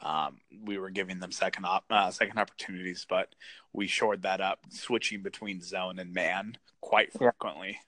Um, 0.00 0.36
we 0.64 0.78
were 0.78 0.90
giving 0.90 1.18
them 1.18 1.32
second 1.32 1.64
op- 1.64 1.90
uh, 1.90 2.10
second 2.10 2.38
opportunities, 2.38 3.06
but 3.08 3.34
we 3.72 3.86
shored 3.86 4.22
that 4.22 4.40
up, 4.40 4.60
switching 4.70 5.22
between 5.22 5.60
zone 5.60 5.98
and 5.98 6.12
man 6.12 6.56
quite 6.80 7.12
frequently. 7.12 7.78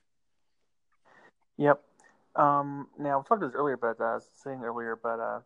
Yep. 1.57 1.81
Um, 2.35 2.87
now 2.97 3.19
we 3.19 3.23
talked 3.23 3.41
about 3.43 3.51
this 3.51 3.55
earlier, 3.55 3.77
but 3.77 3.99
uh, 3.99 4.03
I 4.03 4.13
was 4.15 4.27
saying 4.43 4.61
earlier, 4.63 4.97
but 5.01 5.19
uh, 5.19 5.39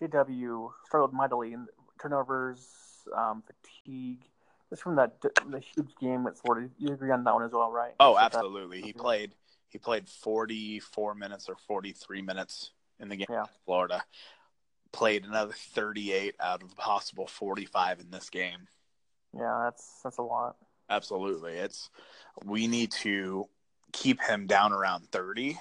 JW 0.00 0.70
struggled 0.86 1.12
mightily 1.12 1.52
in 1.52 1.66
turnovers, 2.00 2.66
um, 3.16 3.42
fatigue. 3.46 4.22
Just 4.70 4.82
from 4.82 4.96
that 4.96 5.20
the 5.20 5.60
huge 5.60 5.94
game 6.00 6.24
with 6.24 6.38
Florida, 6.38 6.68
you 6.78 6.92
agree 6.92 7.10
on 7.10 7.24
that 7.24 7.34
one 7.34 7.42
as 7.44 7.52
well, 7.52 7.70
right? 7.72 7.94
Oh, 8.00 8.14
So 8.14 8.18
absolutely. 8.20 8.82
He 8.82 8.92
mhm. 8.92 8.98
played 8.98 9.32
he 9.68 9.78
played 9.78 10.08
44 10.08 11.14
minutes 11.14 11.48
or 11.48 11.56
43 11.56 12.22
minutes 12.22 12.72
in 12.98 13.08
the 13.08 13.16
game 13.16 13.26
Yeah. 13.30 13.44
Florida. 13.64 14.02
Played 14.92 15.24
another 15.24 15.52
38 15.52 16.34
out 16.40 16.62
of 16.62 16.70
the 16.70 16.76
possible 16.76 17.26
45 17.26 18.00
in 18.00 18.10
this 18.10 18.30
game. 18.30 18.68
yeah, 19.34 19.60
that's 19.64 20.00
that's 20.02 20.18
a 20.18 20.22
lot. 20.22 20.56
Absolutely. 20.90 21.52
It's 21.52 21.90
we 22.44 22.66
need 22.66 22.90
to 22.92 23.48
keep 23.92 24.20
him 24.22 24.46
down 24.46 24.72
around 24.72 25.10
30 25.10 25.58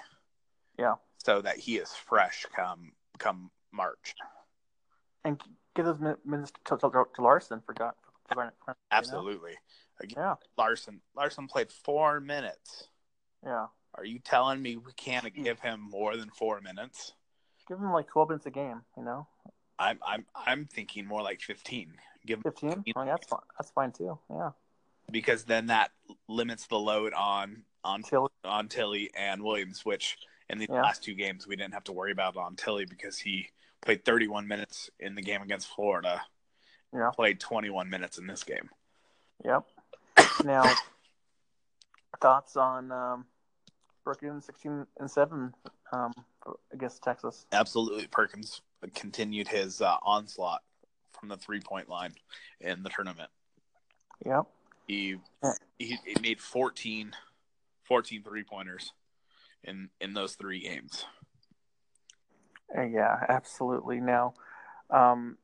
Yeah, 0.78 0.96
so 1.18 1.42
that 1.42 1.58
he 1.58 1.78
is 1.78 1.94
fresh 1.94 2.46
come 2.56 2.92
come 3.20 3.52
March. 3.72 4.16
and 5.26 5.42
give 5.76 5.86
those 5.86 6.00
minutes 6.26 6.52
to, 6.66 6.78
to, 6.78 6.90
to 7.16 7.22
Larsen 7.22 7.62
for 7.66 7.74
Absolutely. 8.92 9.54
Again, 10.00 10.16
Yeah, 10.18 10.36
Larsen 10.58 11.02
Larsen 11.16 11.48
played 11.48 11.72
4 11.72 12.20
minutes. 12.20 12.88
yeah. 13.46 13.68
Are 13.96 14.06
you 14.06 14.20
telling 14.20 14.62
me 14.62 14.78
we 14.78 14.94
can't 14.94 15.26
hmm. 15.28 15.44
give 15.44 15.60
him 15.60 15.80
more 15.82 16.16
than 16.18 16.30
4 16.30 16.62
minutes? 16.62 17.14
Give 17.68 17.80
him 17.80 17.92
like 17.92 18.08
twelve 18.08 18.30
minutes 18.30 18.46
a 18.46 18.52
game. 18.52 18.82
You 18.96 19.04
know, 19.04 19.28
I'm 19.78 20.00
I'm 20.06 20.26
I'm 20.36 20.66
thinking 20.66 21.06
more 21.06 21.22
like 21.22 21.42
15. 21.42 21.94
Give 22.26 22.38
him 22.38 22.44
fifteen. 22.44 22.84
Mean, 22.86 23.06
that's 23.08 23.28
fine. 23.28 23.40
That's 23.60 23.72
fine 23.72 23.92
too. 23.92 24.18
Yeah. 24.30 24.52
because 25.12 25.44
then 25.46 25.68
that 25.68 25.92
limits 26.30 26.68
the 26.68 26.78
load 26.80 27.14
on 27.14 27.64
on 27.84 28.04
Till 28.04 28.32
on 28.46 28.68
Tillie 28.70 29.10
and 29.18 29.42
Williams, 29.44 29.84
which 29.86 30.18
in 30.50 30.60
the 30.60 30.68
Yeah. 30.70 30.82
last 30.82 31.04
two 31.04 31.14
games 31.14 31.46
we 31.48 31.56
didn't 31.58 31.74
have 31.74 31.84
to 31.86 31.92
worry 31.92 32.12
about 32.12 32.38
on 32.38 32.56
Tillie 32.56 32.86
because 32.86 33.18
he 33.20 33.50
played 33.82 34.06
31 34.06 34.48
minutes 34.48 34.90
in 35.00 35.16
the 35.16 35.22
game 35.22 35.42
against 35.42 35.68
Florida, 35.68 36.22
yeah. 36.94 37.12
played 37.16 37.40
21 37.40 37.90
minutes 37.90 38.18
in 38.18 38.28
this 38.28 38.44
game. 38.44 38.70
Yep. 39.46 39.64
Now, 40.44 40.64
thoughts 42.22 42.56
on 42.58 42.92
um, 42.92 43.26
Perkins 44.04 44.46
sixteen 44.46 44.86
and 45.00 45.10
seven 45.10 45.54
um, 45.92 46.14
against 46.72 47.04
Texas? 47.04 47.46
Absolutely, 47.52 48.08
Perkins 48.08 48.62
continued 48.94 49.48
his 49.48 49.82
uh, 49.82 49.98
onslaught 50.04 50.62
from 51.20 51.30
the 51.30 51.38
three 51.38 51.60
point 51.60 51.90
line 51.90 52.14
in 52.62 52.84
the 52.84 52.90
tournament. 52.90 53.30
Yep. 54.26 54.46
He 54.88 55.18
he, 55.78 55.98
he 56.06 56.16
made 56.22 56.40
14, 56.40 57.12
14 57.84 58.24
three 58.24 58.44
pointers 58.44 58.94
in 59.64 59.90
in 60.00 60.14
those 60.14 60.36
three 60.36 60.62
games. 60.62 61.06
Uh, 62.76 62.84
yeah, 62.84 63.26
absolutely. 63.30 64.00
Now, 64.00 64.34
um, 64.90 65.38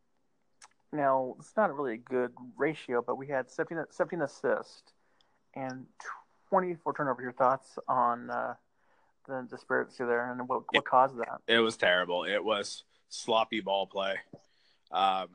now 0.93 1.35
it's 1.39 1.53
not 1.57 1.75
really 1.75 1.95
a 1.95 1.97
good 1.97 2.31
ratio, 2.57 3.03
but 3.05 3.17
we 3.17 3.27
had 3.27 3.49
17, 3.49 3.85
17 3.89 4.21
assists 4.21 4.93
and 5.55 5.85
twenty 6.49 6.75
four 6.75 6.93
turnover. 6.93 7.21
Your 7.21 7.31
thoughts 7.31 7.77
on 7.87 8.29
uh, 8.29 8.53
the 9.27 9.47
disparity 9.49 9.91
there 9.99 10.31
and 10.31 10.47
what 10.47 10.63
what 10.71 10.85
caused 10.85 11.17
that? 11.17 11.41
It 11.47 11.59
was 11.59 11.77
terrible. 11.77 12.23
It 12.23 12.43
was 12.43 12.83
sloppy 13.09 13.59
ball 13.59 13.87
play. 13.87 14.15
Um, 14.91 15.29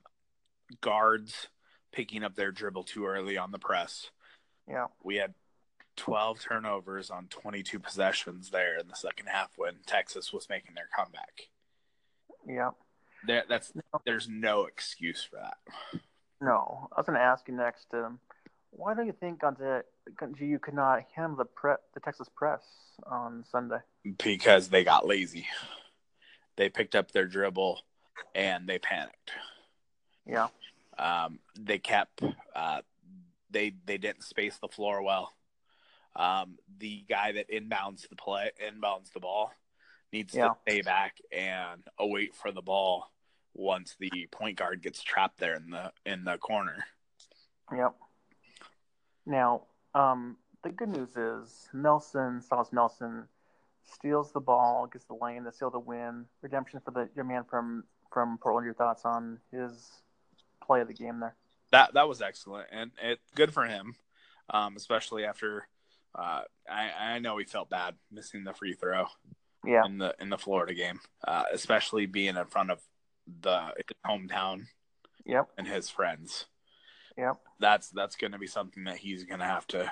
guards 0.81 1.49
picking 1.93 2.23
up 2.23 2.37
their 2.37 2.53
dribble 2.53 2.85
too 2.85 3.07
early 3.07 3.37
on 3.37 3.51
the 3.51 3.59
press. 3.59 4.11
Yeah. 4.69 4.87
We 5.03 5.17
had 5.17 5.35
12 5.97 6.41
turnovers 6.41 7.11
on 7.11 7.27
22 7.29 7.79
possessions 7.81 8.51
there 8.51 8.79
in 8.79 8.87
the 8.89 8.95
second 8.95 9.27
half 9.27 9.51
when 9.57 9.77
Texas 9.87 10.33
was 10.33 10.49
making 10.49 10.75
their 10.75 10.89
comeback. 10.95 11.49
Yeah. 12.47 12.71
There, 13.27 13.45
that's 13.49 13.73
there's 14.07 14.29
no 14.29 14.67
excuse 14.67 15.25
for 15.25 15.37
that 15.37 16.01
No, 16.41 16.89
I 16.93 17.01
was 17.01 17.07
going 17.07 17.19
to 17.19 17.25
ask 17.25 17.49
you 17.49 17.55
next. 17.55 17.87
Um, 17.93 18.21
why 18.71 18.95
don't 18.95 19.07
you 19.07 19.15
think 19.19 19.41
you 20.39 20.59
could 20.59 20.75
not 20.75 21.05
handle 21.15 21.37
the 21.37 21.45
pre- 21.45 21.75
the 21.95 22.01
Texas 22.01 22.29
press 22.35 22.63
on 23.07 23.45
Sunday? 23.51 23.79
because 24.23 24.69
they 24.69 24.85
got 24.85 25.07
lazy. 25.07 25.47
They 26.57 26.69
picked 26.69 26.95
up 26.95 27.13
their 27.13 27.27
dribble 27.27 27.81
and 28.35 28.69
they 28.69 28.79
panicked. 28.79 29.33
Yeah. 30.27 30.49
Um, 30.99 31.39
they 31.59 31.79
kept 31.79 32.23
uh, 32.55 32.83
they 33.51 33.75
they 33.87 33.99
didn't 33.99 34.25
space 34.25 34.59
the 34.59 34.69
floor 34.69 35.03
well. 35.03 35.33
Um, 36.17 36.59
the 36.79 37.05
guy 37.09 37.33
that 37.33 37.51
inbounds 37.51 38.09
the 38.09 38.17
play 38.17 38.51
inbounds 38.61 39.13
the 39.13 39.21
ball 39.21 39.53
needs 40.13 40.35
Yeah. 40.35 40.49
to 40.49 40.57
stay 40.63 40.83
back 40.83 41.21
and 41.33 41.87
await 41.99 42.35
for 42.35 42.53
the 42.53 42.63
ball 42.63 43.11
once 43.55 43.97
the 43.99 44.29
point 44.31 44.57
guard 44.59 44.83
gets 44.83 45.03
trapped 45.03 45.39
there 45.39 45.55
in 45.55 45.71
the 45.71 45.93
in 46.07 46.25
the 46.25 46.39
corner. 46.39 46.87
Yep. 47.73 47.95
Now, 49.27 49.67
um, 49.95 50.37
the 50.63 50.71
good 50.71 50.89
news 50.89 51.17
is 51.17 51.69
Melson, 51.73 52.41
Silas 52.41 52.73
Melson, 52.73 53.29
steals 53.85 54.33
the 54.33 54.41
ball, 54.41 54.87
gets 54.87 55.05
the 55.05 55.15
lane 55.15 55.45
to 55.45 55.53
seal 55.53 55.71
the 55.71 55.79
win. 55.79 56.27
Redemption 56.41 56.81
for 56.81 56.91
the 56.91 57.11
your 57.15 57.25
man 57.25 57.45
from 57.45 57.85
from 58.13 58.39
Portland. 58.39 58.65
Your 58.65 58.75
thoughts 58.75 59.05
on 59.05 59.41
his 59.51 60.03
play 60.65 60.81
of 60.81 60.89
the 60.89 60.95
game 60.95 61.21
there? 61.21 61.35
That 61.71 61.95
that 61.95 62.09
was 62.09 62.23
excellent 62.23 62.69
and 62.71 62.91
it 63.03 63.21
good 63.35 63.53
for 63.53 63.65
him, 63.65 63.95
um, 64.51 64.77
especially 64.77 65.25
after 65.25 65.69
uh, 66.15 66.43
I 66.71 66.91
I 66.99 67.19
know 67.19 67.37
he 67.37 67.45
felt 67.45 67.69
bad 67.69 67.97
missing 68.11 68.45
the 68.45 68.55
free 68.55 68.73
throw. 68.73 69.07
Yeah. 69.65 69.85
in 69.85 69.99
the 69.99 70.15
in 70.21 70.31
the 70.31 70.39
Florida 70.39 70.73
game, 70.75 71.01
uh, 71.27 71.45
especially 71.53 72.07
being 72.07 72.37
in 72.37 72.47
front 72.47 72.71
of 72.71 72.81
the 73.41 73.75
hometown 74.07 74.67
Yep. 75.27 75.51
and 75.59 75.67
his 75.67 75.91
friends. 75.91 76.47
Yep. 77.17 77.37
That's 77.59 77.91
that's 77.91 78.17
going 78.17 78.33
to 78.33 78.39
be 78.39 78.47
something 78.47 78.85
that 78.85 78.99
he's 78.99 79.25
going 79.25 79.41
to 79.41 79.47
have 79.47 79.67
to 79.69 79.91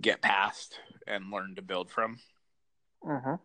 get 0.00 0.20
past 0.22 0.80
and 1.06 1.30
learn 1.30 1.54
to 1.54 1.62
build 1.62 1.90
from 1.90 2.18
Mhm. 3.04 3.38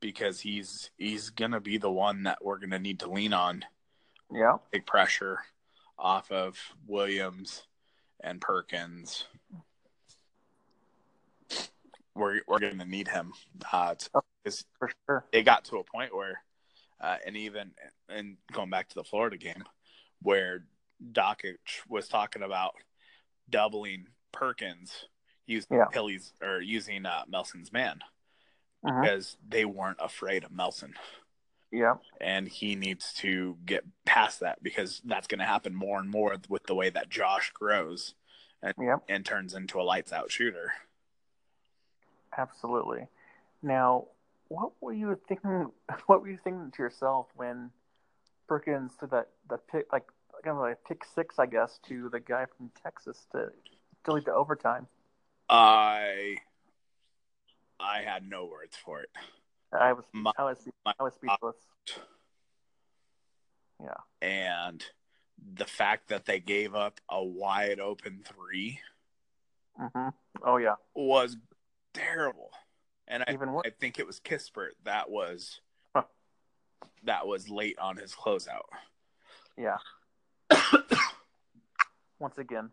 because 0.00 0.40
he's 0.40 0.90
he's 0.96 1.30
going 1.30 1.50
to 1.52 1.60
be 1.60 1.76
the 1.78 1.90
one 1.90 2.22
that 2.24 2.42
we're 2.44 2.58
going 2.58 2.70
to 2.70 2.78
need 2.78 3.00
to 3.00 3.10
lean 3.10 3.32
on, 3.34 3.64
Yeah. 4.32 4.56
take 4.72 4.86
pressure 4.86 5.44
off 5.98 6.32
of 6.32 6.58
Williams 6.86 7.66
and 8.20 8.40
Perkins. 8.40 9.26
We're 12.14 12.40
we're 12.48 12.58
going 12.58 12.78
to 12.78 12.84
need 12.84 13.08
him 13.08 13.32
uh, 13.72 13.94
to, 13.94 14.22
'cause 14.44 14.64
For 14.78 14.90
sure. 15.06 15.26
it 15.32 15.42
got 15.42 15.64
to 15.66 15.78
a 15.78 15.84
point 15.84 16.14
where, 16.14 16.42
uh, 17.00 17.18
and 17.24 17.36
even 17.36 17.74
and 18.08 18.36
going 18.52 18.70
back 18.70 18.88
to 18.88 18.94
the 18.94 19.04
Florida 19.04 19.36
game, 19.36 19.64
where 20.22 20.66
Dakich 21.12 21.86
was 21.88 22.08
talking 22.08 22.42
about 22.42 22.74
doubling 23.48 24.08
Perkins 24.32 25.06
using 25.46 25.76
Yeah. 25.78 25.86
Tillie's 25.92 26.32
or 26.40 26.60
using 26.60 27.06
uh, 27.06 27.24
Melson's 27.26 27.72
man 27.72 28.00
Mhm. 28.84 29.02
because 29.02 29.36
they 29.46 29.64
weren't 29.64 29.98
afraid 30.00 30.44
of 30.44 30.52
Melson, 30.52 30.94
Yep. 31.70 32.02
and 32.20 32.48
he 32.48 32.76
needs 32.76 33.12
to 33.14 33.56
get 33.64 33.84
past 34.04 34.40
that 34.40 34.62
because 34.62 35.00
that's 35.00 35.26
going 35.26 35.38
to 35.40 35.44
happen 35.46 35.74
more 35.74 35.98
and 35.98 36.10
more 36.10 36.36
with 36.48 36.64
the 36.64 36.74
way 36.74 36.90
that 36.90 37.08
Josh 37.08 37.50
grows 37.52 38.14
and 38.62 38.74
Yep. 38.78 39.04
and 39.08 39.24
turns 39.26 39.54
into 39.54 39.80
a 39.80 39.82
lights 39.82 40.12
out 40.12 40.30
shooter. 40.30 40.72
Absolutely. 42.36 43.08
Now, 43.62 44.08
what 44.50 44.72
were 44.80 44.92
you 44.92 45.18
thinking? 45.26 45.70
What 46.06 46.20
were 46.20 46.28
you 46.28 46.38
thinking 46.42 46.70
to 46.76 46.82
yourself 46.82 47.28
when 47.34 47.70
Perkins 48.48 48.92
to 49.00 49.06
that 49.06 49.28
the 49.48 49.56
pick 49.58 49.90
like 49.92 50.06
kind 50.44 50.56
of 50.56 50.62
like 50.62 50.84
pick 50.86 51.04
six, 51.14 51.38
I 51.38 51.46
guess, 51.46 51.78
to 51.88 52.08
the 52.10 52.20
guy 52.20 52.44
from 52.56 52.70
Texas 52.82 53.26
to 53.32 53.50
to 54.04 54.12
lead 54.12 54.24
to 54.26 54.32
overtime? 54.34 54.86
I 55.48 56.36
I 57.78 58.02
had 58.02 58.28
no 58.28 58.44
words 58.46 58.76
for 58.84 59.00
it. 59.00 59.10
I 59.72 59.92
was 59.92 60.04
My- 60.12 60.32
I 60.36 60.44
was 60.44 60.68
my- 60.84 60.94
I 60.98 61.02
was 61.02 61.14
speechless. 61.14 61.56
Yeah. 63.82 63.94
and 64.20 64.84
the 65.54 65.64
fact 65.64 66.08
that 66.08 66.26
they 66.26 66.38
gave 66.38 66.74
up 66.74 67.00
a 67.08 67.24
wide 67.24 67.80
open 67.80 68.22
three 68.24 68.78
mm-hmm. 69.80 70.08
Oh 70.44 70.56
yeah. 70.58 70.74
was 70.94 71.36
terrible. 71.94 72.50
And 73.10 73.24
I, 73.26 73.32
Even. 73.32 73.48
I 73.48 73.70
think 73.78 73.98
it 73.98 74.06
was 74.06 74.20
Kispert 74.20 74.70
that 74.84 75.10
was 75.10 75.60
Huh. 75.94 76.04
that 77.02 77.26
was 77.26 77.50
late 77.50 77.78
on 77.78 77.96
his 77.96 78.14
closeout. 78.14 78.68
Yeah. 79.58 79.76
Once 82.18 82.38
again. 82.38 82.70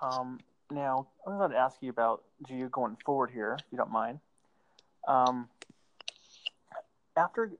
Um, 0.00 0.40
now, 0.70 1.08
I'm 1.26 1.38
going 1.38 1.50
to 1.50 1.56
ask 1.56 1.76
you 1.80 1.90
about 1.90 2.22
GU 2.48 2.68
going 2.70 2.96
forward 3.04 3.30
here, 3.30 3.56
if 3.58 3.66
you 3.70 3.78
don't 3.78 3.92
mind. 3.92 4.20
Um, 5.06 5.48
after 7.16 7.52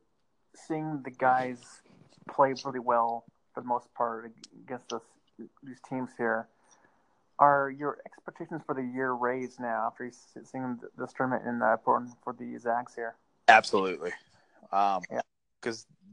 seeing 0.55 1.03
the 1.05 1.11
guys 1.11 1.83
play 2.29 2.55
really 2.65 2.81
well 2.81 3.25
for 3.55 3.61
the 3.61 3.67
most 3.67 3.93
part 3.95 4.33
against 4.65 4.89
this, 4.89 5.49
these 5.63 5.79
teams 5.89 6.11
here, 6.19 6.49
are 7.39 7.70
your 7.70 7.99
expectations 8.07 8.62
for 8.64 8.74
the 8.74 8.82
year 8.82 9.12
raised 9.12 9.61
now 9.61 9.87
after 9.87 10.11
seeing 10.45 10.78
this 10.97 11.12
tournament 11.12 11.47
in 11.47 11.62
uh, 11.62 11.76
Portland 11.78 12.14
for 12.24 12.32
the 12.32 12.59
Zags 12.59 12.95
here? 12.95 13.16
Absolutely, 13.49 14.12
because 14.70 14.97
um, 14.97 15.03
yeah. 15.11 15.20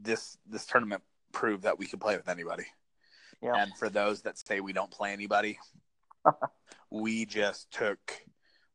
this 0.02 0.38
this 0.46 0.66
tournament 0.66 1.02
proved 1.32 1.64
that 1.64 1.78
we 1.78 1.86
could 1.86 2.00
play 2.00 2.16
with 2.16 2.28
anybody. 2.28 2.66
Yeah. 3.42 3.56
And 3.56 3.76
for 3.76 3.88
those 3.88 4.22
that 4.22 4.38
say 4.38 4.60
we 4.60 4.72
don't 4.72 4.90
play 4.90 5.12
anybody, 5.12 5.58
we 6.90 7.26
just 7.26 7.70
took 7.70 7.98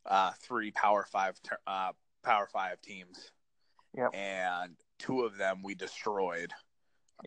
uh, 0.06 0.32
three 0.42 0.72
Power 0.72 1.06
Five 1.12 1.40
uh, 1.66 1.92
Power 2.24 2.48
Five 2.52 2.82
teams, 2.82 3.32
yep. 3.96 4.14
and 4.14 4.76
two 4.98 5.22
of 5.22 5.38
them 5.38 5.62
we 5.64 5.76
destroyed. 5.76 6.52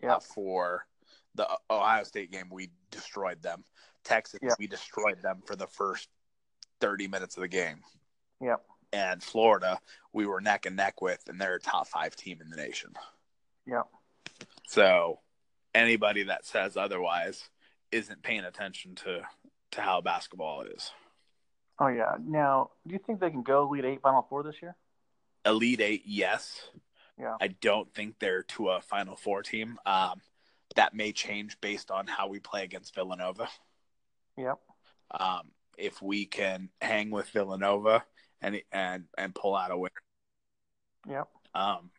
Yep. 0.01 0.11
Uh, 0.11 0.19
for 0.19 0.85
the 1.35 1.47
Ohio 1.69 2.03
State 2.03 2.31
game, 2.31 2.49
we 2.51 2.69
destroyed 2.89 3.41
them. 3.41 3.63
Texas, 4.03 4.39
yep. 4.41 4.53
we 4.59 4.67
destroyed 4.67 5.21
them 5.21 5.41
for 5.45 5.55
the 5.55 5.67
first 5.67 6.09
thirty 6.79 7.07
minutes 7.07 7.37
of 7.37 7.41
the 7.41 7.47
game. 7.47 7.79
Yep. 8.41 8.61
And 8.91 9.23
Florida, 9.23 9.79
we 10.11 10.25
were 10.27 10.41
neck 10.41 10.65
and 10.65 10.75
neck 10.75 11.01
with, 11.01 11.23
and 11.27 11.39
they're 11.39 11.55
a 11.55 11.59
top 11.59 11.87
five 11.87 12.15
team 12.15 12.39
in 12.41 12.49
the 12.49 12.57
nation. 12.57 12.91
Yep. 13.65 13.87
So 14.67 15.19
anybody 15.73 16.23
that 16.23 16.45
says 16.45 16.77
otherwise 16.77 17.49
isn't 17.91 18.23
paying 18.23 18.43
attention 18.43 18.95
to 18.95 19.21
to 19.71 19.81
how 19.81 20.01
basketball 20.01 20.61
is. 20.61 20.91
Oh 21.79 21.87
yeah. 21.87 22.15
Now, 22.23 22.71
do 22.85 22.93
you 22.93 22.99
think 22.99 23.19
they 23.19 23.31
can 23.31 23.43
go 23.43 23.63
Elite 23.67 23.85
Eight, 23.85 24.01
Final 24.01 24.25
Four 24.29 24.43
this 24.43 24.61
year? 24.61 24.75
Elite 25.45 25.81
Eight, 25.81 26.03
yes. 26.05 26.69
Yeah. 27.19 27.35
I 27.41 27.47
don't 27.47 27.93
think 27.93 28.19
they're 28.19 28.43
to 28.43 28.69
a 28.69 28.81
Final 28.81 29.15
Four 29.15 29.43
team. 29.43 29.77
Um, 29.85 30.21
that 30.75 30.93
may 30.93 31.11
change 31.11 31.59
based 31.61 31.91
on 31.91 32.07
how 32.07 32.27
we 32.27 32.39
play 32.39 32.63
against 32.63 32.95
Villanova. 32.95 33.47
Yep. 34.37 34.59
Um, 35.19 35.51
if 35.77 36.01
we 36.01 36.25
can 36.25 36.69
hang 36.81 37.11
with 37.11 37.29
Villanova 37.29 38.03
and 38.41 38.61
and 38.71 39.05
and 39.17 39.33
pull 39.33 39.55
out 39.55 39.71
a 39.71 39.77
win. 39.77 39.91
Yep. 41.07 41.27
Um, 41.55 41.89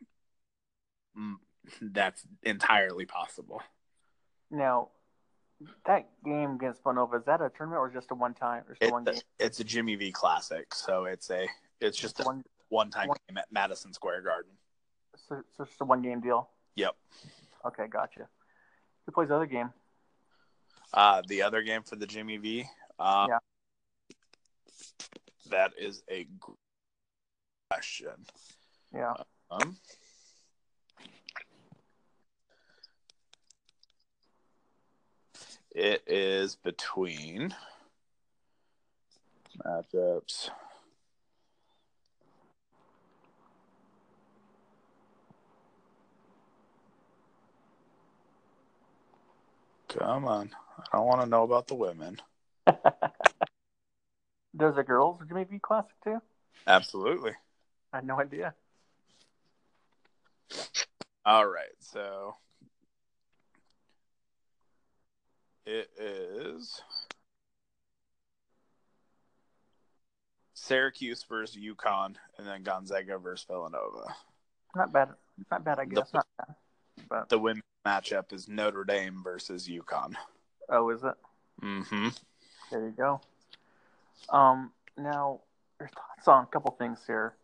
that's 1.81 2.25
entirely 2.43 3.05
possible. 3.05 3.61
Now, 4.51 4.89
that 5.85 6.09
game 6.23 6.51
against 6.55 6.83
Villanova 6.83 7.17
is 7.17 7.25
that 7.25 7.41
a 7.41 7.49
tournament 7.49 7.79
or 7.79 7.89
just 7.89 8.11
a 8.11 8.15
one 8.15 8.33
time 8.33 8.63
or 8.67 8.75
it's 8.79 8.91
one 8.91 9.07
a, 9.07 9.13
game? 9.13 9.21
It's 9.39 9.59
a 9.59 9.63
Jimmy 9.63 9.95
V 9.95 10.11
Classic, 10.11 10.73
so 10.73 11.05
it's 11.05 11.29
a 11.29 11.47
it's 11.79 11.97
just 11.97 12.19
a 12.19 12.23
one 12.23 12.43
one 12.69 12.89
time 12.89 13.07
one, 13.07 13.17
game 13.27 13.37
at 13.37 13.51
Madison 13.51 13.93
Square 13.93 14.23
Garden. 14.23 14.51
So, 15.15 15.41
so 15.55 15.63
it's 15.63 15.71
just 15.71 15.81
a 15.81 15.85
one 15.85 16.01
game 16.01 16.21
deal. 16.21 16.49
Yep. 16.75 16.95
Okay, 17.67 17.87
gotcha. 17.87 18.27
Who 19.05 19.11
plays 19.11 19.29
the 19.29 19.35
other 19.35 19.45
game? 19.45 19.71
Uh, 20.93 21.21
the 21.27 21.41
other 21.41 21.61
game 21.61 21.83
for 21.83 21.95
the 21.95 22.07
Jimmy 22.07 22.37
V. 22.37 22.65
Uh, 22.99 23.27
yeah. 23.29 23.37
That 25.49 25.73
is 25.77 26.01
a 26.09 26.27
question. 27.69 28.25
Yeah. 28.93 29.13
Um, 29.51 29.77
It 35.75 36.03
is 36.07 36.55
between 36.55 37.53
matchups. 39.65 40.49
Come 49.97 50.25
on. 50.25 50.49
I 50.91 50.97
don't 50.97 51.07
want 51.07 51.21
to 51.21 51.27
know 51.27 51.43
about 51.43 51.67
the 51.67 51.75
women. 51.75 52.17
There's 54.53 54.77
a 54.77 54.83
girls 54.83 55.21
Jimmy 55.27 55.43
V 55.43 55.59
Classic 55.59 55.91
too? 56.03 56.21
Absolutely. 56.67 57.31
I 57.93 57.97
had 57.97 58.07
no 58.07 58.19
idea. 58.19 58.53
All 61.25 61.45
right. 61.47 61.73
So 61.79 62.35
It 65.65 65.89
is 65.99 66.79
Syracuse 70.53 71.25
versus 71.27 71.57
UConn, 71.57 72.15
and 72.37 72.47
then 72.47 72.61
Gonzaga 72.61 73.17
versus 73.17 73.47
Villanova. 73.49 74.15
Not 74.75 74.93
bad. 74.93 75.09
Not 75.49 75.63
bad, 75.63 75.79
I 75.79 75.85
guess. 75.85 76.11
The, 76.11 76.17
Not 76.17 76.27
bad. 76.37 76.55
But 77.09 77.29
the 77.29 77.39
women's 77.39 77.63
matchup 77.85 78.33
is 78.33 78.47
Notre 78.47 78.83
Dame 78.83 79.21
versus 79.23 79.67
UConn. 79.67 80.15
Oh, 80.69 80.89
is 80.89 81.03
it? 81.03 81.13
Mm-hmm. 81.61 82.09
There 82.71 82.85
you 82.85 82.93
go. 82.97 83.21
Um, 84.29 84.71
now 84.97 85.41
your 85.79 85.89
thoughts 85.89 86.27
on 86.27 86.43
a 86.43 86.47
couple 86.47 86.71
things 86.71 86.99
here. 87.05 87.35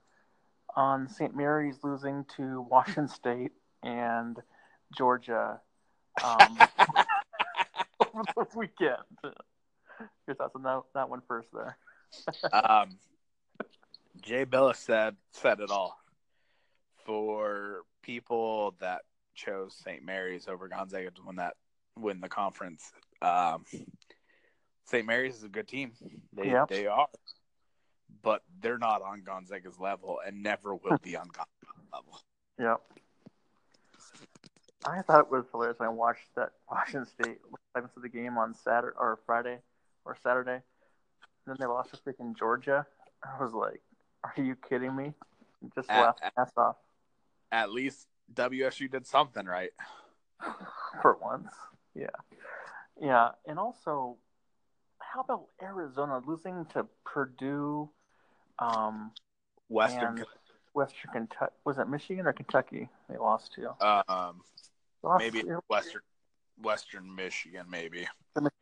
On 0.75 1.07
St. 1.07 1.35
Mary's 1.35 1.79
losing 1.83 2.25
to 2.37 2.61
Washington 2.61 3.07
State 3.13 3.51
and 3.83 4.37
Georgia. 4.97 5.59
Um, 6.23 6.57
over 8.13 8.23
the 8.35 8.45
weekend. 8.55 8.97
Your 10.27 10.35
thoughts 10.35 10.55
on 10.55 10.63
that, 10.63 10.81
that 10.95 11.09
one 11.09 11.21
first 11.27 11.49
there. 11.53 11.77
um, 12.53 12.97
Jay 14.21 14.45
Bilas 14.45 14.77
said 14.77 15.15
said 15.31 15.59
it 15.59 15.71
all. 15.71 15.97
For 17.05 17.81
people 18.03 18.75
that 18.79 19.01
chose 19.35 19.75
St. 19.83 20.03
Mary's 20.03 20.47
over 20.47 20.67
Gonzaga 20.67 21.11
to 21.11 21.21
win 21.25 21.37
that 21.37 21.55
win 21.97 22.19
the 22.21 22.29
conference, 22.29 22.91
um, 23.21 23.63
St. 24.85 25.05
Mary's 25.05 25.37
is 25.37 25.43
a 25.43 25.49
good 25.49 25.67
team. 25.67 25.93
They 26.33 26.47
yep. 26.47 26.67
they 26.67 26.87
are, 26.87 27.07
but 28.21 28.43
they're 28.61 28.77
not 28.77 29.01
on 29.01 29.23
Gonzaga's 29.23 29.79
level 29.79 30.19
and 30.25 30.43
never 30.43 30.75
will 30.75 30.97
be 31.01 31.15
on 31.15 31.27
Gonzaga's 31.27 31.91
level. 31.93 32.21
Yep. 32.59 32.81
I 34.83 35.01
thought 35.03 35.19
it 35.21 35.31
was 35.31 35.45
hilarious 35.51 35.79
when 35.79 35.89
I 35.89 35.91
watched 35.91 36.33
that 36.35 36.53
Washington 36.69 37.05
State 37.05 37.37
segments 37.73 37.95
of 37.95 38.01
the 38.01 38.09
game 38.09 38.37
on 38.37 38.55
Saturday 38.55 38.95
or 38.99 39.19
Friday 39.25 39.59
or 40.05 40.17
Saturday. 40.23 40.51
And 40.53 40.61
then 41.47 41.55
they 41.59 41.65
lost 41.67 41.91
to 41.91 41.97
freaking 41.97 42.37
Georgia. 42.37 42.85
I 43.23 43.41
was 43.41 43.53
like, 43.53 43.81
"Are 44.23 44.41
you 44.41 44.55
kidding 44.55 44.95
me?" 44.95 45.13
Just 45.75 45.89
at, 45.89 46.01
laughed 46.01 46.21
ass 46.37 46.51
off. 46.57 46.77
At 47.51 47.71
least 47.71 48.07
WSU 48.33 48.89
did 48.89 49.05
something 49.05 49.45
right. 49.45 49.71
For 51.01 51.17
once, 51.21 51.51
yeah, 51.95 52.07
yeah, 52.99 53.29
and 53.45 53.57
also, 53.57 54.17
how 54.99 55.21
about 55.21 55.45
Arizona 55.61 56.21
losing 56.25 56.65
to 56.73 56.85
Purdue? 57.05 57.89
Um, 58.59 59.11
Western 59.69 60.23
Western 60.73 61.11
Kentucky 61.11 61.53
was 61.65 61.77
it 61.77 61.87
Michigan 61.87 62.27
or 62.27 62.33
Kentucky 62.33 62.89
they 63.09 63.17
lost 63.17 63.53
to? 63.53 63.85
Um, 64.09 64.41
maybe 65.17 65.43
Western 65.67 66.01
Western 66.61 67.15
Michigan, 67.15 67.65
maybe. 67.69 68.07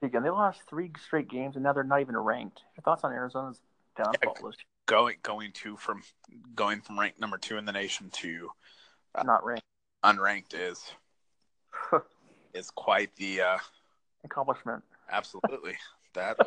Michigan. 0.02 0.24
They 0.24 0.30
lost 0.30 0.62
three 0.70 0.92
straight 1.06 1.30
games, 1.30 1.56
and 1.56 1.64
now 1.64 1.74
they're 1.74 1.84
not 1.84 2.02
even 2.02 2.18
ranked. 2.18 2.62
Your 2.76 2.84
thoughts 2.84 3.04
on 3.04 3.12
Arizona's 3.12 3.62
downfall? 3.98 4.36
Yeah, 4.44 4.50
going 4.86 5.18
going 5.22 5.52
to 5.54 5.78
from 5.78 6.02
going 6.56 6.82
from 6.82 7.00
ranked 7.00 7.20
number 7.20 7.38
two 7.38 7.58
in 7.58 7.66
the 7.66 7.72
nation 7.72 8.10
to 8.12 8.50
not 9.24 9.46
ranked, 9.46 9.66
unranked 10.04 10.54
is 10.54 10.92
is 12.54 12.72
quite 12.72 13.16
the 13.16 13.42
uh, 13.42 13.58
accomplishment. 14.24 14.84
Absolutely, 15.12 15.76
that 16.14 16.38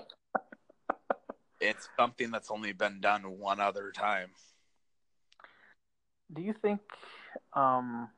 it's 1.61 1.89
something 1.99 2.31
that's 2.31 2.51
only 2.51 2.73
been 2.73 3.01
done 3.01 3.39
one 3.39 3.61
other 3.61 3.93
time. 3.93 4.31
Do 6.33 6.43
you 6.43 6.55
think 6.55 6.81
um, 7.53 8.09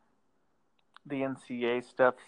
the 1.07 1.16
NCAA 1.16 1.84
stuff's 1.84 2.22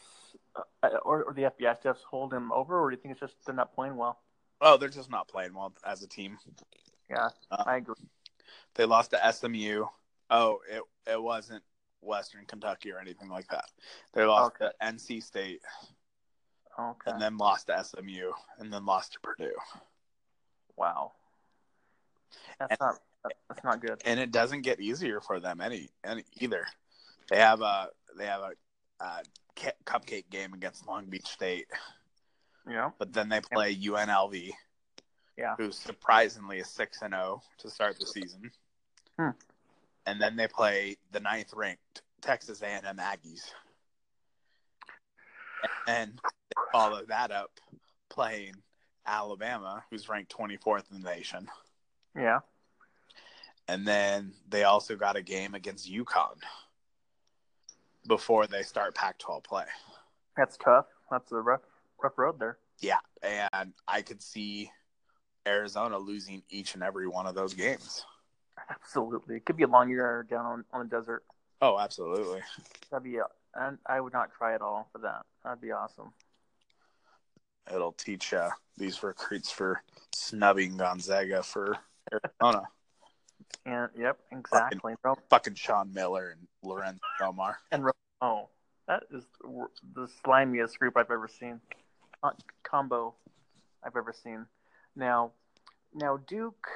uh, 0.83 0.89
or, 1.05 1.25
or 1.25 1.35
the 1.35 1.43
FBI 1.43 1.79
stuff's 1.81 2.03
hold 2.09 2.33
him 2.33 2.53
over, 2.53 2.81
or 2.81 2.91
do 2.91 2.97
you 2.97 3.03
think 3.03 3.13
it's 3.13 3.21
just 3.21 3.35
they're 3.45 3.55
not 3.55 3.75
playing 3.75 3.97
well? 3.97 4.21
Oh, 4.61 4.77
they're 4.77 4.89
just 4.89 5.11
not 5.11 5.29
playing 5.29 5.55
well 5.55 5.73
as 5.85 6.03
a 6.03 6.09
team. 6.09 6.39
Yeah, 7.11 7.29
uh, 7.51 7.65
I 7.67 7.77
agree. 7.77 7.95
They 8.75 8.85
lost 8.85 9.13
to 9.13 9.33
SMU. 9.33 9.87
Oh, 10.31 10.59
it 10.69 10.83
it 11.07 11.23
wasn't 11.23 11.63
Western 12.07 12.45
Kentucky 12.47 12.93
or 12.93 12.99
anything 12.99 13.29
like 13.29 13.49
that. 13.49 13.67
They 14.15 14.25
lost 14.25 14.57
okay. 14.61 14.71
to 14.81 14.87
NC 14.87 15.23
State. 15.23 15.61
Okay. 16.79 17.11
And 17.11 17.21
then 17.21 17.39
lost 17.39 17.69
to 17.69 17.85
SMU, 17.85 18.33
and 18.59 18.71
then 18.73 18.85
lost 18.85 19.15
to 19.15 19.21
Purdue. 19.21 19.55
Wow. 20.77 21.13
That's 22.59 22.71
and, 22.71 22.79
not 22.81 22.97
that's 23.49 23.65
not 23.65 23.81
good. 23.81 24.03
And 24.05 24.21
it 24.21 24.31
doesn't 24.31 24.63
get 24.63 24.81
easier 24.81 25.21
for 25.21 25.41
them 25.41 25.61
any, 25.61 25.89
any 26.05 26.25
either. 26.39 26.67
They 27.31 27.39
have 27.39 27.61
a 27.61 27.89
they 28.19 28.27
have 28.27 28.43
a 28.43 29.05
uh, 29.05 29.21
cupcake 29.85 30.31
game 30.31 30.53
against 30.53 30.87
Long 30.87 31.07
Beach 31.07 31.27
State. 31.27 31.67
Yeah. 32.69 32.91
But 32.99 33.13
then 33.13 33.29
they 33.29 33.41
play 33.41 33.71
yeah. 33.71 33.91
UNLV. 33.91 34.51
Yeah. 35.39 35.55
Who 35.59 35.71
surprisingly 35.71 36.59
is 36.59 36.69
six 36.69 37.03
and 37.03 37.13
zero 37.13 37.41
oh 37.41 37.43
to 37.59 37.71
start 37.71 37.99
the 37.99 38.07
season. 38.07 38.51
Hmm. 39.19 39.31
And 40.07 40.21
then 40.21 40.37
they 40.37 40.49
play 40.49 40.97
the 41.13 41.21
ninth 41.21 41.53
ranked 41.55 42.03
Texas 42.21 42.63
A 42.63 42.67
and 42.67 42.87
M 42.87 42.99
Aggies. 42.99 43.51
And 45.89 46.13
they 46.15 46.63
follow 46.73 47.03
that 47.09 47.31
up 47.31 47.59
playing 48.09 48.55
Alabama, 49.07 49.85
who's 49.91 50.09
ranked 50.09 50.35
24th 50.37 50.91
in 50.93 51.03
the 51.03 51.11
nation. 51.11 51.49
Yeah. 52.17 52.41
And 53.69 53.87
then 53.87 54.33
they 54.49 54.65
also 54.65 54.97
got 54.97 55.17
a 55.17 55.23
game 55.23 55.55
against 55.55 55.91
UConn 55.91 56.39
before 58.07 58.47
they 58.47 58.63
start 58.63 58.95
Pac 58.95 59.19
12 59.19 59.43
play. 59.43 59.65
That's 60.37 60.57
tough. 60.57 60.87
That's 61.11 61.33
a 61.33 61.37
rough, 61.37 61.63
rough 62.03 62.17
road 62.17 62.39
there. 62.39 62.59
Yeah. 62.81 63.01
And 63.23 63.73
I 63.89 64.03
could 64.03 64.23
see 64.23 64.71
Arizona 65.47 65.99
losing 65.99 66.43
each 66.49 66.75
and 66.75 66.83
every 66.83 67.09
one 67.09 67.27
of 67.27 67.35
those 67.35 67.55
games. 67.55 68.05
Absolutely. 68.71 69.37
It 69.37 69.45
could 69.45 69.57
be 69.57 69.63
a 69.63 69.69
long 69.69 69.89
year 69.89 70.27
down 70.29 70.47
on, 70.47 70.65
on 70.73 70.89
the 70.89 70.97
desert. 70.97 71.25
Oh, 71.61 71.79
absolutely. 71.79 72.41
That'd 72.91 73.05
be, 73.05 73.19
and 73.55 73.79
I 73.87 74.01
would 74.01 74.13
not 74.13 74.33
cry 74.33 74.55
at 74.55 74.63
all 74.63 74.89
for 74.93 74.99
that. 74.99 75.23
That'd 75.45 75.61
be 75.61 75.73
awesome. 75.73 76.13
It'll 77.73 77.93
teach 77.93 78.33
uh, 78.33 78.51
these 78.77 79.03
recruits 79.03 79.51
for 79.51 79.83
snubbing 80.15 80.77
Gonzaga 80.77 81.43
for 81.43 81.77
Arizona. 82.13 82.69
And 83.65 83.89
yep, 83.99 84.19
exactly. 84.31 84.95
Fucking, 85.03 85.23
fucking 85.29 85.55
Sean 85.55 85.93
Miller 85.93 86.31
and 86.31 86.47
Lorenzo 86.63 87.01
Romar. 87.21 87.55
And 87.73 87.85
oh, 88.21 88.49
that 88.87 89.05
is 89.11 89.25
the 89.95 90.09
slimiest 90.25 90.79
group 90.79 90.97
I've 90.97 91.11
ever 91.11 91.29
seen. 91.29 91.61
Uh, 92.23 92.31
combo 92.63 93.15
I've 93.83 93.97
ever 93.97 94.13
seen. 94.13 94.47
Now, 94.95 95.33
now 95.95 96.19
Duke 96.19 96.69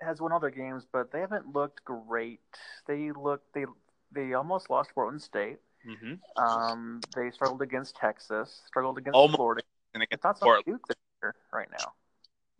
has 0.00 0.20
won 0.20 0.32
all 0.32 0.40
their 0.40 0.50
games, 0.50 0.86
but 0.90 1.10
they 1.12 1.20
haven't 1.20 1.54
looked 1.54 1.84
great. 1.84 2.40
They 2.86 3.10
look 3.12 3.42
they 3.54 3.64
they 4.12 4.32
almost 4.34 4.70
lost 4.70 4.90
Portland 4.94 5.22
State. 5.22 5.58
Mm-hmm. 5.88 6.42
Um, 6.42 7.00
they 7.14 7.30
struggled 7.30 7.62
against 7.62 7.96
Texas, 7.96 8.62
struggled 8.66 8.98
against 8.98 9.14
Almost 9.14 9.36
Florida. 9.36 9.62
Against 9.94 10.12
It's 10.12 10.24
not 10.24 10.40
Portland. 10.40 10.66
Duke 10.66 10.88
this 10.88 10.96
year 11.22 11.34
right 11.52 11.68
now. 11.70 11.92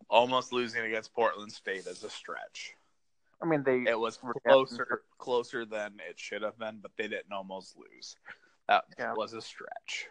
Almost 0.08 0.52
losing 0.52 0.82
against 0.84 1.12
Portland 1.12 1.50
State 1.52 1.86
is 1.86 2.04
a 2.04 2.10
stretch. 2.10 2.74
I 3.42 3.46
mean, 3.46 3.62
they 3.64 3.82
It 3.90 3.98
was 3.98 4.18
closer 4.46 5.02
closer 5.18 5.64
than 5.64 5.94
it 6.08 6.18
should 6.18 6.42
have 6.42 6.58
been, 6.58 6.78
but 6.80 6.92
they 6.96 7.08
didn't 7.08 7.32
almost 7.32 7.76
lose. 7.76 8.16
That 8.68 8.84
Yeah. 8.98 9.12
was 9.14 9.32
a 9.32 9.42
stretch. 9.42 10.08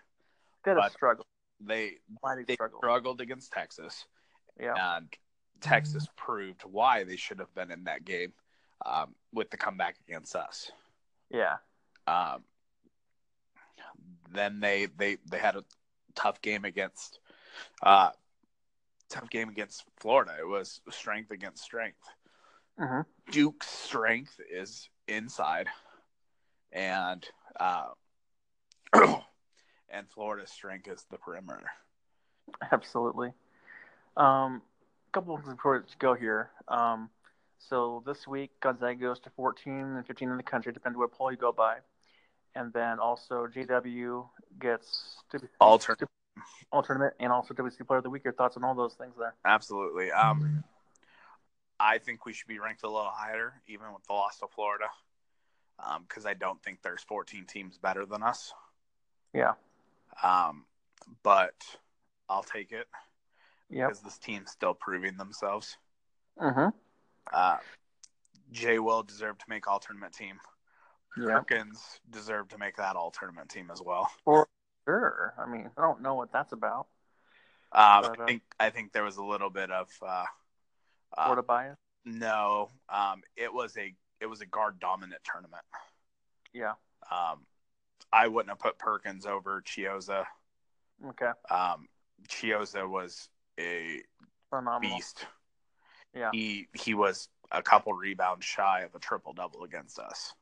they 0.64 0.72
had 0.72 0.78
a 0.80 0.90
struggle. 0.90 1.26
They 1.60 2.00
they 2.36 2.44
they 2.46 2.54
struggle? 2.56 2.80
struggled 2.80 3.22
against 3.22 3.52
Texas, 3.54 4.06
Yeah, 4.60 4.98
and 4.98 5.08
Texas 5.62 6.08
proved 6.16 6.62
why 6.64 7.04
they 7.04 7.16
should 7.16 7.40
have 7.40 7.54
been 7.54 7.72
in 7.72 7.86
that 7.86 8.06
game 8.06 8.34
um, 8.86 9.16
with 9.34 9.50
the 9.50 9.58
comeback 9.58 9.98
against 10.08 10.36
us. 10.36 10.72
yeah, 11.30 11.58
Um, 12.08 12.44
then 14.32 14.60
they, 14.60 14.88
they 14.98 15.18
they 15.30 15.38
had 15.38 15.56
a 15.56 15.64
tough 16.16 16.42
game 16.42 16.66
against 16.66 17.20
uh, 17.84 18.12
tough 19.10 19.30
game 19.30 19.50
against 19.50 19.84
Florida. 19.98 20.36
It 20.40 20.48
was 20.48 20.82
strength 20.90 21.32
against 21.32 21.64
strength. 21.64 22.02
hmm 22.78 23.02
Duke's 23.32 23.68
strength 23.68 24.40
is 24.52 24.90
inside, 25.08 25.68
and 26.72 27.26
uh, 27.60 27.90
and 29.90 30.10
Florida's 30.10 30.52
strength 30.52 30.88
is 30.88 31.06
the 31.10 31.18
perimeter. 31.18 31.70
absolutely. 32.72 33.34
Um, 34.18 34.62
couple 35.16 35.34
of 35.36 35.42
things 35.44 35.56
before 35.56 35.78
we 35.80 35.94
go 35.98 36.14
here. 36.14 36.50
Um, 36.68 37.10
so 37.58 38.04
this 38.06 38.28
week 38.28 38.52
Gonzaga 38.62 38.96
goes 39.00 39.20
to 39.22 39.30
14 39.32 39.72
and 39.74 40.06
15 40.06 40.30
in 40.30 40.36
the 40.38 40.44
country, 40.44 40.74
depending 40.74 40.98
on 40.98 41.02
what 41.02 41.14
poll 41.14 41.32
you 41.32 41.38
go 41.38 41.54
by, 41.54 41.78
and 42.54 42.74
then 42.74 43.00
also 43.00 43.48
JW 43.48 44.28
gets 44.60 45.16
to 45.32 45.40
All 45.62 45.80
tournament. 45.80 46.12
all 46.72 46.84
tournament 46.84 47.14
and 47.22 47.32
also 47.32 47.54
WC 47.54 47.88
Player 47.88 48.00
of 48.00 48.04
the 48.04 48.10
Week. 48.10 48.26
Your 48.26 48.34
thoughts 48.34 48.58
on 48.58 48.64
all 48.66 48.76
those 48.76 48.94
things 48.96 49.14
there? 49.18 49.34
Absolutely. 49.46 50.12
Um, 50.12 50.66
I 51.80 51.98
think 51.98 52.26
we 52.26 52.34
should 52.34 52.48
be 52.50 52.60
ranked 52.60 52.84
a 52.84 52.88
little 52.90 53.10
higher, 53.12 53.62
even 53.68 53.94
with 53.94 54.04
the 54.08 54.14
loss 54.14 54.40
to 54.40 54.48
Florida, 54.54 54.88
because 56.08 56.26
I 56.26 56.34
don't 56.34 56.62
think 56.62 56.82
there's 56.84 57.04
14 57.04 57.46
teams 57.46 57.78
better 57.78 58.06
than 58.06 58.22
us. 58.22 58.54
Yeah, 59.34 59.54
Um, 60.24 60.66
but 61.24 61.56
I'll 62.30 62.44
take 62.44 62.72
it 62.74 62.88
yep. 63.70 63.90
because 63.90 64.02
this 64.02 64.18
team's 64.18 64.52
still 64.52 64.74
proving 64.74 65.18
themselves. 65.18 65.78
hmm 66.40 66.70
Uh, 67.32 67.58
Jay 68.52 68.80
Will 68.80 69.04
deserved 69.04 69.40
to 69.42 69.46
make 69.50 69.68
all 69.68 69.80
tournament 69.80 70.14
team. 70.14 70.40
Yeah, 71.18 71.40
Perkins 71.40 72.00
deserved 72.10 72.52
to 72.52 72.58
make 72.58 72.76
that 72.78 72.96
all 72.96 73.12
tournament 73.12 73.50
team 73.50 73.70
as 73.72 73.82
well. 73.82 74.10
For 74.24 74.48
sure. 74.86 75.34
I 75.38 75.50
mean, 75.50 75.70
I 75.78 75.82
don't 75.82 76.02
know 76.02 76.16
what 76.16 76.32
that's 76.32 76.52
about. 76.52 76.88
Um, 77.72 78.02
But, 78.04 78.20
uh, 78.20 78.24
I 78.24 78.26
think 78.26 78.44
I 78.60 78.70
think 78.70 78.92
there 78.92 79.04
was 79.04 79.18
a 79.18 79.24
little 79.24 79.50
bit 79.50 79.72
of 79.72 79.90
uh, 80.02 80.26
uh, 81.18 81.42
bias. 81.42 81.78
no. 82.06 82.70
Um, 82.90 83.22
it 83.36 83.54
was 83.54 83.76
a 83.78 83.94
it 84.22 84.28
was 84.28 84.42
a 84.42 84.46
guard 84.46 84.80
dominant 84.80 85.22
tournament. 85.24 85.64
Yeah. 86.54 86.74
Um, 87.12 87.46
I 88.12 88.28
wouldn't 88.28 88.50
have 88.50 88.60
put 88.60 88.78
Perkins 88.78 89.26
over 89.26 89.62
Chiozza. 89.66 90.26
Okay. 91.06 91.32
Um, 91.50 91.88
Chiozza 92.30 92.88
was 92.90 93.30
a 93.60 94.02
Phenomenal. 94.50 94.96
beast. 94.98 95.26
Yeah. 96.14 96.30
He 96.32 96.68
he 96.74 96.94
was 96.94 97.30
a 97.52 97.62
couple 97.62 97.94
rebounds 97.94 98.46
shy 98.46 98.82
of 98.82 98.96
a 98.96 99.00
triple 99.00 99.34
double 99.34 99.64
against 99.64 100.00
us. 100.00 100.34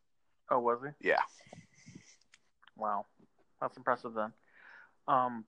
Oh, 0.49 0.59
was 0.59 0.79
he? 0.83 1.09
Yeah. 1.09 1.21
Wow, 2.77 3.05
that's 3.61 3.77
impressive 3.77 4.13
then. 4.13 4.33
Um, 5.07 5.45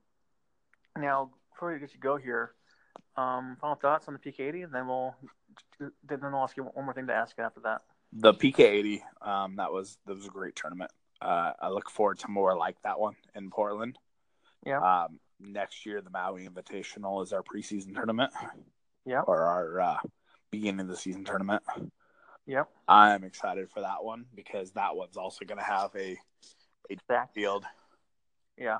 now 0.98 1.32
before 1.52 1.74
we 1.74 1.80
get 1.80 1.94
you 1.94 2.00
go 2.00 2.18
here, 2.18 2.52
um, 3.18 3.58
final 3.60 3.76
thoughts 3.76 4.08
on 4.08 4.14
the 4.14 4.20
PK80, 4.32 4.66
and 4.66 4.74
then 4.74 4.88
we'll 4.88 5.16
then 5.80 6.20
I'll 6.24 6.44
ask 6.44 6.58
you 6.58 6.64
one 6.64 6.86
more 6.86 6.94
thing 6.94 7.08
to 7.08 7.14
ask 7.14 7.38
after 7.40 7.62
that. 7.62 7.82
The 8.14 8.34
PK80, 8.34 9.02
um, 9.22 9.56
that 9.58 9.72
was 9.72 9.98
that 10.06 10.16
was 10.16 10.26
a 10.26 10.30
great 10.30 10.56
tournament. 10.56 10.92
Uh, 11.22 11.54
I 11.60 11.70
look 11.70 11.90
forward 11.90 12.20
to 12.20 12.30
more 12.30 12.56
like 12.58 12.82
that 12.84 13.00
one 13.00 13.16
in 13.36 13.50
Portland. 13.50 13.98
Yeah. 14.66 14.80
Um, 14.80 15.20
next 15.40 15.86
year, 15.86 16.02
the 16.02 16.10
Maui 16.10 16.48
Invitational 16.48 17.24
is 17.24 17.34
our 17.34 17.44
preseason 17.44 17.94
tournament. 17.94 18.32
Yeah. 19.06 19.22
Or 19.22 19.44
our 19.44 19.80
uh, 19.82 19.98
beginning 20.52 20.82
of 20.82 20.88
the 20.88 20.98
season 20.98 21.24
tournament. 21.26 21.62
Yep. 22.48 22.70
I'm 22.88 23.24
excited 23.24 23.70
for 23.72 23.82
that 23.82 24.04
one 24.04 24.26
because 24.36 24.72
that 24.72 24.96
one's 24.96 25.18
also 25.18 25.46
going 25.46 25.58
to 25.60 25.64
have 25.64 25.92
a 25.96 26.18
Exact. 26.90 27.34
field, 27.34 27.66
Yeah. 28.58 28.78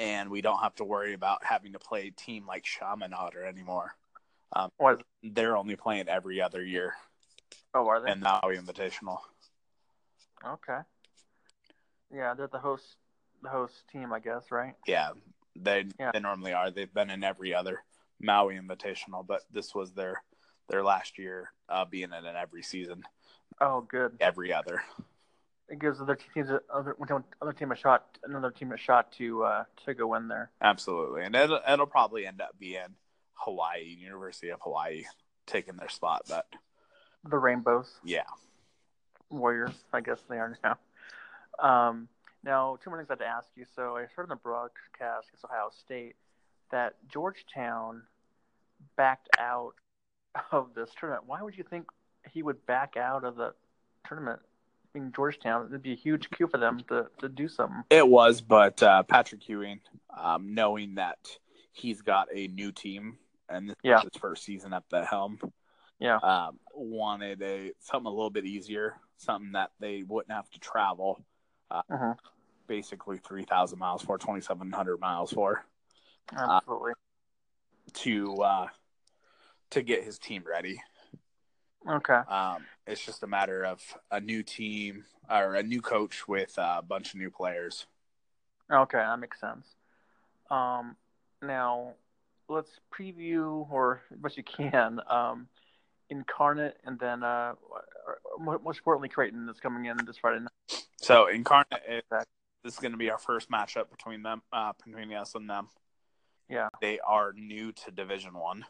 and 0.00 0.28
we 0.30 0.40
don't 0.40 0.58
have 0.58 0.74
to 0.76 0.84
worry 0.84 1.14
about 1.14 1.44
having 1.44 1.72
to 1.74 1.78
play 1.78 2.08
a 2.08 2.10
team 2.10 2.44
like 2.46 2.64
Chaminade 2.64 3.36
anymore. 3.46 3.94
Was 4.80 4.98
They're 5.22 5.56
only 5.56 5.76
playing 5.76 6.08
every 6.08 6.42
other 6.42 6.62
year 6.64 6.94
oh 7.74 7.86
are 7.88 8.00
they? 8.00 8.10
in 8.10 8.20
Maui 8.20 8.56
Invitational. 8.58 9.18
okay. 10.44 10.78
Yeah, 12.12 12.34
they're 12.34 12.48
the 12.48 12.58
host 12.58 12.96
host 13.44 13.74
team, 13.90 14.12
I 14.12 14.20
guess, 14.20 14.50
right? 14.50 14.74
Yeah, 14.86 15.10
they 15.56 15.86
Yeah. 15.98 16.10
they 16.12 16.20
normally 16.20 16.52
are. 16.52 16.70
They've 16.70 16.92
been 16.92 17.10
in 17.10 17.24
every 17.24 17.54
other 17.54 17.82
Maui 18.20 18.58
Invitational, 18.58 19.26
but 19.26 19.42
this 19.50 19.74
was 19.74 19.92
their 19.92 20.22
their 20.68 20.82
last 20.82 21.18
year 21.18 21.52
uh, 21.68 21.84
being 21.84 22.12
in 22.12 22.24
it 22.24 22.36
every 22.36 22.62
season, 22.62 23.02
Oh, 23.60 23.80
good. 23.82 24.16
every 24.20 24.52
other. 24.52 24.82
It 25.68 25.78
gives 25.78 26.00
other 26.00 26.16
teams 26.34 26.50
a, 26.50 26.60
other 26.72 26.96
other 27.40 27.52
team 27.52 27.72
a 27.72 27.76
shot, 27.76 28.18
another 28.24 28.50
team 28.50 28.72
a 28.72 28.76
shot 28.76 29.10
to 29.12 29.42
uh, 29.44 29.64
to 29.84 29.94
go 29.94 30.14
in 30.14 30.28
there. 30.28 30.50
Absolutely, 30.60 31.24
and 31.24 31.34
it'll 31.34 31.60
it'll 31.66 31.86
probably 31.86 32.26
end 32.26 32.40
up 32.40 32.58
being 32.58 32.94
Hawaii 33.34 33.82
University 33.84 34.50
of 34.50 34.60
Hawaii 34.62 35.04
taking 35.46 35.76
their 35.76 35.88
spot, 35.88 36.22
but 36.28 36.46
The 37.24 37.38
Rainbows. 37.38 37.90
yeah, 38.04 38.24
Warriors, 39.30 39.74
I 39.92 40.00
guess 40.00 40.20
they 40.28 40.36
are 40.38 40.58
now. 40.62 40.78
Um, 41.58 42.08
now, 42.44 42.76
two 42.82 42.90
more 42.90 42.98
things 42.98 43.08
I 43.10 43.14
had 43.14 43.18
to 43.20 43.26
ask 43.26 43.48
you. 43.56 43.64
So 43.74 43.96
I 43.96 44.06
heard 44.16 44.24
in 44.24 44.28
the 44.30 44.36
broadcast 44.36 45.28
against 45.28 45.44
Ohio 45.44 45.70
State 45.70 46.16
that 46.70 46.94
Georgetown 47.08 48.02
backed 48.96 49.28
out 49.38 49.74
of 50.50 50.74
this 50.74 50.90
tournament. 50.98 51.24
Why 51.26 51.42
would 51.42 51.56
you 51.56 51.64
think 51.64 51.86
he 52.30 52.42
would 52.42 52.64
back 52.66 52.96
out 52.96 53.24
of 53.24 53.36
the 53.36 53.54
tournament? 54.06 54.40
I 54.94 54.98
mean, 54.98 55.12
Georgetown, 55.14 55.66
it'd 55.66 55.82
be 55.82 55.92
a 55.92 55.96
huge 55.96 56.30
coup 56.30 56.46
for 56.48 56.58
them 56.58 56.82
to, 56.88 57.06
to 57.20 57.28
do 57.28 57.48
something. 57.48 57.82
it 57.90 58.06
was. 58.06 58.40
But 58.40 58.82
uh, 58.82 59.02
Patrick 59.04 59.48
Ewing, 59.48 59.80
um, 60.16 60.54
knowing 60.54 60.96
that 60.96 61.18
he's 61.72 62.02
got 62.02 62.28
a 62.34 62.48
new 62.48 62.72
team 62.72 63.16
and 63.48 63.68
this 63.70 63.76
Yeah. 63.82 63.98
is 63.98 64.02
his 64.12 64.20
first 64.20 64.44
season 64.44 64.72
at 64.74 64.84
the 64.90 65.04
helm, 65.04 65.38
Yeah. 65.98 66.16
um, 66.16 66.58
wanted 66.74 67.40
a 67.42 67.72
something 67.80 68.06
a 68.06 68.10
little 68.10 68.30
bit 68.30 68.44
easier, 68.44 68.96
something 69.16 69.52
that 69.52 69.70
they 69.80 70.02
wouldn't 70.02 70.32
have 70.32 70.50
to 70.50 70.58
travel 70.60 71.24
Mhm. 71.90 72.16
basically 72.66 73.18
3,000 73.18 73.78
miles 73.78 74.02
for, 74.02 74.18
2,700 74.18 75.00
miles 75.00 75.32
for, 75.32 75.64
Absolutely. 76.32 76.92
to 77.94 78.34
uh, 78.42 78.66
to 79.70 79.82
get 79.82 80.04
his 80.04 80.18
team 80.18 80.44
ready. 80.48 80.82
Okay. 81.88 82.20
Um, 82.28 82.64
it's 82.86 83.04
just 83.04 83.22
a 83.22 83.26
matter 83.26 83.64
of 83.64 83.82
a 84.10 84.20
new 84.20 84.42
team 84.42 85.04
or 85.28 85.54
a 85.54 85.62
new 85.62 85.80
coach 85.80 86.28
with 86.28 86.54
a 86.58 86.82
bunch 86.82 87.14
of 87.14 87.20
new 87.20 87.30
players. 87.30 87.86
Okay, 88.70 88.98
that 88.98 89.18
makes 89.18 89.40
sense. 89.40 89.66
Um, 90.50 90.96
now, 91.42 91.94
let's 92.48 92.70
preview 92.92 93.68
or 93.70 94.02
much 94.20 94.36
you 94.36 94.44
can 94.44 95.00
um, 95.08 95.48
Incarnate, 96.10 96.76
and 96.84 96.98
then 96.98 97.22
uh, 97.22 97.54
most 98.38 98.78
importantly, 98.78 99.08
Creighton 99.08 99.48
is 99.48 99.60
coming 99.60 99.86
in 99.86 99.96
this 100.06 100.18
Friday 100.18 100.40
night. 100.40 100.81
So 101.02 101.26
Incarnate, 101.26 101.82
is, 101.88 102.02
this 102.62 102.74
is 102.74 102.78
going 102.78 102.92
to 102.92 102.98
be 102.98 103.10
our 103.10 103.18
first 103.18 103.50
matchup 103.50 103.90
between 103.90 104.22
them, 104.22 104.40
uh, 104.52 104.72
between 104.84 105.12
us 105.12 105.34
and 105.34 105.50
them. 105.50 105.68
Yeah, 106.48 106.68
they 106.80 107.00
are 107.00 107.32
new 107.32 107.72
to 107.72 107.90
Division 107.90 108.34
One. 108.34 108.64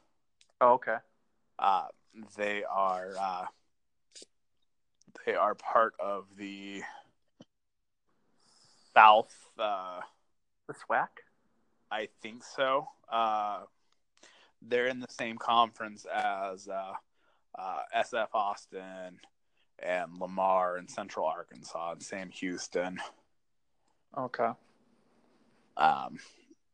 Oh, 0.61 0.75
okay. 0.75 0.97
Uh, 1.59 1.87
they 2.37 2.65
are 2.65 3.11
uh, 3.21 3.45
they 5.27 5.35
are 5.35 5.55
part 5.55 5.95
of 6.01 6.25
the 6.39 6.83
South. 8.95 9.35
Uh, 9.59 10.01
the 10.69 10.75
SWAC. 10.75 11.09
I 11.91 12.09
think 12.23 12.45
so. 12.45 12.89
Uh, 13.11 13.61
they're 14.63 14.87
in 14.87 15.01
the 15.01 15.11
same 15.11 15.37
conference 15.37 16.07
as 16.07 16.67
uh, 16.69 16.93
uh, 17.59 17.79
SF 17.95 18.29
Austin 18.33 19.19
and 19.83 20.19
Lamar 20.19 20.77
and 20.77 20.91
Central 20.91 21.27
Arkansas 21.27 21.93
and 21.93 22.03
Sam 22.03 22.31
Houston. 22.31 22.99
Okay. 24.17 24.51
Um, 25.77 26.19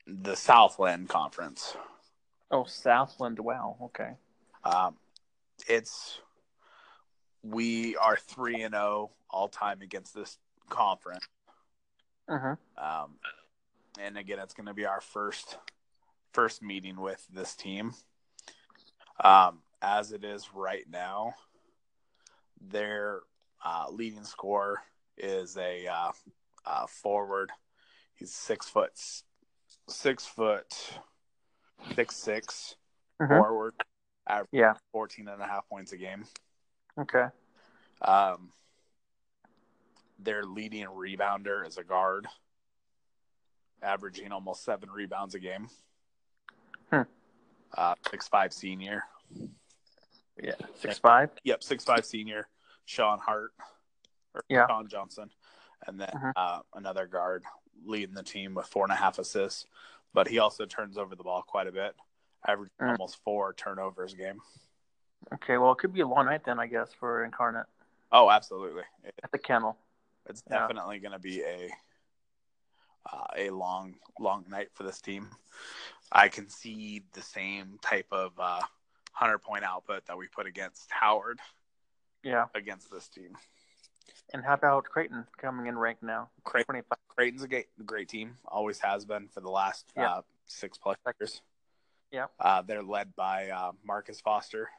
the 0.07 0.35
Southland 0.35 1.09
Conference. 1.09 1.77
Oh, 2.51 2.65
Southland. 2.65 3.39
Wow. 3.39 3.77
Okay. 3.83 4.11
Um, 4.65 4.97
it's 5.69 6.21
we 7.43 7.97
are 7.97 8.17
three 8.17 8.63
and 8.63 8.75
zero 8.75 8.83
oh 8.83 9.11
all 9.31 9.49
time 9.49 9.83
against 9.83 10.15
this 10.15 10.39
conference. 10.69 11.27
Uh-huh. 12.29 12.57
Um, 12.77 13.15
and 14.01 14.17
again, 14.17 14.39
it's 14.39 14.55
going 14.55 14.67
to 14.67 14.75
be 14.75 14.87
our 14.87 15.01
first 15.01 15.59
first 16.33 16.63
meeting 16.63 17.01
with 17.01 17.25
this 17.33 17.55
team. 17.55 17.95
Um, 19.23 19.61
as 19.83 20.13
it 20.13 20.25
is 20.25 20.49
right 20.55 20.85
now, 20.91 21.35
their 22.61 23.21
uh, 23.65 23.87
leading 23.91 24.25
scorer 24.25 24.81
is 25.17 25.57
a 25.57 25.87
uh, 25.87 26.13
uh, 26.65 26.87
forward. 26.87 27.51
He's 28.15 28.33
six 28.35 28.69
foot, 28.69 28.93
six 29.89 30.27
foot, 30.27 30.75
six 31.95 32.17
six 32.17 32.77
Mhm. 33.21 33.29
forward, 33.41 33.75
Yeah. 34.53 34.75
14 34.93 35.27
and 35.29 35.43
a 35.43 35.47
half 35.47 35.69
points 35.69 35.93
a 35.93 35.97
game. 35.97 36.25
Okay. 36.99 37.27
Um, 38.03 38.53
their 40.21 40.45
leading 40.45 40.87
rebounder 40.87 41.67
is 41.67 41.79
a 41.79 41.85
guard, 41.85 42.29
averaging 43.83 44.31
almost 44.33 44.65
seven 44.65 44.91
rebounds 44.91 45.35
a 45.35 45.41
game. 45.41 45.69
Hmm. 46.93 47.03
Uh, 47.73 47.95
six 48.11 48.29
five 48.29 48.53
senior. 48.53 49.05
Yeah. 50.43 50.55
Six 50.77 50.99
five. 50.99 51.31
Yep, 51.45 51.63
six 51.63 51.85
five 51.85 52.05
senior. 52.05 52.49
Sean 52.85 53.19
Hart 53.19 53.53
or 54.35 54.43
Yeah. 54.49 54.67
Sean 54.67 54.89
Johnson, 54.89 55.31
and 55.87 56.01
then 56.01 56.09
Mhm. 56.11 56.33
uh, 56.37 56.63
another 56.75 57.07
guard 57.07 57.45
leading 57.85 58.15
the 58.15 58.23
team 58.23 58.55
with 58.55 58.67
four 58.67 58.85
and 58.85 58.93
a 58.93 58.97
half 58.97 59.19
assists. 59.19 59.67
But 60.15 60.27
he 60.29 60.39
also 60.39 60.65
turns 60.65 60.97
over 60.97 61.15
the 61.15 61.23
ball 61.23 61.43
quite 61.43 61.67
a 61.67 61.73
bit, 61.73 61.95
averaging 62.47 62.75
Mm. 62.81 62.91
almost 62.93 63.23
four 63.23 63.53
turnovers 63.53 64.15
a 64.15 64.17
game. 64.17 64.41
Okay. 65.35 65.59
Well, 65.59 65.73
it 65.73 65.79
could 65.79 65.93
be 65.93 66.01
a 66.01 66.07
long 66.07 66.27
night 66.27 66.45
then, 66.45 66.59
I 66.59 66.67
guess, 66.67 66.93
for 66.95 67.25
Incarnate 67.25 67.67
Oh, 68.11 68.31
absolutely. 68.31 68.85
It- 69.05 69.15
at 69.23 69.31
the 69.33 69.39
kennel. 69.39 69.79
It's 70.27 70.43
Yeah. 70.47 70.61
definitely 70.61 70.99
going 70.99 71.13
to 71.13 71.19
be 71.19 71.43
a 71.43 71.71
uh, 73.11 73.27
a 73.37 73.51
long, 73.51 73.99
long 74.19 74.45
night 74.49 74.71
for 74.75 74.83
this 74.83 75.01
team. 75.01 75.31
I 76.13 76.29
can 76.29 76.49
see 76.51 77.01
the 77.13 77.23
same 77.23 77.79
type 77.79 78.13
of 78.13 78.39
uh, 78.39 78.61
hundred 79.19 79.39
point 79.39 79.65
output 79.65 80.07
that 80.07 80.17
we 80.17 80.29
put 80.29 80.47
against 80.47 80.89
Howard 80.93 81.41
Yeah. 82.23 82.47
against 82.55 82.89
this 82.91 83.09
team. 83.09 83.37
And 84.33 84.45
how 84.45 84.55
about 84.55 84.85
Creighton 84.85 85.27
coming 85.39 85.67
in 85.67 85.77
ranked 85.77 86.05
now? 86.05 86.31
Creighton, 86.45 86.83
Creighton's 87.09 87.43
a 87.43 87.49
great, 87.49 87.67
great 87.85 88.09
team. 88.09 88.37
Always 88.47 88.79
has 88.81 89.05
been 89.05 89.27
for 89.29 89.41
the 89.41 89.51
last 89.51 89.91
Yeah. 89.97 90.19
uh, 90.19 90.23
six 90.47 90.79
plus 90.79 90.97
years. 91.21 91.43
Yeah. 92.13 92.27
Uh, 92.39 92.63
they're 92.63 92.83
led 92.83 93.17
by 93.17 93.49
uh, 93.51 93.73
Marcus 93.85 94.21
Foster, 94.21 94.71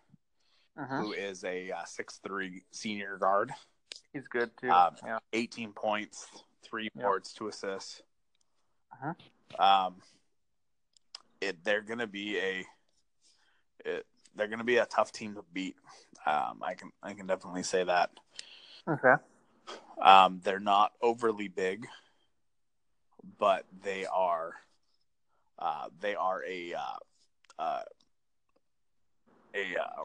Mhm. 0.77 1.01
who 1.01 1.11
is 1.11 1.43
a 1.43 1.71
uh, 1.71 1.83
six 1.83 2.19
three 2.19 2.63
senior 2.71 3.17
guard. 3.17 3.53
He's 4.13 4.27
good 4.29 4.55
too. 4.57 4.69
Um, 4.71 4.95
yeah. 5.03 5.19
18 5.33 5.73
points, 5.73 6.27
three 6.63 6.89
Yeah. 6.95 7.03
boards, 7.03 7.33
two 7.33 7.49
assists. 7.49 8.01
Uh-huh. 8.93 9.13
Um, 9.61 10.01
it 11.41 11.61
they're 11.65 11.81
gonna 11.81 12.07
be 12.07 12.39
a 12.39 12.65
it, 13.85 14.05
they're 14.35 14.47
gonna 14.47 14.63
be 14.63 14.77
a 14.77 14.85
tough 14.85 15.11
team 15.11 15.35
to 15.35 15.43
beat. 15.53 15.75
Um, 16.25 16.61
I 16.61 16.73
can 16.75 16.91
I 17.01 17.13
can 17.13 17.27
definitely 17.27 17.63
say 17.63 17.83
that. 17.83 18.11
Okay. 18.87 19.13
Um, 20.01 20.41
they're 20.43 20.59
not 20.59 20.93
overly 21.01 21.47
big, 21.47 21.87
but 23.37 23.65
they 23.83 24.05
are 24.05 24.53
uh, 25.57 25.87
they 25.99 26.15
are 26.15 26.43
a 26.45 26.73
uh, 26.73 27.61
uh, 27.61 27.81
a 29.53 29.81
uh, 29.81 30.03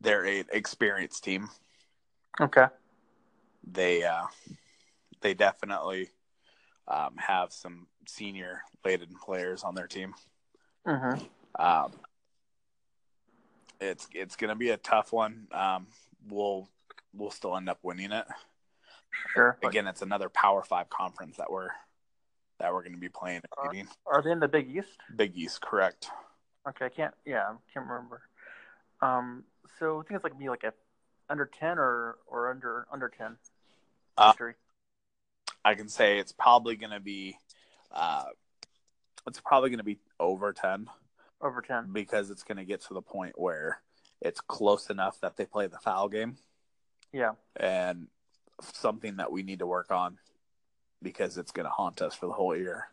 they're 0.00 0.24
an 0.24 0.46
experienced 0.52 1.22
team. 1.24 1.48
Okay. 2.40 2.66
they 3.70 4.02
uh, 4.02 4.24
they 5.20 5.34
definitely 5.34 6.08
um, 6.88 7.14
have 7.16 7.52
some 7.52 7.86
senior 8.06 8.62
laden 8.84 9.14
players 9.22 9.62
on 9.62 9.74
their 9.74 9.86
team. 9.86 10.14
Mm-hmm. 10.86 11.62
Um, 11.62 11.92
it's 13.80 14.08
it's 14.12 14.36
gonna 14.36 14.56
be 14.56 14.70
a 14.70 14.76
tough 14.76 15.12
one. 15.12 15.48
Um, 15.52 15.86
we'll 16.28 16.68
we'll 17.14 17.30
still 17.30 17.56
end 17.56 17.68
up 17.68 17.78
winning 17.82 18.12
it. 18.12 18.26
Sure. 19.34 19.58
Again, 19.64 19.86
it's 19.86 20.02
another 20.02 20.28
Power 20.28 20.62
Five 20.62 20.90
conference 20.90 21.36
that 21.38 21.50
we're 21.50 21.70
that 22.58 22.72
we're 22.72 22.82
gonna 22.82 22.98
be 22.98 23.08
playing. 23.08 23.42
Uh, 23.56 23.62
and 23.62 23.70
beating. 23.70 23.88
Are 24.06 24.22
they 24.22 24.30
in 24.30 24.40
the 24.40 24.48
Big 24.48 24.68
East? 24.74 24.98
Big 25.14 25.36
East, 25.36 25.60
correct? 25.60 26.08
Okay, 26.68 26.86
I 26.86 26.88
can't. 26.90 27.14
Yeah, 27.24 27.44
I 27.44 27.56
can't 27.72 27.86
remember. 27.86 28.22
Um, 29.00 29.44
so 29.78 29.98
I 29.98 30.02
think 30.02 30.16
it's 30.16 30.24
like 30.24 30.38
be 30.38 30.48
like 30.48 30.64
a 30.64 30.72
under 31.28 31.46
ten 31.46 31.78
or 31.78 32.18
or 32.26 32.50
under 32.50 32.86
under 32.92 33.08
ten. 33.08 33.36
Uh, 34.16 34.32
I 35.64 35.74
can 35.74 35.88
say 35.88 36.18
it's 36.18 36.32
probably 36.32 36.76
gonna 36.76 37.00
be 37.00 37.38
uh, 37.90 38.24
it's 39.26 39.40
probably 39.40 39.70
gonna 39.70 39.84
be 39.84 39.98
over 40.18 40.52
ten 40.52 40.88
over 41.40 41.60
10 41.60 41.92
because 41.92 42.30
it's 42.30 42.42
going 42.42 42.58
to 42.58 42.64
get 42.64 42.82
to 42.82 42.94
the 42.94 43.02
point 43.02 43.38
where 43.38 43.80
it's 44.20 44.40
close 44.40 44.90
enough 44.90 45.20
that 45.20 45.36
they 45.36 45.44
play 45.44 45.66
the 45.66 45.78
foul 45.78 46.08
game. 46.08 46.36
Yeah. 47.12 47.32
And 47.56 48.08
something 48.60 49.16
that 49.16 49.32
we 49.32 49.42
need 49.42 49.60
to 49.60 49.66
work 49.66 49.90
on 49.90 50.18
because 51.02 51.38
it's 51.38 51.52
going 51.52 51.64
to 51.64 51.70
haunt 51.70 52.02
us 52.02 52.14
for 52.14 52.26
the 52.26 52.32
whole 52.32 52.56
year 52.56 52.88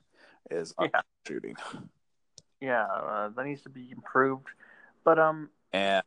is 0.50 0.74
yeah. 0.82 1.02
shooting. 1.28 1.56
Yeah, 2.62 2.86
uh, 2.86 3.30
that 3.36 3.46
needs 3.46 3.62
to 3.64 3.70
be 3.70 3.92
improved. 3.92 4.48
But 5.04 5.20
um 5.20 5.50
and 5.72 6.04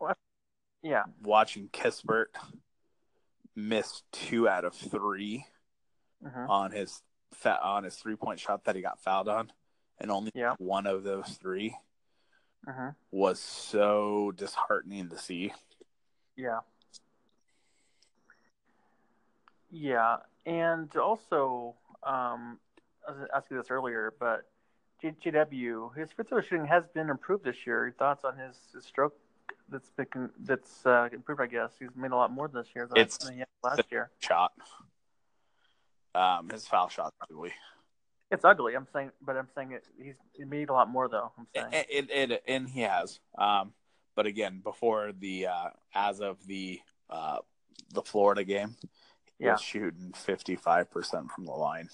yeah, 0.83 1.05
watching 1.23 1.69
Kispert 1.69 2.27
miss 3.55 4.03
2 4.13 4.49
out 4.49 4.65
of 4.65 4.75
3 4.75 5.45
mm-hmm. 6.25 6.51
on 6.51 6.71
his 6.73 7.03
on 7.45 7.85
his 7.85 7.95
three-point 7.97 8.41
shot 8.41 8.65
that 8.65 8.75
he 8.75 8.83
got 8.83 9.01
fouled 9.01 9.29
on 9.29 9.53
and 9.99 10.11
only 10.11 10.33
yeah. 10.35 10.55
one 10.59 10.87
of 10.87 11.05
those 11.05 11.39
3 11.41 11.77
uh-huh. 12.69 12.91
was 13.11 13.41
so 13.41 14.33
disheartening 14.37 15.09
to 15.09 15.19
see. 15.19 15.53
Yeah. 16.37 16.61
Yeah, 19.73 20.17
and 20.47 20.95
also, 20.97 21.77
um, 22.03 22.59
I 23.07 23.13
was 23.13 23.29
asking 23.35 23.57
this 23.59 23.71
earlier, 23.71 24.13
but 24.19 24.49
GW, 25.03 25.97
his 25.97 26.11
free 26.13 26.25
throw 26.29 26.41
shooting 26.41 26.67
has 26.67 26.85
been 26.93 27.09
improved 27.09 27.45
this 27.45 27.57
year. 27.67 27.95
Thoughts 27.99 28.25
on 28.25 28.37
his, 28.37 28.57
his 28.75 28.85
stroke 28.85 29.15
that's 29.69 29.91
been 29.91 30.31
that's 30.41 30.85
uh, 30.85 31.09
improved? 31.13 31.41
I 31.41 31.47
guess 31.47 31.71
he's 31.79 31.89
made 31.97 32.11
a 32.11 32.17
lot 32.17 32.33
more 32.33 32.49
this 32.49 32.67
year 32.75 32.87
than, 32.87 32.99
it's 32.99 33.19
than 33.19 33.45
last 33.63 33.83
year. 33.91 34.11
Shot. 34.19 34.53
Um, 36.15 36.49
his 36.51 36.67
foul 36.67 36.89
shot 36.89 37.15
ugly. 37.23 37.53
It's 38.31 38.45
ugly. 38.45 38.75
I'm 38.75 38.87
saying, 38.93 39.11
but 39.21 39.37
I'm 39.37 39.49
saying 39.57 39.73
it, 39.73 39.85
he's 40.01 40.15
he 40.33 40.45
made 40.45 40.69
a 40.69 40.73
lot 40.73 40.89
more 40.89 41.09
though. 41.09 41.33
I'm 41.37 41.47
saying. 41.55 41.85
It, 41.91 42.11
it, 42.11 42.31
it, 42.31 42.43
and 42.47 42.69
he 42.69 42.83
has. 42.83 43.19
Um, 43.37 43.73
but 44.15 44.27
again, 44.27 44.61
before 44.63 45.13
the 45.19 45.49
uh, 45.49 45.71
as 45.95 46.21
of 46.21 46.47
the 46.47 46.81
uh, 47.09 47.39
the 47.93 48.03
Florida 48.03 48.45
game, 48.45 48.77
he 49.39 49.47
Yeah. 49.47 49.53
was 49.53 49.61
shooting 49.61 50.13
fifty 50.15 50.55
five 50.55 50.91
percent 50.91 51.31
from 51.33 51.45
the 51.45 51.53
line. 51.53 51.89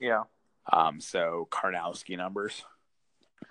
yeah. 0.00 0.24
Um, 0.72 0.98
so 1.00 1.46
Karnowski 1.50 2.16
numbers, 2.16 2.64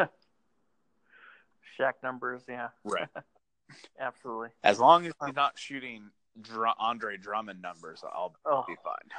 Shaq 1.79 1.93
numbers. 2.03 2.41
Yeah. 2.47 2.69
right? 2.83 3.07
Absolutely. 3.99 4.49
As 4.63 4.79
long 4.79 5.05
as 5.05 5.13
he's 5.25 5.35
not 5.35 5.57
shooting 5.57 6.09
Dr- 6.41 6.75
Andre 6.79 7.17
Drummond 7.17 7.61
numbers, 7.61 8.03
I'll 8.03 8.35
Oh. 8.45 8.63
be 8.67 8.75
fine. 8.83 9.09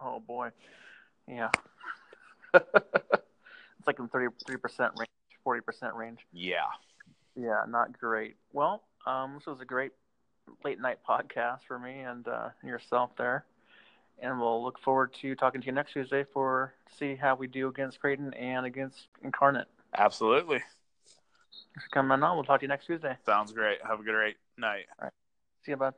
Oh 0.00 0.20
boy. 0.20 0.50
Yeah. 1.28 1.50
it's 2.54 3.86
like 3.86 3.98
in 3.98 4.08
33 4.08 4.56
percent 4.56 4.92
range, 4.98 5.08
40 5.44 5.60
percent 5.60 5.94
range. 5.94 6.20
Yeah. 6.32 6.66
Yeah, 7.34 7.64
not 7.68 7.98
great. 7.98 8.36
Well, 8.52 8.82
um, 9.06 9.34
this 9.34 9.46
was 9.46 9.60
a 9.60 9.64
great 9.64 9.92
late 10.64 10.80
night 10.80 10.98
podcast 11.08 11.60
for 11.66 11.78
me 11.78 12.00
and 12.00 12.26
uh, 12.28 12.48
yourself 12.64 13.10
there. 13.16 13.44
And 14.20 14.40
we'll 14.40 14.64
look 14.64 14.78
forward 14.80 15.12
to 15.20 15.34
talking 15.34 15.60
to 15.60 15.66
you 15.66 15.72
next 15.72 15.92
Tuesday 15.92 16.24
for 16.32 16.72
see 16.98 17.14
how 17.14 17.34
we 17.34 17.46
do 17.46 17.68
against 17.68 18.00
Creighton 18.00 18.32
and 18.34 18.64
against 18.64 19.08
Incarnate. 19.22 19.68
Absolutely. 19.94 20.58
Thanks 20.58 21.88
for 21.90 21.90
coming 21.92 22.22
on. 22.22 22.36
We'll 22.36 22.44
talk 22.44 22.60
to 22.60 22.64
you 22.64 22.68
next 22.68 22.86
Tuesday. 22.86 23.16
Sounds 23.26 23.52
great. 23.52 23.78
Have 23.86 24.00
a 24.00 24.02
good 24.02 24.34
night. 24.56 24.86
All 24.98 25.04
right. 25.04 25.12
See 25.64 25.72
you, 25.72 25.76
bud. 25.76 25.94